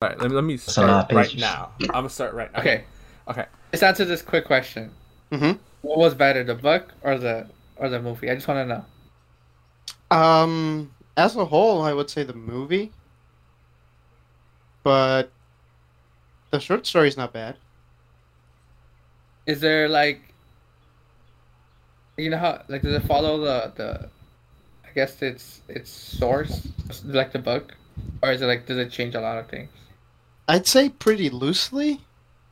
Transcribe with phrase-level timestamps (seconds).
[0.00, 1.72] All right, let me, let me a lot start right now.
[1.80, 2.60] I'm gonna start right now.
[2.60, 2.84] Okay,
[3.26, 3.46] Okay.
[3.72, 4.92] let's answer this quick question.
[5.32, 5.58] Mm-hmm.
[5.82, 8.30] What was better, the book or the or the movie?
[8.30, 10.16] I just want to know.
[10.16, 12.92] Um, as a whole, I would say the movie,
[14.84, 15.32] but
[16.52, 17.56] the short story's not bad.
[19.46, 20.20] Is there like,
[22.16, 24.08] you know how like does it follow the the,
[24.88, 26.68] I guess it's its source
[27.04, 27.74] like the book,
[28.22, 29.70] or is it like does it change a lot of things?
[30.48, 32.00] I'd say pretty loosely.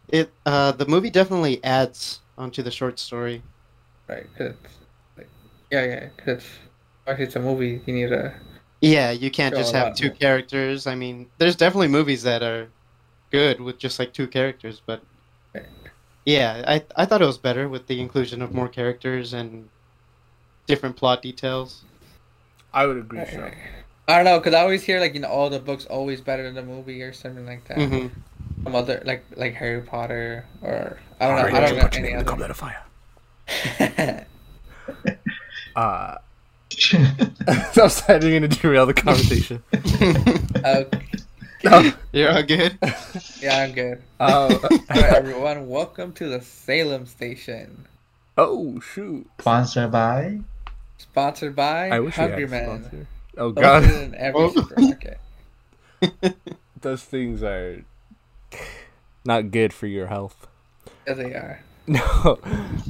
[0.08, 3.42] It uh, the movie definitely adds onto the short story.
[4.08, 4.26] Right?
[4.36, 4.78] 'Cause it's,
[5.16, 5.28] like,
[5.70, 6.08] yeah, yeah.
[6.16, 6.44] Because
[7.06, 8.34] if it's a movie, you need a
[8.80, 10.16] Yeah, you can't just have two more.
[10.16, 10.86] characters.
[10.86, 12.68] I mean, there's definitely movies that are
[13.32, 15.02] good with just like two characters, but
[15.54, 15.66] Right.
[16.24, 19.68] yeah, I I thought it was better with the inclusion of more characters and
[20.66, 21.84] different plot details.
[22.72, 23.20] I would agree.
[23.20, 23.40] Right, so.
[23.40, 23.54] right.
[24.08, 26.44] I don't know, cause I always hear like you know, all the books always better
[26.44, 27.78] than the movie or something like that.
[27.78, 28.06] hmm
[28.62, 31.56] Some other like like Harry Potter or I don't know.
[31.58, 32.44] I don't know any other.
[32.44, 34.26] of fire.
[35.76, 36.16] Uh,
[37.46, 39.62] I'm sorry, I didn't mean to derail the conversation.
[39.74, 41.06] okay.
[41.64, 41.92] No.
[42.12, 42.78] You're all good.
[43.42, 44.02] Yeah, I'm good.
[44.18, 47.86] Uh, Alright, everyone, welcome to the Salem Station,
[48.38, 49.28] oh shoot!
[49.38, 50.40] Sponsored by.
[50.96, 53.06] sponsored by I wish we Hungry had a Man.
[53.36, 53.42] Sponsor.
[53.42, 56.30] Oh god, in every Oh.
[56.80, 57.82] those things are
[59.24, 60.46] not good for your health.
[61.06, 61.60] Yes, they are.
[61.88, 62.32] No, Uh,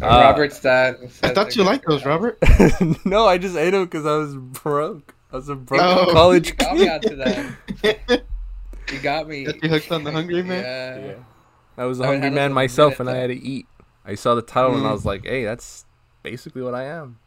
[0.00, 0.96] Robert's dad.
[1.22, 2.06] I thought you liked those.
[2.06, 2.38] Robert.
[3.04, 5.14] no, I just ate them because I was broke.
[5.30, 6.12] I was a broke Oh.
[6.14, 6.90] college You got me kid.
[6.90, 8.22] onto that.
[8.90, 9.44] You got me.
[9.44, 10.62] Got you hooked on the Hungry Man?
[10.64, 11.06] Yeah.
[11.08, 11.14] Yeah.
[11.76, 13.66] I was a I hungry man myself, minute and I had to eat.
[14.06, 14.92] I saw the title and I Mm.
[14.92, 15.84] was like, "Hey, that's
[16.22, 17.18] basically what I am."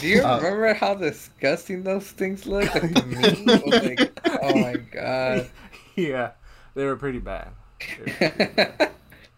[0.00, 2.74] Do you Uh, remember how disgusting those things looked?
[2.74, 3.06] Like the
[3.86, 5.50] meat like, oh my god.
[5.96, 6.32] yeah,
[6.74, 7.48] they were pretty bad.
[7.80, 8.90] They were pretty bad.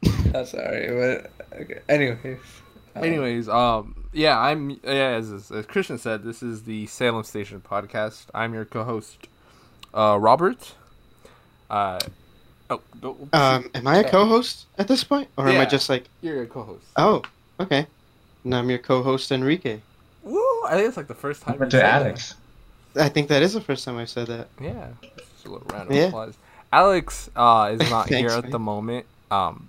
[0.35, 1.81] I'm sorry, but okay.
[1.89, 2.39] Anyways.
[2.97, 7.61] um, Anyways, um, yeah, I'm yeah, as, as Cristian said, this is the Salem Station
[7.61, 8.27] podcast.
[8.35, 9.29] I'm your co-host,
[9.95, 10.75] uh, Robert.
[11.69, 11.99] Uh,
[12.71, 16.05] oh, go, Um, am I a co-host at this point, or am I just like?
[16.23, 16.87] you're a co-host.
[16.97, 17.23] Oh,
[17.61, 17.87] okay.
[18.45, 19.81] And I'm your co-host Enrique.
[20.23, 20.41] Woo!
[20.67, 21.55] I think it's like the first time.
[21.55, 22.03] Over you to said that.
[22.03, 22.35] Alex.
[22.97, 24.49] I think that is the first time I said that.
[24.61, 26.05] Yeah, just a little random Yeah.
[26.09, 26.37] applause.
[26.73, 28.51] Alex uh, is not Thanks, here at man.
[28.53, 29.07] the moment.
[29.31, 29.69] Um,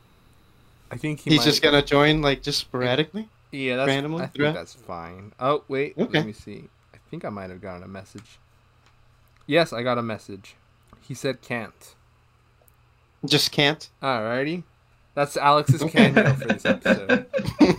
[0.91, 3.29] I think he He's might- just gonna join like just sporadically.
[3.51, 4.53] yeah, that's randomly I think throughout?
[4.55, 5.31] that's fine.
[5.39, 6.17] Oh wait, Okay.
[6.19, 6.65] let me see.
[6.93, 8.39] I think I might have gotten a message.
[9.47, 10.55] Yes, I got a message.
[11.01, 11.95] He said can't.
[13.25, 13.87] Just can't.
[14.01, 14.63] Alrighty,
[15.13, 17.25] that's Alex's cameo for this episode.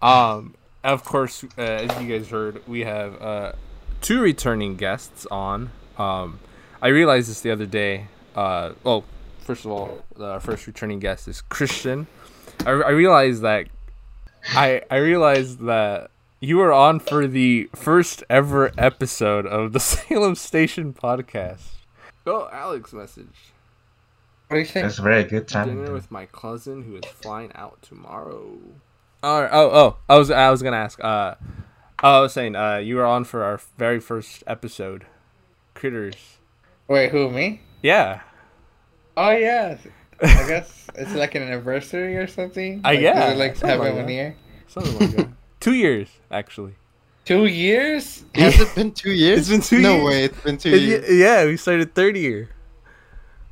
[0.00, 0.54] Um,
[0.84, 3.52] of course, uh, as you guys heard, we have uh,
[4.00, 5.70] two returning guests on.
[5.98, 6.40] Um,
[6.80, 8.06] I realized this the other day.
[8.34, 9.04] Uh, well,
[9.40, 12.06] first of all, our first returning guest is Cristian.
[12.66, 13.66] I, I realized that
[14.50, 16.10] I I realized that
[16.40, 21.68] you were on for the first ever episode of the Salem Station podcast.
[22.26, 23.52] Oh, Alex message.
[24.48, 24.84] What do you think?
[24.84, 25.68] That's a very good time.
[25.68, 28.58] Dinner with my cousin who is flying out tomorrow.
[29.22, 29.50] All right.
[29.52, 29.96] Oh, oh.
[30.08, 31.02] I was I was gonna ask.
[31.02, 31.34] Uh,
[32.02, 32.56] oh, I was saying.
[32.56, 35.06] Uh, you were on for our very first episode,
[35.74, 36.38] Critters.
[36.88, 37.60] Wait, who, me?
[37.82, 38.20] Yeah.
[39.16, 39.76] Oh, yeah.
[40.22, 42.80] I guess it's like an anniversary or something.
[42.84, 44.12] Uh, Like, yeah, does it, like something have like it one that.
[44.12, 44.36] year.
[44.68, 45.28] Something like that.
[45.60, 46.74] Two years actually.
[47.24, 48.24] Two years?
[48.34, 49.38] Has it been two years?
[49.38, 50.04] It's been two no years.
[50.04, 51.10] way, it's been two Yeah, years.
[51.16, 52.48] yeah, we started third year.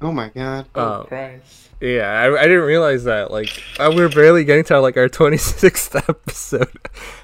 [0.02, 0.66] Oh my god.
[0.74, 1.04] Oh, Oh.
[1.04, 1.68] Christ.
[1.80, 3.30] Yeah, I, I didn't realize that.
[3.30, 6.68] Like, uh, we're barely getting to like our twenty sixth episode.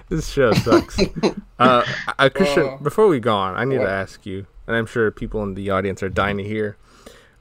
[0.08, 0.98] this show sucks.
[1.58, 1.84] uh,
[2.18, 2.78] I, Cristian, Whoa.
[2.78, 3.84] before we go on, I need What?
[3.84, 6.76] to ask you, and I'm sure people in the audience are dying to hear.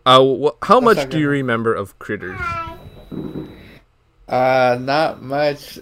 [0.05, 2.39] Uh, wh- how much do you remember of Critters?
[4.27, 5.77] Uh, not much.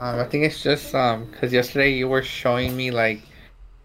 [0.00, 3.22] Um, I think it's just um, cause yesterday you were showing me like,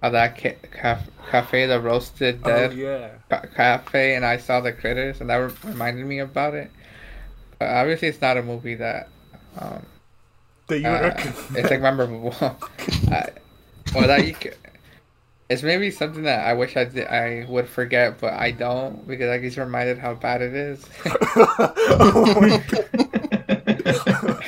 [0.01, 3.09] how that ca- caf- cafe, the roasted dead Oh, yeah.
[3.29, 6.71] ca- cafe, and I saw the critters, and that re- reminded me about it.
[7.59, 9.09] But obviously, it's not a movie that,
[9.57, 9.85] um,
[10.67, 11.33] That you uh, reckon?
[11.55, 12.33] it's like memorable.
[13.11, 13.29] I,
[13.93, 14.55] well, that you could,
[15.49, 19.29] it's maybe something that I wish I did, I would forget, but I don't because
[19.29, 20.85] I get reminded how bad it is.
[21.05, 24.39] oh my god.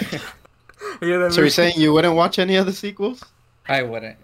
[1.02, 3.24] yeah, So you're saying you wouldn't watch any of the sequels?
[3.68, 4.18] I wouldn't.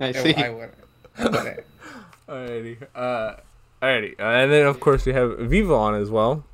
[0.00, 0.34] I see.
[0.34, 0.74] I wouldn't.
[1.18, 1.60] I wouldn't.
[2.28, 2.76] Alrighty.
[2.94, 3.36] Uh,
[3.82, 4.18] alrighty.
[4.18, 6.44] Uh, and then of course we have Vivo on as well.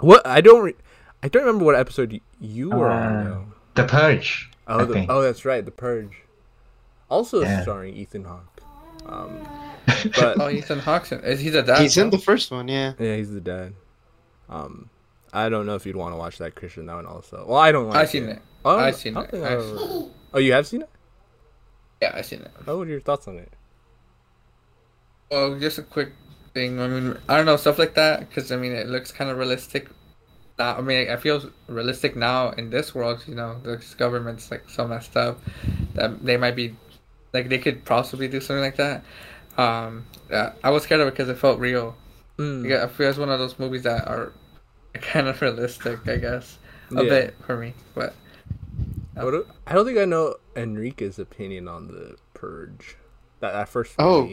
[0.00, 0.74] What I don't re-
[1.22, 3.44] I don't remember what episode you were on Uh, though.
[3.74, 4.50] The Purge.
[4.66, 6.22] Oh, the, oh, that's right, The Purge.
[7.08, 7.62] Also Yeah.
[7.62, 8.62] starring Ethan Hawke.
[9.06, 9.46] Um,
[10.16, 11.12] But Oh, Ethan Hawke.
[11.12, 11.80] Is he the dad?
[11.82, 12.94] He's in the first one, yeah.
[12.98, 13.74] yeah, he's the dad.
[14.48, 14.88] Um,
[15.32, 17.44] I don't know if you'd want to watch that Cristian that one also.
[17.46, 17.88] Well, I don't.
[17.88, 18.40] Like I've seen it.
[18.64, 19.34] Oh, I've seen it.
[19.34, 20.90] I've I've Oh, you have seen it?
[22.02, 22.50] Yeah, I've seen it.
[22.66, 23.52] Oh, what are your thoughts on it?
[25.30, 26.12] Well, just a quick
[26.54, 26.80] thing.
[26.80, 29.38] I mean, I don't know stuff like that because I mean, it looks kind of
[29.38, 29.88] realistic.
[30.58, 33.24] Now, I mean, I feel realistic now in this world.
[33.28, 35.40] You know, the government's like so messed up
[35.94, 36.76] that they might be,
[37.32, 39.04] like, they could possibly do something like that.
[39.56, 41.96] Um, yeah, I was scared of it because it felt real.
[42.38, 42.68] Mm.
[42.68, 44.32] Yeah, I feel it's one of those movies that are
[44.94, 46.08] kind of realistic.
[46.08, 46.58] I guess
[46.96, 47.08] a Yeah.
[47.08, 48.14] bit for me, but
[49.14, 52.96] What do- I don't think I know Enrique's opinion on the Purge.
[53.40, 54.30] That that first Oh.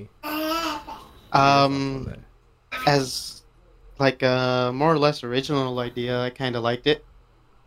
[1.32, 2.14] Um,
[2.88, 3.44] as
[4.00, 7.06] like a more or less original idea, I kind of liked it.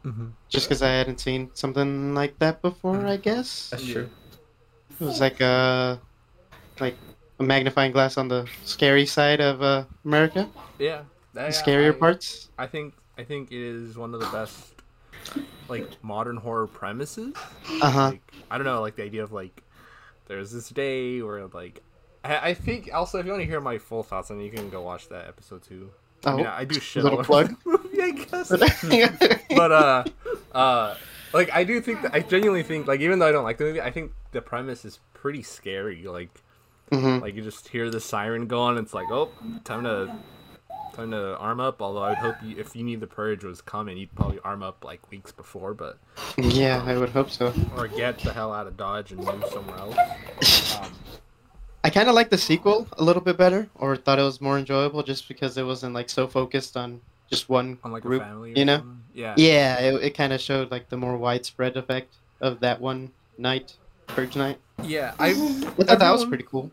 [0.03, 3.71] hmm Just because I hadn't seen something like that before, I guess.
[3.71, 4.09] that's true.
[5.01, 6.01] It was like a
[6.81, 6.97] like
[7.39, 10.49] a magnifying glass on the scary side of uh, America,
[10.79, 11.03] Yeah,
[11.35, 12.51] the that- scarier I- parts.
[12.59, 14.72] I think I think it is one of the best
[15.69, 17.35] like modern horror premises.
[17.81, 18.07] Uh huh.
[18.09, 19.63] Like I don't know, like the idea of like
[20.29, 21.83] there's this day where like
[22.25, 24.51] I, I think also if you want to hear my full thoughts on it, you
[24.51, 25.91] can go watch that episode too.
[26.25, 27.55] I mean, Oh, I do shit little plug?
[27.65, 28.49] movie, I guess.
[29.57, 30.05] but uh,
[30.53, 30.95] uh,
[31.33, 33.65] like I do think that I genuinely think like even though I don't like the
[33.65, 36.05] movie, I think the premise is pretty scary.
[36.07, 36.31] Like
[36.91, 39.31] hmm like you just hear the siren going, it's like oh,
[39.65, 40.11] time to
[40.93, 41.81] time to arm up.
[41.83, 44.85] Although I'd hope you, if you knew the purge was coming, you'd probably arm up
[44.85, 45.99] like weeks before, but
[46.37, 47.53] Yeah, I would hope so.
[47.77, 50.77] or get the hell out of Dodge and move somewhere else.
[50.79, 50.93] Um,
[51.85, 54.57] I kind of like the sequel a little bit better, or thought it was more
[54.59, 58.23] enjoyable, just because it wasn't like so focused on just one on like group.
[58.23, 58.77] a family, you know?
[58.79, 58.99] something.
[59.15, 63.11] Yeah, Yeah, it, it kind of showed like the more widespread effect of that one
[63.37, 63.75] night,
[64.07, 64.59] Purge night.
[64.83, 65.15] yeah.
[65.19, 66.71] I I thought that was pretty cool.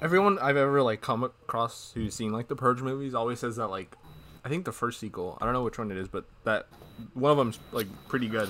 [0.00, 3.68] everyone I've ever like come across who's seen like the Purge movies always says that
[3.68, 3.96] like
[4.44, 5.36] I think the first sequel.
[5.40, 6.66] I don't know which one it is, but that
[7.14, 8.48] one of them's like pretty good.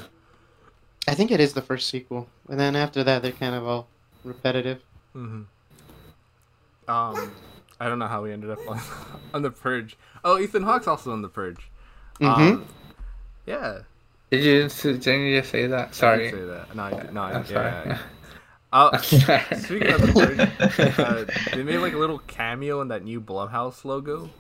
[1.07, 3.89] I think it is the first sequel, and then after that they're kind of all
[4.25, 4.83] repetitive.
[5.17, 5.43] Mm-hmm.
[6.91, 7.33] Um,
[7.81, 8.81] I don't know how we ended up on,
[9.35, 9.97] on the Purge.
[10.25, 11.71] Oh, Ethan Hawke's also on the Purge.
[12.21, 12.43] Mm-hmm.
[12.43, 12.67] Um,
[13.47, 13.81] yeah.
[14.31, 15.95] Did you just, didn't you just say that?
[16.03, 16.31] I did Sorry.
[16.31, 16.75] say that.
[16.75, 17.77] No, I no, I, I'm yeah, sorry.
[17.87, 17.99] yeah.
[18.73, 23.21] Uh, speaking of the Purge, uh, they made like a little cameo in that new
[23.21, 24.31] Blumhouse logo.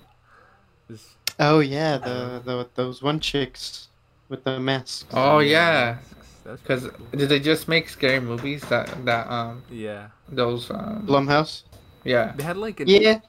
[0.91, 3.89] Just- Oh yeah, the, the those one chicks
[4.29, 5.07] with the masks.
[5.13, 5.99] Oh yeah,
[6.45, 10.09] That's because did they just make scary movies that that um yeah.
[10.29, 11.63] those um Blumhouse.
[12.05, 13.28] yeah They had like an Yeah, They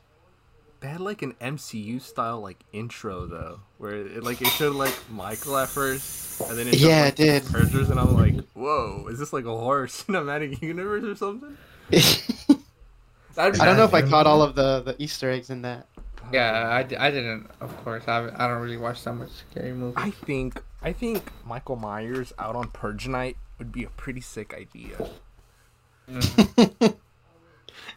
[0.88, 5.58] had like an MCU style like intro though, where it like it showed like Michael
[5.58, 7.44] at first, and then it showed, Yeah, like, it did.
[7.44, 11.58] the Purgers, and I'm like, whoa, is this like a horror cinematic universe or something?
[13.38, 15.88] I don't know if I caught all of the the Easter eggs in that.
[16.32, 19.96] yeah I, I didn't of course I I don't really watch that much scary movies.
[19.98, 24.54] I think I think Michael Myers out on Purge night would be a pretty sick
[24.54, 25.10] idea.
[26.10, 26.88] Mm-hmm.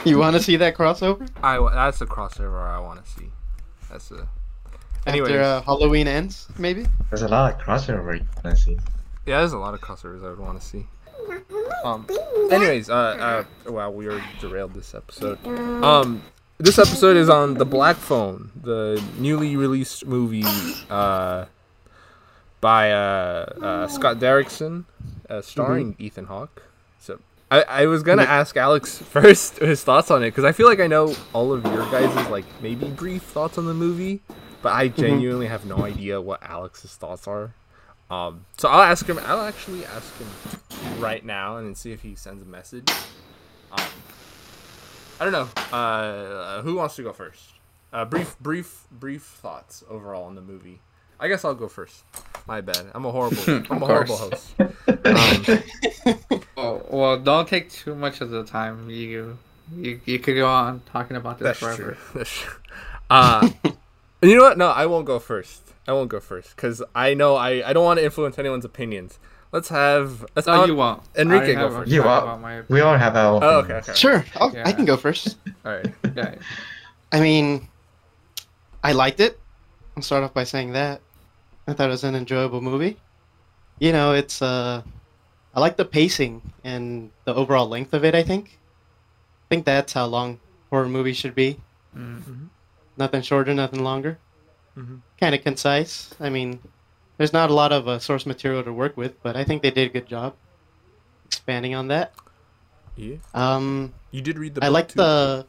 [0.05, 3.31] You want to see that crossover I that's a crossover I want to see.
[3.91, 4.29] That's a.
[5.07, 6.49] Anyways, after uh, Halloween ends?
[6.59, 6.87] Maybe.
[7.11, 8.79] There's a lot of crossover you can see.
[9.27, 10.87] Yeah, there's a lot of crossovers I would want to see.
[11.85, 12.07] Um.
[12.53, 15.45] Anyways, uh, uh, wow, we already derailed this episode.
[15.83, 16.23] Um,
[16.59, 20.45] this episode is on the Black Phone, the newly released movie,
[20.89, 21.47] uh,
[22.61, 22.97] by uh,
[23.61, 24.85] uh Scott Derrickson,
[25.29, 26.63] uh, starring Ethan Hawke.
[27.53, 30.81] I, I was gonna ask Alex first his thoughts on it because I feel like
[30.81, 34.23] I know all of your guys' like maybe brief thoughts on the movie,
[34.63, 37.53] but I genuinely have no idea what Alex's thoughts are.
[38.09, 39.19] Um, so I'll ask him.
[39.25, 42.89] I'll actually ask him right now and see if he sends a message.
[43.71, 43.85] Um,
[45.21, 45.77] I don't know.
[45.77, 47.53] Uh, who wants to go first?
[47.93, 50.81] Uh, brief, brief, brief thoughts overall on the movie.
[51.23, 52.03] I guess I'll go first.
[52.47, 52.85] My bad.
[52.95, 53.39] I'm a horrible.
[53.71, 54.55] I'm a horrible host.
[54.59, 55.63] Um,
[56.57, 58.91] Oh well, don't take too much of the time.
[58.91, 59.39] You
[59.77, 61.93] you you could go on talking about this That's forever.
[61.93, 61.97] true.
[62.15, 62.55] That's true.
[63.09, 63.51] Uh,
[64.23, 64.59] you know what?
[64.59, 65.63] No, I won't go first.
[65.89, 69.19] I won't go first because I know I, I don't want to influence anyone's opinions.
[69.53, 71.03] Let's have let's No, I'll- you won't.
[71.17, 71.91] Enrique go first.
[71.91, 73.43] You talk are- about my We all have our own.
[73.45, 73.89] Oh, okay, opinions.
[73.91, 73.99] okay.
[73.99, 75.37] Sure, I'll, I can go first.
[75.65, 75.93] All right.
[76.17, 76.35] yeah.
[77.13, 77.69] I mean,
[78.83, 79.39] I liked it.
[79.97, 81.01] I'll start off by saying that.
[81.67, 82.97] I thought it was an enjoyable movie.
[83.79, 84.83] You know, it's uh
[85.55, 88.59] I like the pacing and the overall length of it, I think.
[89.45, 90.41] I think that's how long
[90.71, 91.61] horror movies should be.
[91.97, 92.49] Mm.
[92.97, 94.19] Nothing shorter, nothing longer.
[94.79, 95.01] Mhm.
[95.21, 96.15] Kind of concise.
[96.19, 96.61] I mean,
[97.19, 99.71] there's not a lot of uh, source material to work with, but I think they
[99.71, 100.35] did a good job
[101.27, 102.15] expanding on that.
[102.97, 103.17] Yeah.
[103.35, 104.65] Um, You did read the.
[104.65, 105.47] I like the.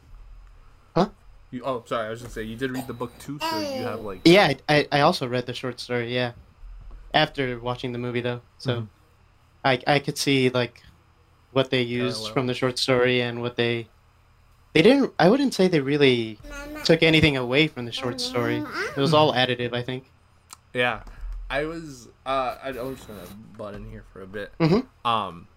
[1.54, 2.08] You, oh, sorry.
[2.08, 4.22] I was gonna say you did read the book too, so you have like.
[4.26, 6.12] Yeah, I, I, also read the short story.
[6.12, 6.32] Yeah,
[7.14, 8.88] after watching the movie though, so Mhm.
[9.64, 10.82] I I could see like
[11.52, 12.34] what they used Parallel.
[12.34, 13.88] from the short story and what they
[14.74, 15.14] they didn't.
[15.20, 16.40] I wouldn't say they really
[16.86, 18.64] took anything away from the short story.
[18.98, 20.12] It was all additive, I think.
[20.74, 21.04] Yeah,
[21.52, 22.08] I was.
[22.26, 24.54] Uh, I, I was just gonna butt in here for a bit.
[24.60, 24.88] Mhm.
[25.06, 25.48] Um,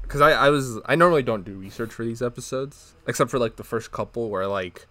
[0.00, 3.56] because I I was I normally don't do research for these episodes except for like
[3.56, 4.86] the first couple where like.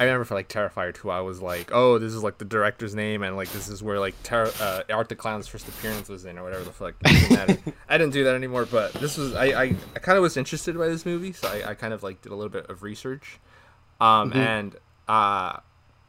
[0.00, 2.94] I remember for like Terrifier 2, I was like, oh, this is like the director's
[2.94, 6.24] name, and like this is where like Ter- uh, Art the Clown's first appearance was
[6.24, 6.94] in, or whatever the fuck.
[7.88, 9.62] I didn't do that anymore, but this was I I,
[9.96, 12.30] I kind of was interested by this movie, so I, I kind of like did
[12.30, 13.40] a little bit of research,
[14.00, 14.36] um, Mhm.
[14.36, 14.76] and
[15.08, 15.56] uh,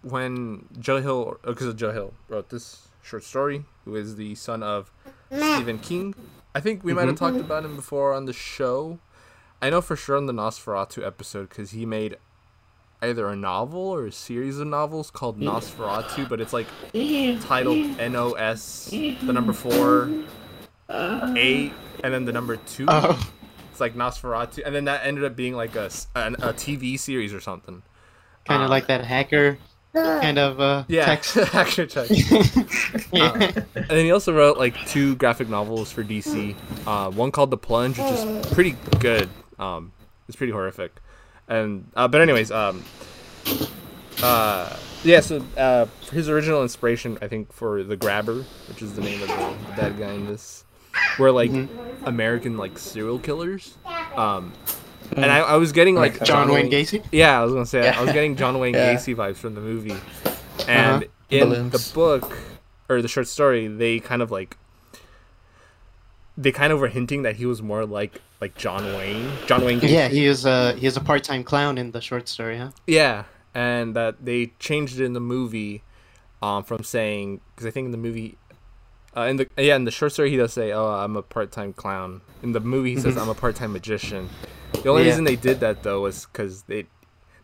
[0.03, 4.91] when Joe Hill, because Joe Hill wrote this short story, who is the son of
[5.31, 6.13] Stephen King.
[6.53, 8.99] I think we might have talked about him before on the show.
[9.61, 12.17] I know for sure on the Nosferatu episode because he made
[13.01, 16.67] either a novel or a series of novels called Nosferatu, but it's like
[17.43, 20.09] titled N O S, the number four,
[20.89, 22.85] eight, and then the number two.
[22.87, 23.31] Oh,
[23.71, 26.99] It's like Nosferatu, and then that ended up being like a, s- an- a TV
[26.99, 27.81] series or something.
[28.45, 29.57] kind Uh, of like that hacker
[29.93, 31.37] kind of uh, Yeah, text.
[31.55, 32.11] action text.
[33.13, 33.31] yeah.
[33.75, 36.55] And then he also wrote like two graphic novels for DC.
[36.85, 39.29] Uh, one called The Plunge, which is pretty good.
[39.57, 39.91] Um,
[40.27, 40.95] it's pretty horrific.
[41.49, 42.83] And uh, but anyways, um,
[44.21, 45.19] uh, yeah.
[45.19, 49.27] So uh, his original inspiration, I think, for The Grabber, which is the name of
[49.27, 49.35] the,
[49.69, 50.63] the bad guy in this,
[51.17, 51.51] were like
[52.05, 53.75] American like serial killers.
[54.15, 54.53] Um,
[55.15, 56.27] and I, I was getting like Makes sense.
[56.29, 57.03] John Wayne Gacy.
[57.11, 58.93] yeah, I was gonna say I was getting John Wayne Yeah.
[58.95, 59.95] Gacy vibes from the movie,
[60.67, 61.09] and Uh-huh.
[61.31, 61.71] in Balloons.
[61.71, 62.37] the book
[62.89, 64.55] or the short story, they kind of like
[66.41, 69.79] they kind of were hinting that he was more like like John Wayne, John Wayne
[69.83, 72.71] Yeah, he is a he is a part time clown in the short story, huh?
[72.87, 75.83] Yeah, and that they changed it in the movie
[76.41, 78.37] um, from saying because I think in the movie.
[79.17, 81.73] Uh, in the yeah, in the short story, he does say, "Oh, I'm a part-time
[81.73, 84.29] clown." In the movie, he says, "I'm a part-time magician."
[84.83, 85.09] The only Yeah.
[85.09, 86.83] reason they did that though was because they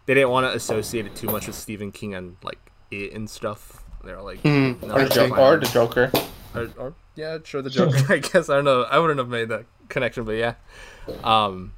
[0.06, 2.60] they didn't want to associate it too much with Stephen King and like
[2.92, 3.84] it and stuff.
[4.04, 4.84] They're like, Mhm.
[4.84, 6.12] "No, Or, it's jo- or the Joker.
[6.54, 7.93] or, or yeah, sure, the joke.
[8.10, 8.84] I guess I don't know.
[8.84, 10.55] I wouldn't have made that connection, but yeah.
[11.24, 11.74] Um.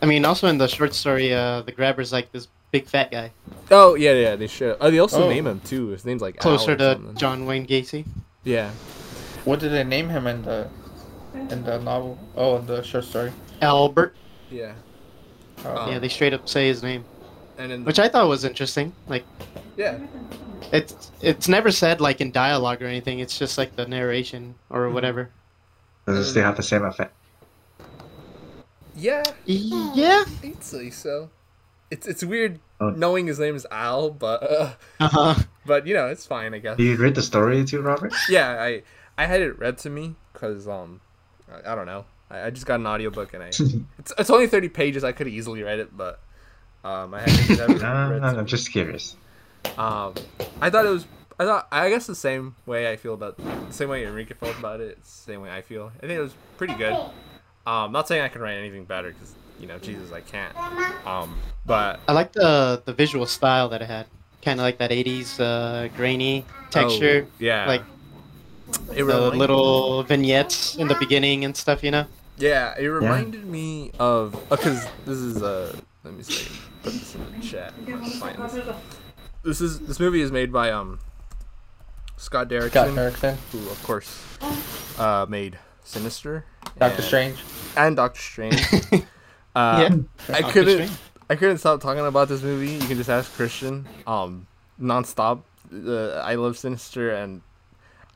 [0.00, 3.30] I mean, also in the short story, uh, the grabber's like this big fat guy,
[3.70, 4.34] Oh yeah, yeah.
[4.36, 4.76] They should.
[4.80, 5.28] Oh, they also Oh.
[5.28, 5.88] name him too.
[5.88, 7.14] His name's like Al closer to something.
[7.16, 8.04] John Wayne Gacy.
[8.42, 8.70] Yeah.
[9.44, 10.68] What did they name him in the
[11.34, 12.18] in the novel?
[12.34, 13.32] Oh, in the short story.
[13.60, 14.16] Albert.
[14.50, 14.72] Yeah.
[15.64, 15.76] Oh.
[15.76, 17.04] Um, Yeah, they straight up say his name,
[17.58, 18.92] And then which I thought was interesting.
[19.08, 19.24] Like,
[19.76, 19.98] yeah.
[20.72, 23.18] it's it's never said like in dialogue or anything.
[23.18, 25.30] It's just like the narration or whatever.
[26.06, 27.14] Does it still have the same effect?
[28.94, 30.24] Yeah, Yeah.
[30.44, 31.30] I'd say so.
[31.90, 32.90] It's it's weird Oh.
[32.90, 35.34] knowing his name is Al, but uh, Uh huh.
[35.64, 36.76] but you know it's fine, I guess.
[36.76, 38.12] Do you read the story too, Robert?
[38.28, 38.82] Yeah, I
[39.16, 41.00] I had it read to me because um
[41.50, 43.46] I, I don't know I, I just got an audiobook and I
[43.98, 45.04] it's it's only thirty pages.
[45.04, 46.18] I could have easily read it, but
[46.84, 49.16] um I had to have it Ah, read to I'm just curious.
[49.78, 50.14] Um,
[50.60, 51.06] I thought it was.
[51.38, 51.68] I thought.
[51.72, 55.00] I guess the same way I feel about the same way Enrique felt about it.
[55.02, 55.92] The same way I feel.
[55.98, 56.94] I think it was pretty good.
[57.66, 60.54] Um, not saying I can write anything better because you know Jesus, I can't.
[61.06, 64.06] Um, but I like the the visual style that it had.
[64.42, 67.82] Kind of like that '80s uh, grainy texture, oh, yeah, like
[68.90, 71.84] it the reminded- little vignettes in the beginning and stuff.
[71.84, 72.06] You know.
[72.38, 76.48] Yeah, it reminded me of because this is uh let me see
[76.82, 77.72] put this in the chat.
[77.74, 78.76] Find this.
[79.42, 81.00] This is this movie is made by um
[82.16, 84.22] Scott Derrickson, Scott Derrickson, who of course
[84.98, 86.44] uh made Sinister,
[86.78, 87.38] Doctor and- Strange.
[87.76, 88.62] and Doctor Strange.
[89.54, 90.34] Uh, yeah.
[90.34, 90.74] I Doctor couldn't.
[90.86, 90.90] Strange.
[91.28, 92.70] I couldn't stop talking about this movie.
[92.70, 93.84] You can just ask Cristian.
[94.06, 94.46] Um,
[94.80, 95.42] nonstop.
[95.70, 97.42] Uh, I love Sinister, and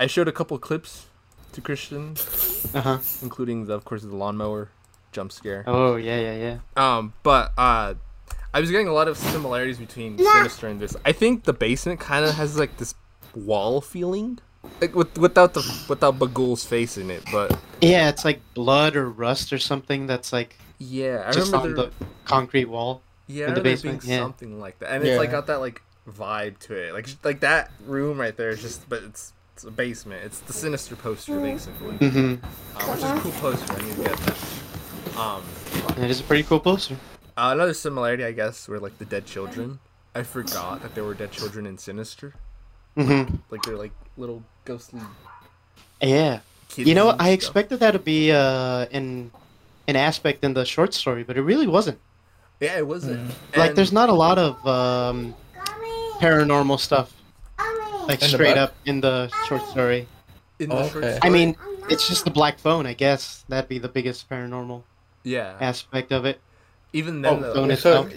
[0.01, 1.05] I showed a couple clips
[1.53, 2.17] to Cristian,
[2.75, 2.99] Uh huh.
[3.21, 4.71] including the, of course, the lawnmower
[5.13, 5.63] jump scare.
[5.67, 6.59] Oh yeah, yeah, yeah.
[6.97, 7.95] Um, but uh,
[8.57, 10.97] I was getting a lot of similarities between Sinister and this.
[11.05, 12.95] I think the basement kind of has like this
[13.35, 14.39] wall feeling,
[14.81, 15.61] like with, without the
[15.91, 17.23] without Bughuul's face in it.
[17.31, 21.69] But Yeah, it's like blood or rust or something that's like yeah, I just remember
[21.69, 23.03] on there, the concrete wall.
[23.27, 24.21] yeah, in the basement, being yeah.
[24.25, 27.71] something like that, and it's like got that like vibe to it, like like that
[27.85, 29.35] room right there is just, but it's.
[29.53, 30.23] It's a basement.
[30.23, 32.45] It's the sinister poster, basically, Mm-hmm.
[32.77, 33.73] uh, which is a cool poster.
[33.73, 35.19] I need to get that.
[35.19, 35.43] Um,
[35.97, 36.95] It is a pretty cool poster.
[37.37, 39.79] Uh, another similarity, I guess, were like the dead children.
[40.15, 42.33] I forgot that there were dead children in Sinister.
[42.97, 43.35] Mm-hmm.
[43.51, 45.01] Like they're like little ghostly
[46.01, 46.41] Yeah.
[46.77, 49.31] You know, I expected that to be uh, an
[49.87, 51.99] an aspect in the short story, but it really wasn't.
[52.61, 53.29] Yeah, it wasn't.
[53.29, 53.57] Mm.
[53.57, 55.35] like And- there's not a lot of um,
[56.19, 57.13] paranormal stuff
[58.09, 60.09] like In straight up in the short story.
[60.59, 61.19] in the short Okay.
[61.23, 61.57] I mean,
[61.91, 63.45] it's just the black phone, I guess.
[63.49, 64.83] That'd be the biggest paranormal
[65.23, 65.57] yeah.
[65.61, 66.41] aspect of it.
[66.97, 68.09] Even Oh, though, phone so.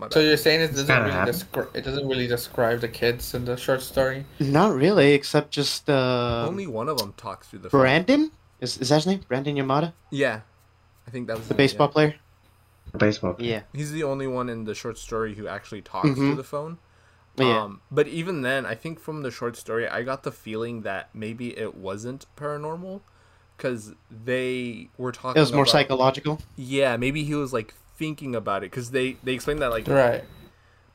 [0.00, 3.44] Oh, so you're saying it doesn't really descri- it doesn't really describe the kids in
[3.44, 4.24] the short story?
[4.40, 7.80] Not really, except just uh, only one of them talks through the phone.
[7.82, 8.30] Brandon.
[8.60, 9.20] Is is that his name?
[9.28, 10.40] Brandon Yamada, Yeah,
[11.06, 11.92] I think that was the it, baseball yeah.
[11.92, 12.14] player.
[12.96, 13.34] Baseball.
[13.34, 13.50] Player.
[13.50, 16.14] Yeah, He's the only one in the short story who actually talks Mhm.
[16.16, 16.78] through the phone.
[17.36, 17.62] yeah.
[17.64, 21.10] Um, but even then, I think from the short story, I got the feeling that
[21.14, 23.00] maybe it wasn't paranormal,
[23.56, 23.92] because
[24.24, 25.38] they were talking.
[25.38, 26.40] it was more about- psychological.
[26.56, 30.24] Yeah, maybe he was like thinking about it, because they they explained that like Right.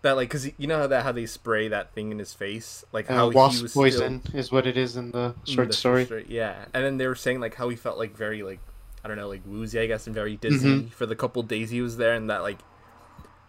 [0.01, 2.85] that like because you know how that how they spray that thing in his face,
[2.91, 5.73] like Uh, how wasp was poison is what it is in the still, short the
[5.73, 6.25] story.
[6.29, 8.59] Yeah, and then they were saying like how he felt like very like
[9.03, 10.87] I don't know like woozy, I guess, and very dizzy Mm-hmm.
[10.89, 12.59] for the couple days he was there, and that like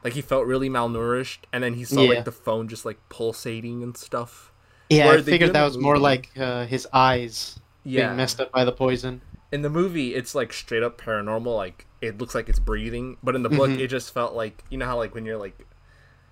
[0.04, 2.08] like he felt really malnourished, and then he saw Yeah.
[2.14, 4.52] like the phone just like pulsating and stuff.
[4.90, 8.64] Yeah, I figured that was more like uh, his eyes Yeah, being messed up by
[8.64, 9.20] the poison.
[9.50, 13.34] in the movie it's like straight up paranormal, like it looks like it's breathing, but
[13.34, 13.78] in the book Mhm.
[13.80, 15.58] it just felt like you know how like when you're like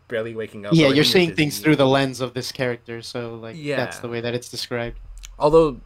[0.08, 0.72] barely waking up.
[0.74, 1.64] yeah, you're seeing things dizzy.
[1.64, 3.76] through the lens of this character, so like Yeah.
[3.76, 4.98] that's the way that it's described.
[5.38, 5.80] Although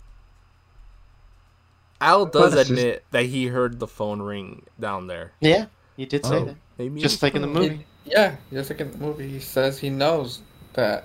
[2.00, 5.32] Al does that's just- admit that he heard the phone ring down there.
[5.40, 6.44] Yeah, you did say Oh.
[6.46, 6.56] that.
[6.78, 7.54] Maybe Just like in the paranormal.
[7.54, 7.86] movie.
[8.06, 10.40] Yeah, just like in the movie, he says he knows
[10.72, 11.04] that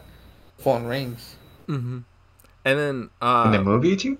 [0.57, 1.35] phone rings.
[1.67, 1.99] Mm-hmm.
[2.63, 4.17] And then, uh, In the movie too?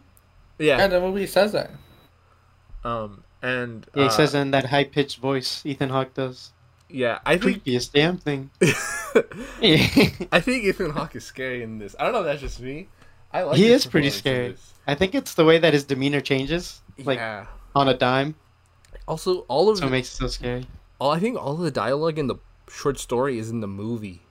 [0.60, 1.72] Yeah, yeah, the movie says that.
[2.84, 6.52] um, and Yeah, he uh, says in that high pitched voice Ethan Hawke does.
[6.90, 8.50] yeah, I think, Creepiest damn thing.
[10.32, 11.96] I think Ethan Hawke is scary in this.
[12.00, 12.88] I don't know if that's just me.
[13.32, 14.56] I like He is pretty scary.
[14.88, 17.46] I think it's the way that his demeanor changes, like yeah.
[17.76, 18.36] on a dime,
[19.08, 20.66] Also, all of so it makes it so scary.
[21.00, 22.36] all, I think all of the dialogue in the
[22.70, 24.22] short story is in the movie.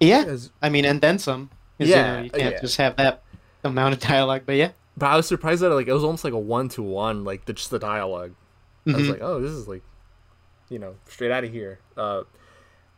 [0.00, 1.50] Yeah, I mean, and then some.
[1.78, 2.60] Yeah, you, know, you can't yeah.
[2.60, 3.22] just have that
[3.62, 4.42] amount of dialogue.
[4.46, 6.82] But yeah, But I was surprised that like it was almost like a one to
[6.82, 8.34] one, like the, just the dialogue.
[8.86, 9.10] I was Mhm.
[9.10, 9.82] like, oh, this is like,
[10.68, 11.78] you know, straight out of here.
[11.96, 12.22] Uh,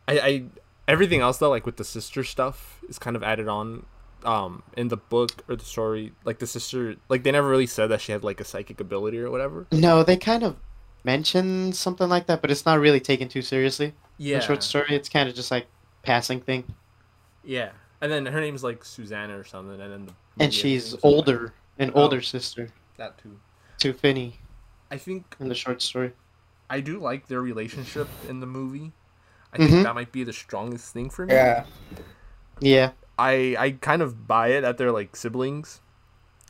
[0.07, 0.43] I, I
[0.87, 3.85] everything else though, like with the sister stuff, is kind of added on,
[4.23, 6.11] um, in the book or the story.
[6.25, 9.19] Like the sister, like they never really said that she had like a psychic ability
[9.19, 9.67] or whatever.
[9.71, 10.57] no, they kind of
[11.03, 13.93] mention something like that, but it's not really taken too seriously.
[14.17, 15.67] Yeah, The short story, it's kind of just like
[16.03, 16.63] passing thing,
[17.43, 17.69] yeah.
[18.01, 21.03] And then her name's like Susanna or something, and then the and she's was like
[21.05, 22.03] older, an Oh.
[22.03, 23.39] older sister That too.
[23.79, 24.39] to Finney
[24.91, 26.13] I think in the short story.
[26.69, 28.91] I do like their relationship in the movie.
[29.53, 29.83] I think Mhm.
[29.83, 31.33] that might be the strongest thing for me.
[31.33, 31.65] Yeah.
[32.59, 35.81] Yeah, I I kind of buy it that they're like siblings,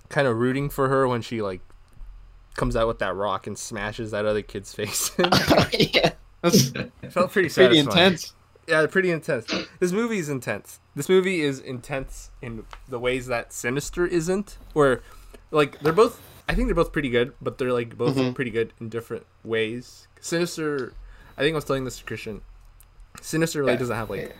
[0.09, 1.61] kind of rooting for her when she like
[2.55, 5.11] comes out with that rock and smashes that other kid's face.
[5.17, 6.11] yeah,
[6.41, 8.33] that's it felt pretty pretty intense.
[8.67, 9.45] Yeah, pretty intense.
[9.79, 10.79] This movie is intense.
[10.95, 14.57] This movie is intense in the ways that Sinister isn't.
[14.73, 15.01] Where,
[15.51, 16.19] like, they're both.
[16.49, 18.33] I think they're both pretty good, but they're like both Mhm.
[18.35, 20.07] pretty good in different ways.
[20.19, 20.93] Sinister.
[21.37, 22.41] I think I was telling this to Cristian.
[23.21, 23.79] Sinister really Yeah.
[23.79, 24.35] doesn't have like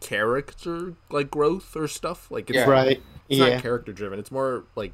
[0.00, 2.30] character like growth or stuff.
[2.30, 2.68] Like it's Yeah.
[2.70, 3.02] Right.
[3.28, 3.50] it's yeah.
[3.54, 4.18] not character driven.
[4.18, 4.92] It's more like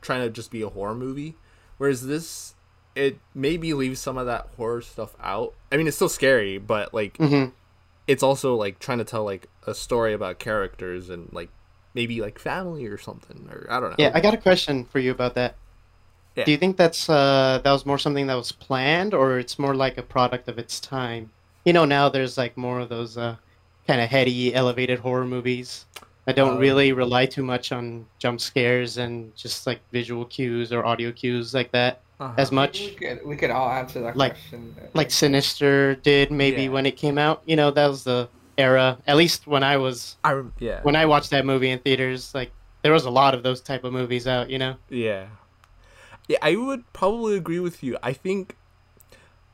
[0.00, 1.36] trying to just be a horror movie.
[1.78, 2.54] Whereas this,
[2.94, 5.54] it maybe leaves some of that horror stuff out.
[5.72, 7.46] I mean, it's still scary, but like hmm
[8.06, 11.48] it's also like trying to tell like a story about characters and like
[11.94, 13.96] maybe like family or something or I don't know.
[13.98, 15.56] Yeah, I got a question for you about that.
[16.36, 16.44] Yeah.
[16.44, 19.74] Do you think that's uh that was more something that was planned or it's more
[19.74, 21.30] like a product of its time?
[21.64, 23.36] You know, now there's like more of those uh
[23.86, 25.86] kind of heady elevated horror movies.
[26.26, 30.72] I don't Um, really rely too much on jump scares and just like visual cues
[30.72, 32.32] or audio cues like that Uh-huh.
[32.36, 34.74] as We much could, we could all answer that Like- question.
[34.94, 36.68] like Sinister did maybe Yeah.
[36.70, 37.42] when it came out.
[37.44, 38.98] You know, that was the era.
[39.06, 42.52] At least when I was I yeah when I watched that movie in theaters, like
[42.82, 44.76] there was a lot of those type of movies out, you know.
[44.88, 45.26] yeah
[46.28, 47.96] yeah I would probably agree with you.
[48.02, 48.56] I think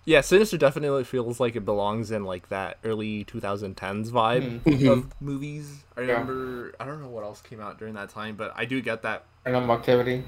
[0.05, 4.91] yeah, Sinister definitely feels like it belongs in like that early 2010s vibe Mhm.
[4.91, 5.85] of movies.
[5.97, 6.13] I Yeah.
[6.13, 9.03] remember I don't know what else came out during that time, but I do get
[9.03, 9.25] that.
[9.47, 10.25] Paranormal Activity.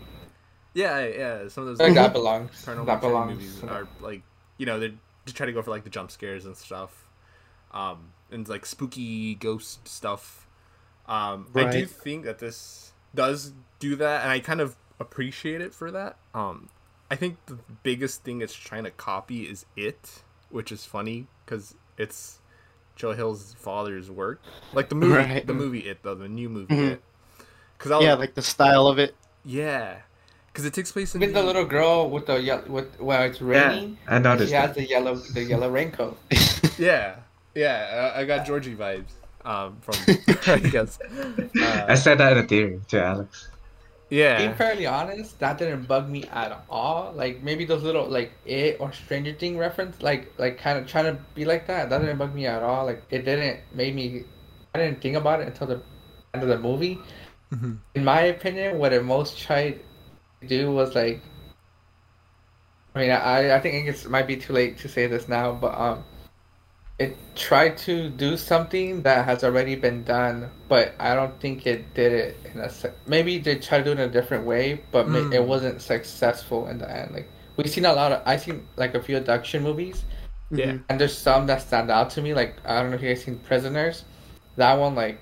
[0.75, 2.03] Yeah, yeah, some of those I think Mhm.
[2.03, 2.65] that belongs.
[2.65, 3.33] paranormal that belongs.
[3.39, 4.23] movies are like
[4.59, 4.95] you know they
[5.27, 7.07] just try to go for like the jump scares and stuff
[7.73, 10.47] um and like spooky ghost stuff
[11.07, 15.73] um i do think that this does do that and i kind of appreciate it
[15.73, 16.69] for that um
[17.11, 21.75] i think the biggest thing it's trying to copy is it which is funny because
[21.97, 22.39] it's
[22.95, 24.41] joe hill's father's work
[24.75, 25.47] like the movie Right.
[25.47, 26.91] the movie it though the new movie Mhm.
[26.93, 27.03] it
[27.79, 29.17] because Yeah, like the style of it.
[29.45, 30.03] yeah
[30.53, 33.41] because it takes place in Even the little girl with the yellow, with where it's
[33.41, 33.97] raining.
[34.07, 36.19] Yeah, I noticed she has the yellow, the yellow raincoat.
[36.79, 37.17] Yeah,
[37.55, 38.13] yeah.
[38.17, 39.13] I, I got Georgie vibes.
[39.45, 39.95] Um, from
[40.47, 40.99] I guess.
[41.57, 43.49] I Uh, said that in a theory to Alex.
[44.09, 44.39] Yeah.
[44.39, 47.13] Being fairly honest, that didn't bug me at all.
[47.17, 51.07] Like maybe those little like it or Stranger Thing reference, like like kind of trying
[51.07, 52.85] to be like that, that didn't bug me at all.
[52.87, 54.25] Like it didn't make me.
[54.75, 55.83] I didn't think about it until the
[56.35, 56.99] end of the movie.
[57.53, 57.79] Mhm.
[57.95, 59.81] In my opinion, what it most tried to
[60.47, 61.21] do was like.
[62.95, 65.75] I mean, I I think it might be too late to say this now, but
[65.79, 66.05] um,
[66.99, 71.95] it tried to do something that has already been done, but I don't think it
[71.95, 74.83] did it in a se- maybe they tried to do it in a different way,
[74.93, 75.35] but ma- Mm.
[75.35, 77.13] it wasn't successful in the end.
[77.15, 80.05] Like we've seen a lot of I've seen like a few abduction movies,
[80.51, 80.77] yeah.
[80.91, 82.35] and there's some that stand out to me.
[82.35, 84.05] Like I don't know if you guys seen Prisoners,
[84.57, 85.19] that one like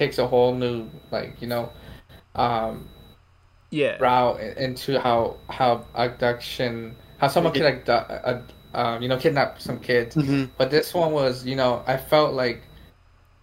[0.00, 1.70] takes a whole new like you know
[2.34, 2.88] um
[3.70, 3.96] Yeah.
[4.00, 8.40] route into how how abduction how someone could like uh,
[8.74, 12.34] uh, you know kidnap some kids hmm but this one was, you know, I felt
[12.34, 12.62] like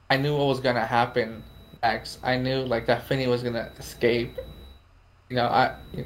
[0.10, 1.44] I knew what was gonna happen
[1.82, 2.20] next.
[2.24, 4.38] I knew like that Finney was gonna escape.
[5.30, 6.06] You know, I there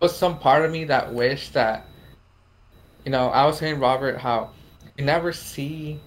[0.00, 1.86] was some part of me that wished that,
[3.04, 4.50] you know, I was saying Robert how
[4.96, 6.00] you never see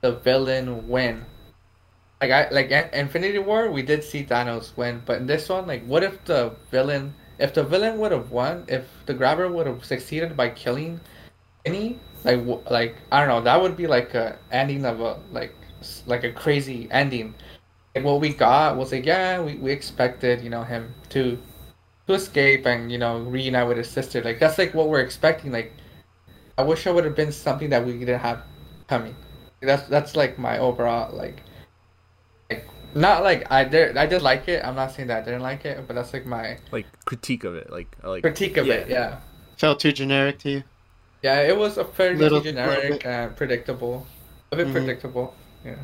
[0.00, 1.24] the villain win.
[2.24, 5.66] Like I like in Infinity War, we did see Thanos win, but in this one,
[5.66, 9.66] like, what if the villain, if the villain would have won, if the grabber would
[9.66, 11.00] have succeeded by killing
[11.66, 15.54] any, like like I don't know, that would be like a ending of a like
[16.06, 17.34] like a crazy ending.
[17.94, 21.36] Like what we got was like yeah, we, we expected you know him to
[22.06, 24.22] to escape and you know reunite with his sister.
[24.22, 25.52] Like that's like what we're expecting.
[25.52, 25.74] Like
[26.56, 28.44] I wish I would have been something that we didn't have
[28.88, 29.14] coming.
[29.60, 31.42] That's that's like my overall like
[32.94, 34.64] not like I did I did like it.
[34.64, 37.54] I'm not saying that I didn't like it, but that's like my Like critique of
[37.54, 37.70] it.
[37.70, 38.88] Like like critique of it.
[38.88, 39.18] Yeah.
[39.58, 40.62] Felt too generic to you.
[41.22, 43.06] Yeah, it was a fairly Little- generic little bit.
[43.06, 44.06] and predictable.
[44.52, 44.72] A bit Mhm.
[44.72, 45.34] predictable.
[45.64, 45.76] Yeah.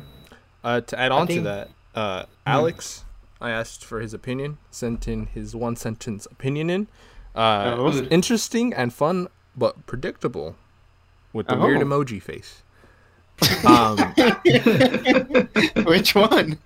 [0.63, 3.03] Uh, to add on to that, uh, Alex,
[3.41, 6.87] I asked for his opinion, sent in his one sentence opinion in.
[7.35, 7.79] Uh, Oh.
[7.79, 10.55] it was interesting and fun, but predictable,
[11.33, 11.85] with the weird Oh.
[11.85, 12.61] emoji face.
[13.65, 13.97] Um,
[15.85, 16.59] Which one?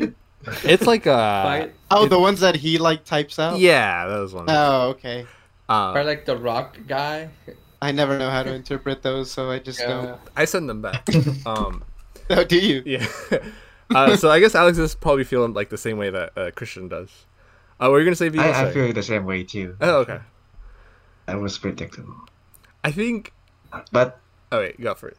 [0.63, 3.59] It's like a Fight Oh, the ones that he like types out.
[3.59, 4.49] yeah, those ones.
[4.49, 5.25] Oh, okay.
[5.69, 7.29] Uh, or like the rock guy.
[7.81, 9.87] I never know how to interpret those, so I just Yeah.
[9.87, 10.19] don't.
[10.35, 11.07] I send them back.
[11.45, 11.83] Um,
[12.29, 12.81] Oh, do you?
[12.85, 13.05] yeah.
[13.91, 16.89] uh, so I guess Alex is probably feeling like the same way that uh, Cristian
[16.89, 17.09] does.
[17.79, 18.29] Uh, what were you gonna say?
[18.29, 18.43] Vivo?
[18.43, 19.75] I, I feel the same way too.
[19.81, 20.19] Oh, okay.
[21.27, 22.15] That was predictable.
[22.83, 23.31] I think.
[23.91, 24.19] But
[24.51, 25.17] Oh wait, go for it.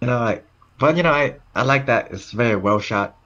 [0.00, 0.44] you know, like,
[0.78, 3.16] but you know, I I like that it's very well shot.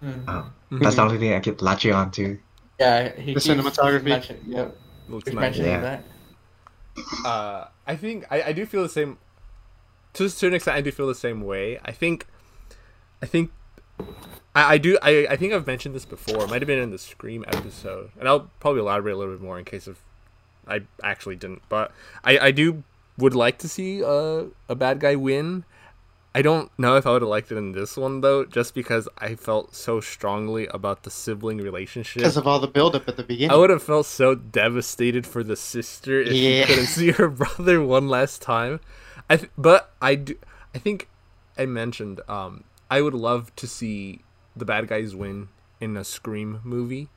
[0.00, 0.28] Hmm.
[0.28, 0.82] Um, Mhm.
[0.82, 2.38] That's the only thing I keep latching on to.
[2.78, 4.04] Yeah, he The cinematography.
[4.04, 4.68] mention- yeah,
[5.08, 5.56] Looks nice.
[5.58, 5.80] Yeah.
[5.80, 6.04] that.
[7.24, 9.18] uh, I think I, I do feel the same.
[10.14, 11.78] To, a certain extent, I do feel the same way.
[11.84, 12.26] I think,
[13.22, 13.50] I think,
[14.54, 14.98] I, I do.
[15.02, 16.42] I, I think I've mentioned this before.
[16.44, 19.42] It might have been in the Scream episode, and I'll probably elaborate a little bit
[19.42, 19.98] more in case of
[20.66, 21.62] I actually didn't.
[21.68, 21.92] But
[22.24, 22.82] I, I do
[23.18, 25.64] would like to see a a bad guy win.
[26.32, 29.08] I don't know if I would have liked it in this one though, just because
[29.18, 32.20] I felt so strongly about the sibling relationship.
[32.20, 33.50] Because of all the buildup at the beginning.
[33.50, 36.62] I would have felt so devastated for the sister if Yeah.
[36.62, 38.78] she couldn't see her brother one last time.
[39.28, 40.36] I th- but I do.
[40.74, 41.08] I think
[41.58, 44.20] I mentioned um I would love to see
[44.56, 45.48] the bad guys win
[45.80, 47.08] in a Scream movie.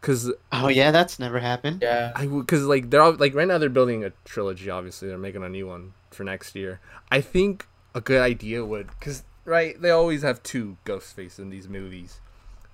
[0.00, 1.80] Cause Oh yeah, that's never happened.
[1.82, 4.68] Yeah, I would, cause like they're all, like right now they're building a trilogy.
[4.68, 6.80] Obviously, they're making a new one for next year.
[7.10, 11.68] I think a good idea would, cause right they always have two Ghostface in these
[11.68, 12.20] movies,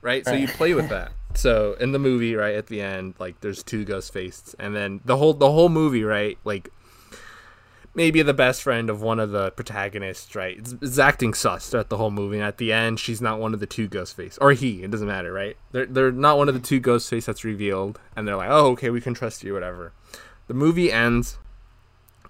[0.03, 0.25] right?
[0.25, 1.13] So you play with that.
[1.33, 5.17] So in the movie, right at the end, like there's two Ghostface, and then the
[5.17, 6.37] whole the whole movie, right?
[6.43, 6.71] Like
[7.95, 10.59] maybe the best friend of one of the protagonists, right?
[10.59, 13.55] It's, it's acting sus throughout the whole movie, and at the end, she's not one
[13.55, 14.83] of the two ghost Ghostface, or he.
[14.83, 15.57] It doesn't matter, right?
[15.73, 18.71] They're they're not one of the two ghost Ghostface that's revealed, and they're like, oh,
[18.73, 19.93] okay, we can trust you, whatever.
[20.49, 21.39] The movie ends,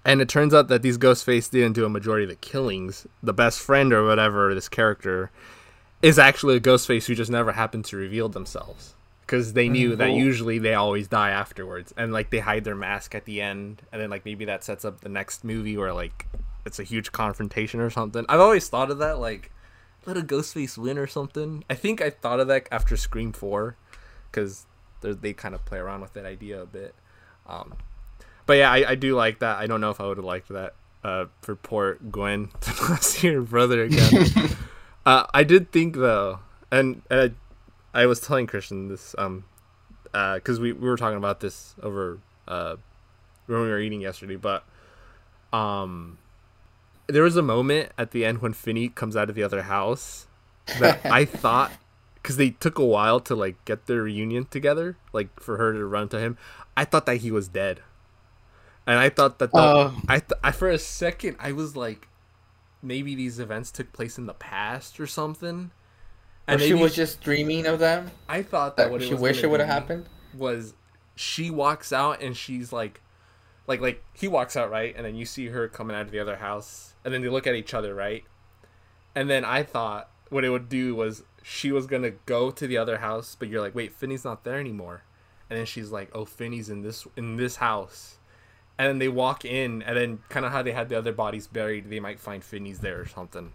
[0.05, 3.07] and it turns out that these Ghostface didn't do a majority of the killings.
[3.21, 5.31] The best friend or whatever, this character,
[6.01, 8.95] is actually a Ghostface who just never happened to reveal themselves.
[9.21, 13.15] Because they knew that usually they always die afterwards, and like they hide their mask
[13.15, 16.27] at the end, and then like maybe that sets up the next movie where like
[16.65, 18.25] it's a huge confrontation or something.
[18.27, 19.51] I've always thought of that like
[20.05, 21.63] let a Ghostface win or something.
[21.69, 23.77] I think I thought of that after Scream Four,
[24.29, 24.65] because
[25.01, 26.93] they kind of play around with that idea a bit.
[27.47, 27.75] Um,
[28.45, 29.57] but yeah, I, I do like that.
[29.57, 30.73] I don't know if I would have liked that
[31.03, 34.27] uh, for poor Gwen to not see her brother again.
[35.05, 36.39] uh, I did think though,
[36.71, 37.29] and uh,
[37.93, 39.45] I was telling Cristian this um
[40.11, 42.75] because we, we were talking about this over uh
[43.47, 44.63] when we were eating yesterday, but
[45.53, 46.17] um
[47.07, 50.27] there was a moment at the end when Finney comes out of the other house
[50.79, 51.71] that I thought
[52.15, 55.85] because they took a while to like get their reunion together, like for her to
[55.85, 56.37] run to him.
[56.77, 57.81] I thought that he was dead,
[58.87, 59.95] and I thought that the, Oh.
[60.07, 62.07] I, th- I for a second I was like,
[62.81, 65.71] maybe these events took place in the past or something.
[66.47, 68.11] Or she was just dreaming of them.
[68.27, 70.07] I thought that That what she it wish it would have happened.
[70.37, 70.73] was
[71.15, 73.01] she walks out and she's like
[73.67, 76.19] like like he walks out right and then you see her coming out of the
[76.19, 78.23] other house and then they look at each other right
[79.13, 82.77] and then i thought what it would do was she was gonna go to the
[82.77, 85.03] other house but you're like wait finney's not there anymore
[85.49, 88.17] and then she's like oh finney's in this in this house
[88.81, 91.45] and then they walk in and then kind of how they had the other bodies
[91.47, 93.51] buried they might find finney's there or something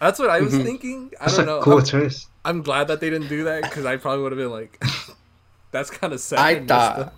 [0.00, 0.64] that's what i was Mhm.
[0.64, 2.28] thinking i That's don't a know cool I'm- twist.
[2.44, 4.82] I'm glad that they didn't do that because I probably would have been like,
[5.72, 7.12] "That's kind of sad." I thought.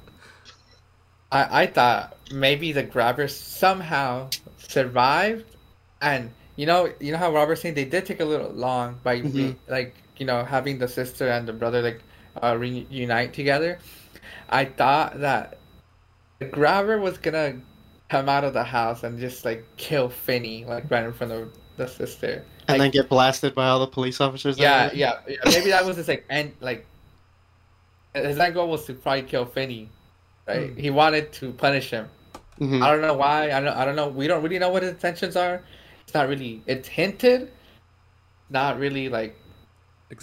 [1.31, 5.45] I, I thought maybe the grabbers somehow survived,
[6.01, 9.15] and you know, you know how Robert saying they did take a little long by
[9.15, 9.57] re- Mhm.
[9.69, 12.01] like you know having the sister and the brother like
[12.43, 13.79] uh, reunite together.
[14.51, 15.59] I thought that
[16.43, 17.61] the grabber was gonna
[18.09, 21.53] come out of the house and just like kill Finney like right in front of
[21.77, 22.45] the sister.
[22.69, 24.59] and Like, then get blasted by all the police officers.
[24.59, 25.37] yeah, were- yeah, yeah.
[25.47, 26.53] Maybe that was his like end.
[26.61, 26.87] Like
[28.15, 29.89] his end goal was to probably kill Finney.
[30.47, 30.71] Right?
[30.71, 30.77] Hmm.
[30.79, 32.09] He wanted to punish him.
[32.61, 32.83] Mhm.
[32.83, 33.51] I don't know why.
[33.53, 33.75] I don't.
[33.77, 34.09] I don't know.
[34.09, 35.63] We don't really know what his intentions are.
[36.03, 36.63] It's not really.
[36.67, 37.51] It's hinted.
[38.51, 39.35] Not really like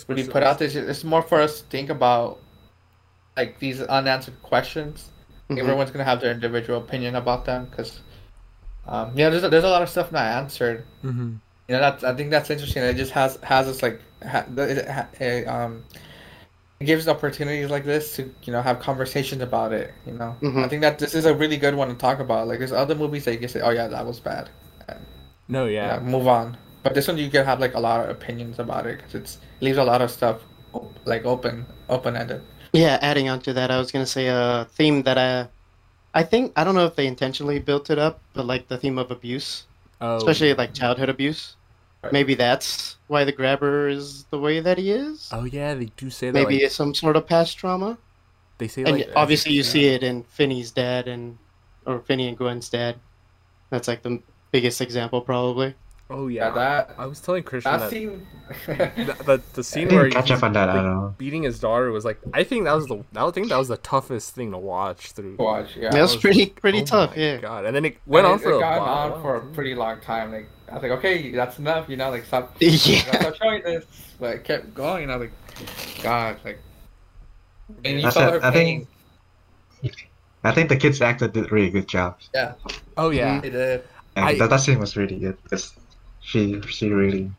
[0.07, 0.67] really put out there.
[0.67, 2.39] It's- It's more for us to think about
[3.35, 5.09] like these unanswered questions.
[5.49, 5.59] Mhm.
[5.59, 8.01] Everyone's gonna have their individual opinion about them because,
[8.87, 10.85] um, yeah, there's a, there's a lot of stuff not answered.
[11.03, 11.35] Mm-hmm.
[11.67, 12.83] You know, that's I think that's interesting.
[12.83, 15.83] It just has has us like ha, it, ha, it, um,
[16.79, 19.93] it gives opportunities like this to you know have conversations about it.
[20.05, 20.63] You know, Mhm.
[20.65, 22.47] I think that this is a really good one to talk about.
[22.47, 24.49] Like there's other movies that you can say, oh yeah, that was bad,
[24.87, 24.99] and
[25.47, 26.57] No, yeah, yeah, move on.
[26.83, 29.37] But this one you can have like a lot of opinions about it because it
[29.61, 30.41] leaves a lot of stuff
[31.05, 32.41] like open open ended.
[32.73, 35.47] Yeah, adding on to that, I was gonna say a theme that I,
[36.13, 38.97] I think I don't know if they intentionally built it up, but like the theme
[38.97, 39.65] of abuse,
[40.01, 41.55] oh, especially like childhood abuse.
[42.03, 42.13] Right.
[42.13, 45.29] Maybe that's why the grabber is the way that he is.
[45.33, 46.33] Oh yeah, they do say that.
[46.33, 47.97] Maybe like, it's some sort of past trauma.
[48.57, 49.69] they say And like obviously, you yeah.
[49.69, 51.37] see it in Finney's dad and
[51.85, 52.95] or Finney and Gwen's dad.
[53.69, 55.75] That's like the biggest example, probably.
[56.11, 58.25] Oh Yeah, yeah, that I was telling Cristian that that scene.
[58.65, 61.15] the, the, the scene where didn't catch he's, up on that at like, all.
[61.19, 63.77] beating his daughter was like I think that was the I think that was the
[63.77, 65.35] toughest thing to watch through.
[65.37, 65.91] Watch, yeah.
[65.91, 67.15] That was was pretty like, pretty oh tough.
[67.15, 67.37] my Yeah.
[67.37, 69.13] God, and then it went And on it- for it a gone while.
[69.13, 70.31] on for a pretty long time.
[70.31, 71.87] Like I was like, okay, that's enough.
[71.89, 72.55] You know, like stop.
[72.59, 72.75] Yeah.
[72.77, 73.85] stop showing this.
[74.19, 75.03] But it kept going.
[75.03, 76.59] And I was like, God, like.
[77.85, 78.41] And you That's saw it.
[78.41, 78.87] her I pain.
[79.81, 79.95] think
[80.43, 82.53] I think the kids actor did a really good job, Yeah.
[82.97, 83.83] Oh yeah, They did.
[84.15, 85.73] and I- that, that scene was really good because
[86.29, 87.31] she she really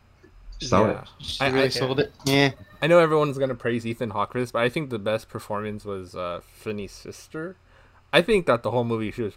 [0.61, 1.01] saw yeah.
[1.03, 1.09] it.
[1.25, 2.13] She I- really I- sold it.
[2.25, 2.51] Yeah.
[2.83, 5.85] I know everyone's gonna praise Ethan Hawke for this, but I think the best performance
[5.85, 7.57] was uh, Finney's sister.
[8.13, 9.35] I think that the whole movie she was.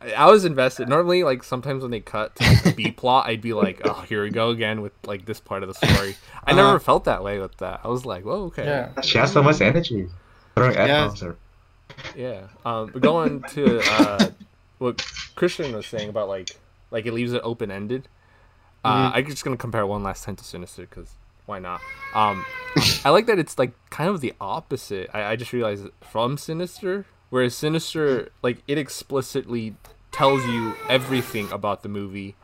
[0.00, 0.88] I- I was invested.
[0.88, 4.02] Normally, like sometimes when they cut to like, the B plot, I'd be like, "Oh,
[4.08, 6.62] here we go again with like this part of the story." I Uh-huh.
[6.62, 7.80] never felt that way with that.
[7.84, 9.00] I was like, "Whoa, okay, Yeah.
[9.02, 10.08] She has so much energy.
[10.54, 11.10] Throwing Yeah.
[11.12, 11.34] F
[12.16, 14.26] yeah." Um, but going to uh,
[14.78, 14.98] what
[15.36, 16.50] Cristian was saying about like
[16.90, 18.06] like it leaves it open ended.
[18.86, 21.10] Uh, I'm just gonna compare one last time to Sinister because
[21.46, 21.80] why not?
[22.14, 22.44] Um,
[23.04, 25.10] I like that it's like kind of the opposite.
[25.12, 29.74] I, I just realized from Sinister, whereas Sinister like it explicitly
[30.12, 32.36] tells you everything about the movie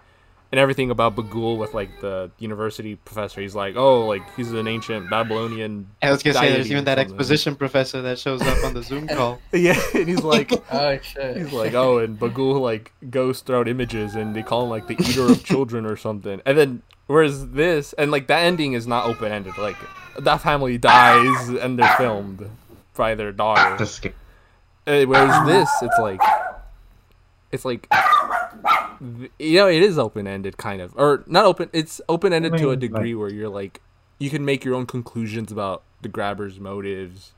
[0.53, 3.41] and everything about Bughuul with like the university professor.
[3.41, 5.89] He's like, oh, like he's an ancient Babylonian.
[6.03, 9.09] I was gonna say there's even that exposition professor that shows up on the Zoom
[9.17, 9.41] call.
[9.53, 10.53] Yeah, and he's like.
[10.71, 11.37] Oh shit.
[11.37, 14.95] He's like, oh, and Bughuul like goes throughout images, and they call him like the
[15.03, 16.41] eater of children or something.
[16.47, 19.59] And then whereas this and like that ending is not open ended.
[19.59, 19.77] Like
[20.19, 22.49] that family dies and they're filmed
[22.95, 23.77] by their daughter.
[23.79, 24.15] just skip.
[24.87, 26.21] Uh, Whereas this, it's like,
[27.53, 28.03] it's like, th-
[29.39, 31.69] you know, it is open ended kind of, or not open.
[31.73, 33.81] It's open ended I to a mean, degree where you're like,
[34.19, 37.33] you can make your own conclusions about the grabber's motives.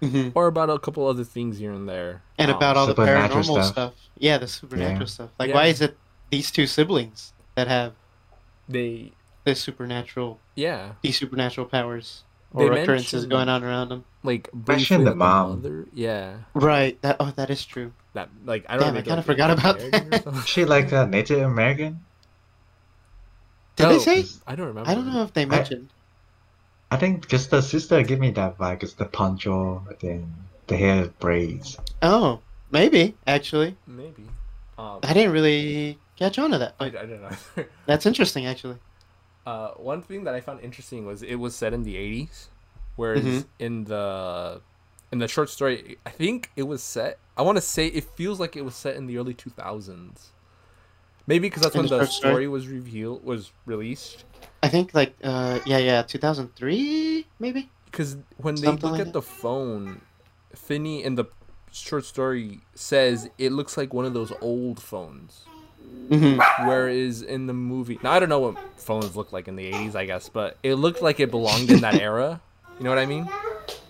[0.00, 0.30] Mhm.
[0.36, 3.42] Or about a couple other things here and there, And Um, about all the paranormal
[3.44, 3.66] stuff.
[3.66, 3.94] stuff.
[4.16, 5.06] Yeah, the supernatural Yeah.
[5.06, 5.30] stuff.
[5.40, 5.54] Like, Yeah.
[5.56, 5.96] why is it
[6.30, 7.94] these two siblings that have
[8.68, 9.10] they,
[9.42, 12.22] this supernatural, yeah, these supernatural powers
[12.54, 14.04] They or occurrences going on around them?
[14.22, 15.62] like Mention briefly the with mom.
[15.62, 15.86] mother.
[15.92, 17.00] Yeah, Right.
[17.02, 17.16] That.
[17.20, 17.92] Oh, that is true.
[18.14, 19.00] that like I don't Damn, know.
[19.00, 20.46] I kinda forgot about American or that.
[20.46, 22.00] she like a Native American?
[23.76, 24.24] Did No, they say?
[24.46, 24.90] I don't remember.
[24.90, 25.88] I don't know if they mentioned.
[26.90, 28.82] I think because the sister gave me that vibe.
[28.82, 30.32] It's the poncho, then
[30.66, 31.76] the hair braids.
[32.02, 33.76] Oh, maybe actually.
[33.86, 34.24] Maybe.
[34.78, 36.74] Um, I didn't really catch on to that.
[36.80, 37.64] I, I But don't know.
[37.86, 38.78] that's interesting, actually.
[39.48, 42.48] Uh, one thing that I found interesting was it was set in the '80s,
[42.96, 43.44] whereas Mhm.
[43.66, 44.60] in the
[45.10, 47.12] in the short story, I think it was set.
[47.38, 50.32] I want to say it feels like it was set in the early 2000s.
[51.26, 52.32] Maybe because that's In when the the story?
[52.32, 54.24] story was revealed was released.
[54.62, 57.70] I think like uh yeah yeah 2003 maybe.
[57.86, 60.02] Because when they look like at the phone,
[60.54, 61.24] Finney in the
[61.72, 65.46] short story says it looks like one of those old phones.
[66.10, 69.70] Hmm Whereas in the movie, now I don't know what phones looked like in the
[69.72, 72.40] 80s, I guess, but it looked like it belonged in that era.
[72.78, 73.28] You know what I mean?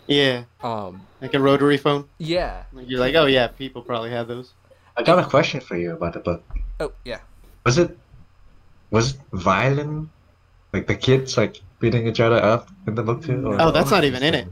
[0.06, 2.08] Yeah, Um, like a rotary phone.
[2.18, 2.64] yeah.
[2.74, 4.52] You're like, oh yeah, people probably have those.
[4.96, 6.42] I got a question for you about the book.
[6.80, 7.20] Oh, yeah.
[7.66, 7.96] Was it
[8.90, 10.08] was it violent?
[10.72, 13.46] Like the kids like beating each other up in the book too?
[13.46, 14.48] or- Oh, that's not even in it.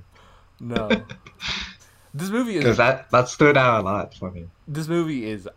[0.61, 0.89] No.
[2.15, 4.47] this movie Because is that that stood out a lot for me.
[4.69, 5.49] this movie is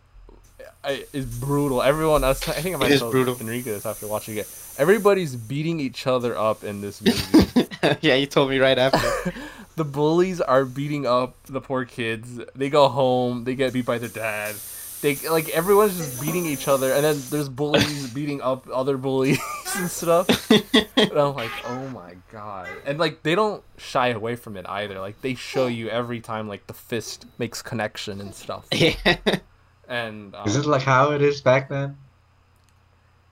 [0.82, 1.82] I- is brutal.
[1.82, 3.36] Everyone I think I might tell brutal.
[3.40, 4.48] Enrique this after watching it.
[4.78, 7.66] Everybody's beating each other up in this movie.
[8.00, 9.34] yeah, you told me right after.
[9.76, 12.40] the bullies are beating up the poor kids.
[12.54, 13.44] They go home.
[13.44, 14.54] They get beat by their dad.
[15.02, 19.38] They like everyone's just beating each other, and then there's bullies beating up other bullies
[19.76, 20.28] and stuff.
[20.50, 22.68] And I'm like, oh my god!
[22.84, 24.98] And like they don't shy away from it either.
[25.00, 28.66] Like they show you every time like the fist makes connection and stuff.
[28.72, 28.94] yeah.
[29.90, 31.98] And um, Is it like how it is back then?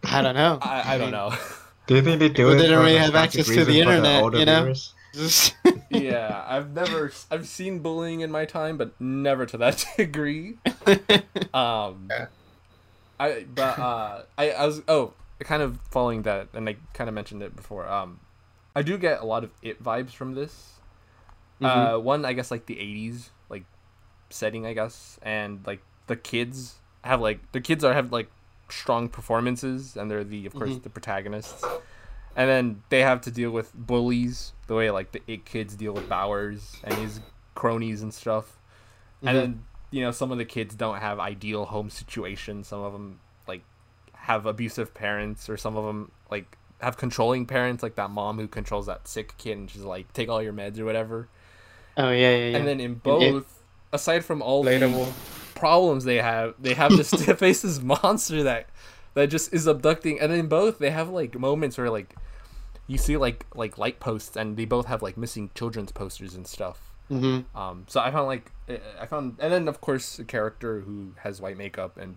[0.04, 0.58] I don't know.
[0.62, 1.32] I, I don't know.
[1.86, 2.56] Do you think they do People it?
[2.58, 4.74] didn't for really have access to the internet, older you know?
[5.90, 10.58] yeah, I've never I've seen bullying in my time, but never to that degree.
[11.54, 12.10] Um,
[13.18, 17.14] I but uh, I I was oh kind of following that, and I kind of
[17.14, 17.88] mentioned it before.
[17.88, 18.20] Um,
[18.76, 20.74] I do get a lot of it vibes from this.
[21.62, 21.94] Mhm.
[21.94, 23.64] Uh, one I guess like the '80s like
[24.28, 28.28] setting, I guess, and like the kids have like the kids are have like
[28.68, 30.82] strong performances, and they're the of course Mhm.
[30.82, 31.64] the protagonists.
[32.36, 35.92] And then they have to deal with bullies the way like the it kids deal
[35.92, 37.20] with Bowers and his
[37.54, 38.58] cronies and stuff.
[39.22, 39.28] Mhm.
[39.28, 42.68] And then you know some of the kids don't have ideal home situations.
[42.68, 43.62] Some of them like
[44.14, 48.46] have abusive parents, or some of them like have controlling parents, like that mom who
[48.46, 51.28] controls that sick kid and she's like take all your meds or whatever.
[51.96, 52.56] oh yeah, yeah, yeah.
[52.58, 55.12] And then in both, aside from all the Relatable.
[55.58, 58.68] Problems they have, they have this face this monster that
[59.14, 60.20] that just is abducting.
[60.20, 62.14] And then both they have like moments where like
[62.86, 66.46] you see like like light posts, and they both have like missing children's posters and
[66.46, 66.78] stuff.
[67.08, 68.50] hmm Um, so I found like
[69.00, 72.16] I found, and then of course a character who has white makeup and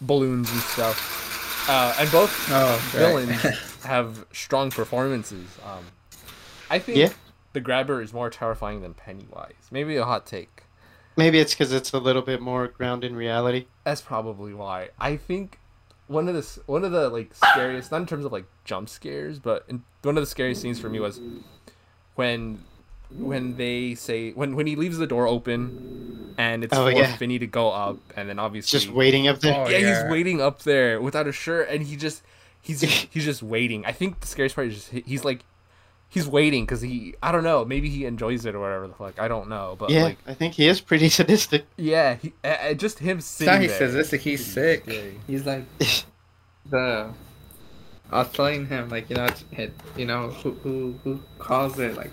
[0.00, 1.68] balloons and stuff.
[1.68, 3.54] Uh, and both Oh, villains right.
[3.84, 5.46] have strong performances.
[5.64, 5.84] Um,
[6.70, 7.12] I think Yeah.
[7.52, 9.68] the grabber is more terrifying than Pennywise.
[9.70, 10.62] Maybe a hot take.
[11.20, 13.66] Maybe it's because it's a little bit more grounded in reality.
[13.84, 14.88] That's probably why.
[14.98, 15.58] I think
[16.08, 19.38] one of the one of the like scariest, not in terms of like jump scares,
[19.38, 21.20] but in, one of the scariest scenes for me was
[22.14, 22.64] when
[23.10, 27.16] when they say when when he leaves the door open and it's Oh, for yeah.
[27.16, 29.54] Finney to go up, and then obviously Just waiting up there.
[29.54, 30.02] Oh, yeah, yeah.
[30.02, 32.22] he's waiting up there without a shirt, and he just
[32.62, 32.80] he's
[33.10, 33.84] he's just waiting.
[33.84, 35.40] I think the scariest part is just he's like
[36.10, 39.18] he's waiting because he I don't know maybe he enjoys it or whatever the fuck
[39.18, 41.64] I don't know, but yeah, like I think he is pretty sadistic.
[41.78, 43.78] yeah, he, uh, just him It's sitting not he there.
[43.78, 44.84] says this, like, he's sick.
[45.26, 45.64] He's like
[46.70, 47.10] the.
[48.12, 51.96] I was telling him like you know it you know who who who calls it
[51.96, 52.10] like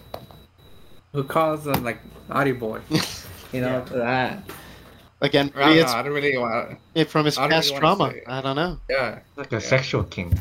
[1.11, 1.97] who calls him like
[2.29, 2.79] naughty boy
[3.51, 4.43] you know that
[5.19, 8.13] Again, I don't, know, I don't really want it from his past really trauma.
[8.27, 8.77] I don't know.
[8.87, 9.59] yeah Like a Yeah.
[9.61, 10.39] sexual king.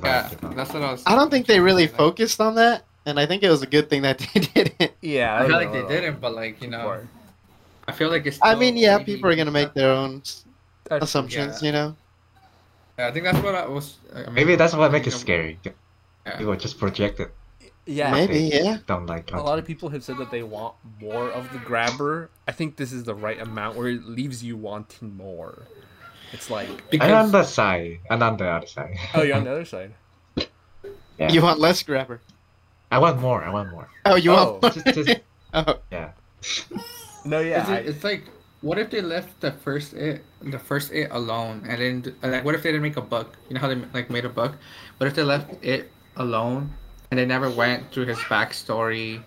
[0.00, 2.40] The yeah vibe, you that's what I was I don't think they really Like, focused
[2.40, 4.92] on that, and I think it was a good thing that they didn't.
[5.02, 7.08] Yeah, I feel like they didn't but like you know Before.
[7.88, 10.22] I feel like it's I mean, yeah, maybe- people are gonna make their own
[10.84, 11.66] That's- assumptions, yeah.
[11.66, 11.96] you know.
[12.98, 15.16] yeah, I think that's what I was I mean, Maybe that's what makes it you
[15.16, 15.58] know, scary.
[15.64, 16.36] yeah.
[16.38, 17.32] People just project it.
[17.88, 18.78] Yeah, Maybe, yeah.
[18.88, 22.30] Don't like a lot of people have said that they want more of the grabber.
[22.48, 25.62] I think this is the right amount where it leaves you wanting more.
[26.32, 28.96] It's like, And on because the side, and on the other side.
[29.14, 29.94] oh, you're on the other side.
[31.18, 31.32] Yeah.
[31.32, 32.20] You want less grabber.
[32.90, 33.42] I want more.
[33.42, 33.88] I want more.
[34.04, 34.58] Oh, you Oh.
[34.62, 34.74] want?
[34.74, 35.20] Just, just
[35.54, 36.10] oh, yeah.
[37.24, 38.24] No, yeah, It's, I- it's like,
[38.60, 42.54] what if they left the first it, the first it alone, and then like, what
[42.54, 43.36] if they didn't make a book?
[43.48, 44.56] You know how they like made a book.
[44.98, 46.72] What if they left it alone,
[47.10, 49.22] and they never went through his backstory,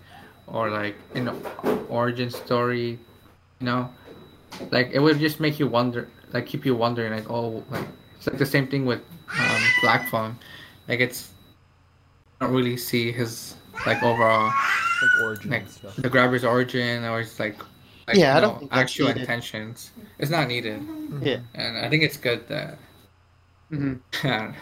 [0.47, 1.29] or like an
[1.89, 2.99] origin story?
[3.59, 3.89] You know,
[4.71, 8.27] like it would just make you wonder, like keep you wondering, like oh, like it's
[8.27, 9.01] like the same thing with
[9.39, 10.37] um, Black Phone,
[10.87, 11.31] like it's
[12.41, 13.55] I don't really see his
[13.85, 14.47] like overall
[15.01, 15.95] like origin like and stuff.
[15.95, 17.57] the grabber's origin or it's like,
[18.07, 19.21] like Yeah, I don't know, actual needed.
[19.21, 19.91] intentions.
[20.19, 20.81] It's not needed,
[21.21, 21.39] yeah.
[21.55, 22.77] and I think it's good that
[23.69, 24.53] hmm I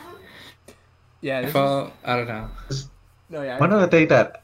[1.21, 1.55] Yeah, this is-
[2.05, 2.49] I don't know.
[3.29, 3.57] no, yeah.
[3.57, 4.43] I- One other thing that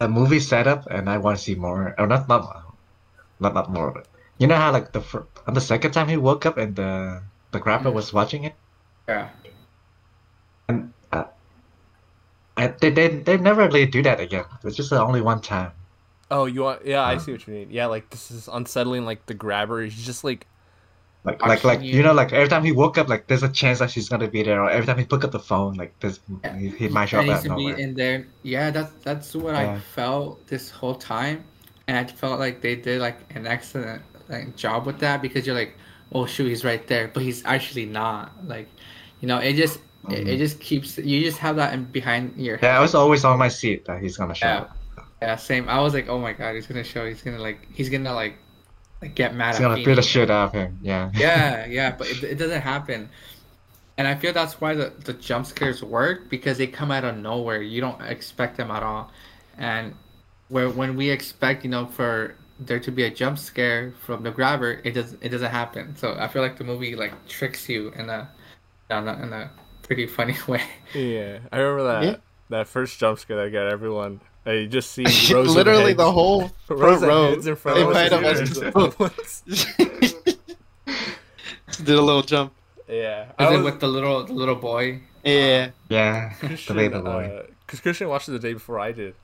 [0.00, 1.94] a movie setup, and I want to see more.
[1.98, 2.46] Or not, not,
[3.40, 3.90] not, not more.
[3.90, 4.06] But
[4.38, 5.00] you know how like the
[5.48, 7.22] fir- on the second time he woke up and the
[7.52, 8.56] the grandpa was watching it,
[9.08, 9.30] Yeah.
[10.68, 11.24] and uh,
[12.58, 14.44] I, they they they never really do that again.
[14.62, 15.72] It's just the only one time.
[16.30, 16.84] Oh, you want?
[16.84, 17.70] Yeah, I Uh, see what you mean.
[17.70, 19.04] Yeah, like this is unsettling.
[19.04, 20.46] Like the grabber, he's just like,
[21.24, 22.02] Like like like you you.
[22.02, 24.42] know like every time he woke up like there's a chance that she's gonna be
[24.42, 26.58] there, or every time he pick up the phone like this Yeah.
[26.58, 28.28] he, he might show That up needs out of to be in there.
[28.42, 31.44] Yeah, that's that's what I felt this whole time,
[31.86, 35.56] and I felt like they did like an excellent like job with that because you're
[35.56, 35.76] like,
[36.12, 38.32] oh shoot, he's right there, but he's actually not.
[38.46, 38.68] Like,
[39.20, 42.56] you know, it just it, it just keeps you just have that in behind your
[42.56, 42.66] head.
[42.66, 42.72] Mm-hmm.
[42.74, 44.58] Yeah, I was always on my seat that he's gonna show Yeah.
[44.58, 44.76] up.
[45.22, 45.68] Yeah, same.
[45.68, 47.06] I was like, oh my god, he's gonna show.
[47.06, 48.38] He's gonna like he's gonna like
[49.02, 50.78] like get mad He's at gonna beat the shit out of him.
[50.82, 51.10] Yeah.
[51.14, 53.10] yeah, yeah, but it, it doesn't happen.
[53.96, 57.16] And I feel that's why the, the jump scares work because they come out of
[57.16, 57.62] nowhere.
[57.62, 59.10] You don't expect them at all.
[59.56, 59.94] And
[60.48, 64.30] where when we expect, you know, for there to be a jump scare from the
[64.30, 65.96] grabber, it does it doesn't happen.
[65.96, 68.28] So I feel like the movie like tricks you in a
[68.90, 69.50] in a, in a
[69.82, 70.62] pretty funny way.
[70.94, 71.38] yeah.
[71.52, 72.16] I remember that Yeah.
[72.50, 74.20] that first jump scare that got everyone.
[74.46, 75.04] Uh, you just see
[75.34, 77.30] rows Literally of the whole rows front of row.
[77.30, 79.34] heads in front They of might us.
[81.84, 82.52] Did a little jump.
[82.88, 83.24] yeah.
[83.28, 85.00] Is I it was- with the little the little boy?
[85.24, 85.70] Yeah.
[85.88, 86.32] Yeah.
[86.40, 87.46] the baby boy.
[87.66, 89.14] because Cristian watched it the day before I did,